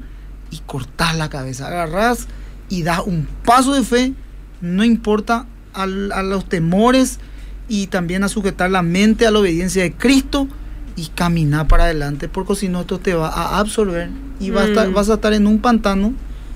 y 0.51 0.59
cortás 0.65 1.17
la 1.17 1.29
cabeza. 1.29 1.67
Agarrás 1.67 2.27
y 2.69 2.83
das 2.83 3.01
un 3.05 3.27
paso 3.43 3.73
de 3.73 3.83
fe, 3.83 4.13
no 4.61 4.83
importa 4.83 5.45
a 5.73 5.85
los 5.85 6.47
temores 6.47 7.19
y 7.67 7.87
también 7.87 8.23
a 8.23 8.29
sujetar 8.29 8.71
la 8.71 8.81
mente 8.81 9.27
a 9.27 9.31
la 9.31 9.39
obediencia 9.39 9.83
de 9.83 9.93
Cristo 9.93 10.47
y 10.95 11.07
caminar 11.07 11.67
para 11.67 11.85
adelante, 11.85 12.29
porque 12.29 12.55
si 12.55 12.69
no 12.69 12.81
esto 12.81 12.99
te 12.99 13.13
va 13.13 13.27
a 13.27 13.59
absolver 13.59 14.09
y 14.39 14.49
vas, 14.51 14.65
a 14.65 14.67
estar, 14.69 14.89
mm. 14.89 14.93
vas 14.93 15.09
a 15.09 15.15
estar 15.15 15.33
en 15.33 15.47
un 15.47 15.59
pantano 15.59 16.13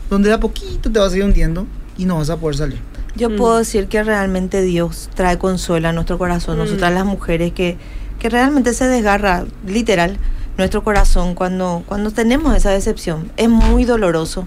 donde 0.10 0.30
de 0.30 0.36
a 0.36 0.39
poquito 0.39 0.91
te 0.91 1.00
vas 1.00 1.14
a 1.14 1.18
ir 1.18 1.24
hundiendo 1.24 1.68
y 1.97 2.06
no 2.06 2.18
vas 2.18 2.30
a 2.30 2.38
poder 2.38 2.56
salir. 2.56 2.80
Yo 3.16 3.36
puedo 3.36 3.56
mm. 3.56 3.60
decir 3.60 3.88
que 3.88 4.02
realmente 4.02 4.62
Dios 4.62 5.10
trae 5.14 5.38
consuelo 5.38 5.89
a 5.89 5.93
nuestro 5.93 6.18
corazón, 6.18 6.56
mm. 6.56 6.60
nosotras 6.60 6.93
las 6.93 7.06
mujeres 7.06 7.52
que, 7.52 7.78
que 8.20 8.30
realmente 8.30 8.74
se 8.74 8.86
desgarra, 8.88 9.45
literal, 9.65 10.17
nuestro 10.57 10.84
corazón 10.84 11.36
cuando, 11.36 11.84
cuando 11.86 12.11
tenemos 12.11 12.55
esa 12.55 12.70
decepción. 12.70 13.32
Es 13.38 13.49
muy 13.49 13.86
doloroso. 13.86 14.45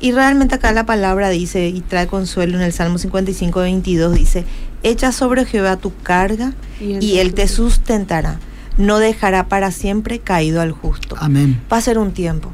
Y 0.00 0.12
realmente 0.12 0.56
acá 0.56 0.72
la 0.72 0.84
palabra 0.84 1.30
dice 1.30 1.68
y 1.68 1.80
trae 1.80 2.06
consuelo 2.06 2.56
en 2.56 2.62
el 2.62 2.72
Salmo 2.72 2.98
55, 2.98 3.60
22, 3.60 4.14
dice, 4.14 4.44
echa 4.82 5.12
sobre 5.12 5.46
Jehová 5.46 5.76
tu 5.76 5.94
carga 6.02 6.52
y 6.80 7.18
él, 7.18 7.32
te 7.34 7.48
sustentará. 7.48 8.38
No 8.76 8.98
dejará 8.98 9.48
para 9.48 9.70
siempre 9.70 10.18
caído 10.18 10.60
al 10.60 10.72
justo. 10.72 11.16
Amén. 11.18 11.62
Va 11.72 11.76
a 11.76 11.80
ser 11.80 11.98
un 11.98 12.12
tiempo. 12.12 12.50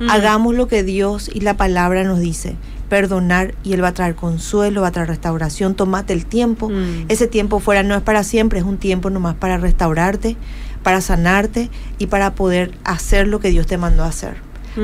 Mm. 0.00 0.10
Hagamos 0.10 0.54
lo 0.54 0.66
que 0.66 0.82
Dios 0.82 1.30
y 1.32 1.40
la 1.40 1.56
palabra 1.56 2.02
nos 2.02 2.18
dice 2.18 2.56
perdonar 2.92 3.54
y 3.64 3.72
Él 3.72 3.82
va 3.82 3.88
a 3.88 3.94
traer 3.94 4.14
consuelo, 4.14 4.82
va 4.82 4.88
a 4.88 4.92
traer 4.92 5.08
restauración. 5.08 5.74
Tómate 5.74 6.12
el 6.12 6.26
tiempo. 6.26 6.68
Mm. 6.68 7.06
Ese 7.08 7.26
tiempo 7.26 7.58
fuera 7.58 7.82
no 7.82 7.94
es 7.94 8.02
para 8.02 8.22
siempre, 8.22 8.58
es 8.58 8.66
un 8.66 8.76
tiempo 8.76 9.08
nomás 9.08 9.34
para 9.34 9.56
restaurarte, 9.56 10.36
para 10.82 11.00
sanarte 11.00 11.70
y 11.96 12.08
para 12.08 12.34
poder 12.34 12.76
hacer 12.84 13.28
lo 13.28 13.40
que 13.40 13.48
Dios 13.48 13.66
te 13.66 13.78
mandó 13.78 14.02
a 14.02 14.08
hacer. 14.08 14.36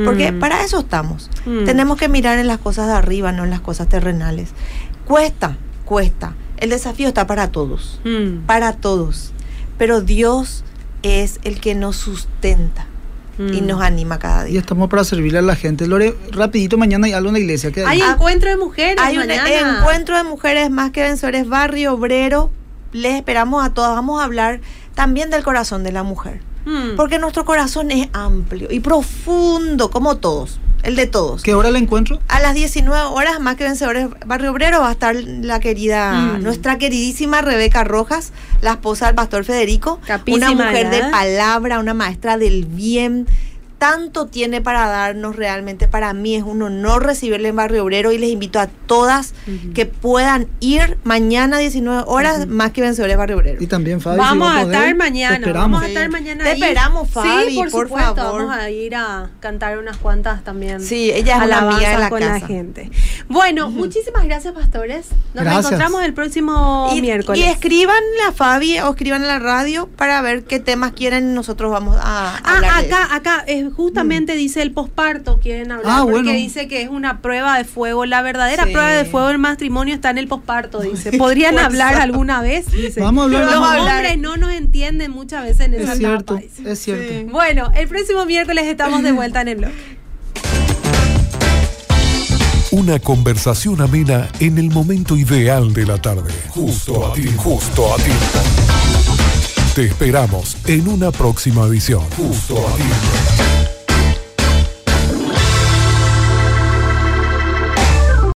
Porque 0.06 0.32
mm. 0.32 0.38
para 0.38 0.64
eso 0.64 0.78
estamos. 0.78 1.28
Mm. 1.44 1.66
Tenemos 1.66 1.98
que 1.98 2.08
mirar 2.08 2.38
en 2.38 2.46
las 2.46 2.56
cosas 2.56 2.86
de 2.86 2.94
arriba, 2.94 3.30
no 3.30 3.44
en 3.44 3.50
las 3.50 3.60
cosas 3.60 3.90
terrenales. 3.90 4.52
Cuesta, 5.04 5.58
cuesta. 5.84 6.34
El 6.56 6.70
desafío 6.70 7.08
está 7.08 7.26
para 7.26 7.52
todos, 7.52 8.00
para 8.46 8.72
todos. 8.72 9.34
Pero 9.76 10.00
Dios 10.00 10.64
es 11.02 11.40
el 11.44 11.60
que 11.60 11.74
nos 11.74 11.96
sustenta 11.96 12.86
y 13.38 13.60
nos 13.60 13.80
anima 13.80 14.18
cada 14.18 14.44
día. 14.44 14.54
Y 14.54 14.58
estamos 14.58 14.88
para 14.88 15.04
servirle 15.04 15.38
a 15.38 15.42
la 15.42 15.56
gente. 15.56 15.86
Lore, 15.86 16.14
rapidito, 16.32 16.76
mañana 16.76 17.06
hay 17.06 17.12
algo 17.12 17.28
en 17.28 17.34
la 17.34 17.40
iglesia. 17.40 17.70
hay, 17.86 18.02
encuentro 18.02 18.50
de 18.50 18.56
mujeres. 18.56 18.96
Hay 18.98 19.18
un 19.18 19.30
encuentro 19.30 20.16
de 20.16 20.24
mujeres 20.24 20.70
más 20.70 20.90
que 20.90 21.02
vencedores, 21.02 21.48
barrio 21.48 21.94
obrero. 21.94 22.50
Les 22.92 23.14
esperamos 23.14 23.64
a 23.64 23.74
todas. 23.74 23.94
Vamos 23.94 24.20
a 24.20 24.24
hablar 24.24 24.60
también 24.94 25.30
del 25.30 25.42
corazón 25.42 25.84
de 25.84 25.92
la 25.92 26.02
mujer. 26.02 26.40
Mm. 26.64 26.96
Porque 26.96 27.18
nuestro 27.18 27.44
corazón 27.44 27.90
es 27.90 28.08
amplio 28.12 28.68
y 28.70 28.80
profundo, 28.80 29.90
como 29.90 30.16
todos 30.16 30.60
el 30.82 30.96
de 30.96 31.06
todos. 31.06 31.42
¿Qué 31.42 31.54
hora 31.54 31.68
el 31.68 31.76
encuentro? 31.76 32.20
A 32.28 32.40
las 32.40 32.54
19 32.54 33.08
horas, 33.08 33.40
más 33.40 33.56
que 33.56 33.64
vencedores 33.64 34.08
Barrio 34.26 34.52
Obrero, 34.52 34.80
va 34.80 34.88
a 34.88 34.92
estar 34.92 35.14
la 35.14 35.60
querida, 35.60 36.12
mm. 36.12 36.42
nuestra 36.42 36.78
queridísima 36.78 37.42
Rebeca 37.42 37.84
Rojas, 37.84 38.32
la 38.60 38.72
esposa 38.72 39.06
del 39.06 39.14
pastor 39.14 39.44
Federico, 39.44 40.00
una 40.26 40.52
mujer 40.52 40.90
de 40.90 41.00
palabra, 41.10 41.78
una 41.78 41.94
maestra 41.94 42.38
del 42.38 42.64
bien 42.66 43.26
tanto 43.78 44.26
tiene 44.26 44.60
para 44.60 44.86
darnos 44.88 45.36
realmente. 45.36 45.88
Para 45.88 46.12
mí 46.12 46.34
es 46.34 46.42
un 46.42 46.62
honor 46.62 47.06
recibirle 47.06 47.48
en 47.48 47.56
Barrio 47.56 47.84
Obrero 47.84 48.12
y 48.12 48.18
les 48.18 48.30
invito 48.30 48.58
a 48.58 48.66
todas 48.66 49.34
que 49.74 49.86
puedan 49.86 50.48
ir 50.60 50.98
mañana 51.04 51.56
a 51.56 51.60
19 51.60 52.04
horas 52.06 52.46
más 52.46 52.72
que 52.72 52.80
vencedores 52.80 53.16
Barrio 53.16 53.36
Obrero. 53.36 53.62
Y 53.62 53.66
también 53.66 54.00
Fabi. 54.00 54.18
Vamos 54.18 54.50
a, 54.50 54.62
estar 54.62 54.94
mañana. 54.96 55.52
Vamos 55.52 55.82
a 55.82 55.88
estar 55.88 56.08
mañana. 56.10 56.44
Te 56.44 56.52
esperamos, 56.52 57.08
Fabi, 57.10 57.50
sí, 57.50 57.56
por, 57.56 57.70
por 57.70 57.88
favor. 57.88 58.42
Vamos 58.42 58.56
a 58.56 58.70
ir 58.70 58.94
a 58.94 59.30
cantar 59.40 59.78
unas 59.78 59.96
cuantas 59.96 60.44
también. 60.44 60.80
Sí, 60.80 61.10
ella 61.10 61.42
es 61.42 61.48
la 61.48 61.62
mía 61.62 61.90
de 61.90 61.98
la 61.98 62.10
con 62.10 62.20
la 62.20 62.40
gente. 62.40 62.90
Bueno, 63.28 63.70
muchísimas 63.70 64.24
gracias, 64.24 64.54
pastores. 64.54 65.06
Nos 65.34 65.46
encontramos 65.46 66.02
el 66.02 66.14
próximo 66.14 66.90
miércoles. 67.00 67.40
Y 67.40 67.44
escríbanle 67.44 68.22
a 68.26 68.32
Fabi 68.32 68.80
o 68.80 68.90
escriban 68.90 69.22
a 69.22 69.26
la 69.26 69.38
radio 69.38 69.88
para 69.96 70.20
ver 70.22 70.44
qué 70.44 70.58
temas 70.58 70.92
quieren 70.92 71.34
nosotros 71.34 71.70
vamos 71.70 71.96
a 71.96 72.02
ah, 72.02 72.40
hablar. 72.44 72.70
Ah, 72.74 72.78
acá, 72.78 73.14
acá, 73.14 73.44
es 73.46 73.67
justamente 73.70 74.34
dice 74.34 74.62
el 74.62 74.72
posparto, 74.72 75.38
quieren 75.40 75.72
hablar, 75.72 75.86
ah, 75.92 76.06
porque 76.08 76.32
dice 76.32 76.68
que 76.68 76.82
es 76.82 76.88
una 76.88 77.20
prueba 77.20 77.56
de 77.58 77.64
fuego. 77.64 78.06
La 78.06 78.22
verdadera 78.22 78.64
prueba 78.64 78.88
de 78.88 79.04
fuego 79.04 79.28
del 79.28 79.38
matrimonio 79.38 79.94
está 79.94 80.10
en 80.10 80.18
el 80.18 80.28
posparto, 80.28 80.80
dice. 80.80 81.12
¿Podrían 81.18 81.58
hablar 81.58 81.94
alguna 81.96 82.42
vez? 82.42 82.66
Vamos 82.98 83.22
a 83.22 83.24
hablar. 83.24 83.44
Los 83.44 83.90
hombres 83.90 84.18
no 84.18 84.36
nos 84.36 84.52
entienden 84.52 85.10
muchas 85.10 85.44
veces 85.44 85.60
en 85.66 85.74
esa 85.74 85.92
es 85.92 85.98
cierto, 85.98 86.38
Es 86.64 86.78
cierto. 86.78 87.30
Bueno, 87.30 87.70
el 87.74 87.88
próximo 87.88 88.24
miércoles 88.24 88.66
estamos 88.66 89.02
de 89.02 89.12
vuelta 89.12 89.40
en 89.42 89.48
el 89.48 89.56
blog. 89.56 89.72
Una 92.70 92.98
conversación 92.98 93.80
amena 93.80 94.28
en 94.40 94.58
el 94.58 94.70
momento 94.70 95.16
ideal 95.16 95.72
de 95.72 95.86
la 95.86 96.00
tarde. 96.00 96.30
Justo 96.50 97.06
a 97.06 97.14
ti, 97.14 97.26
justo 97.36 97.94
a 97.94 97.96
ti. 97.96 98.10
Te 99.74 99.86
esperamos 99.86 100.56
en 100.66 100.86
una 100.88 101.10
próxima 101.10 101.64
edición. 101.64 102.02
Justo 102.16 102.58
a 102.58 102.76
tiempo. 102.76 103.47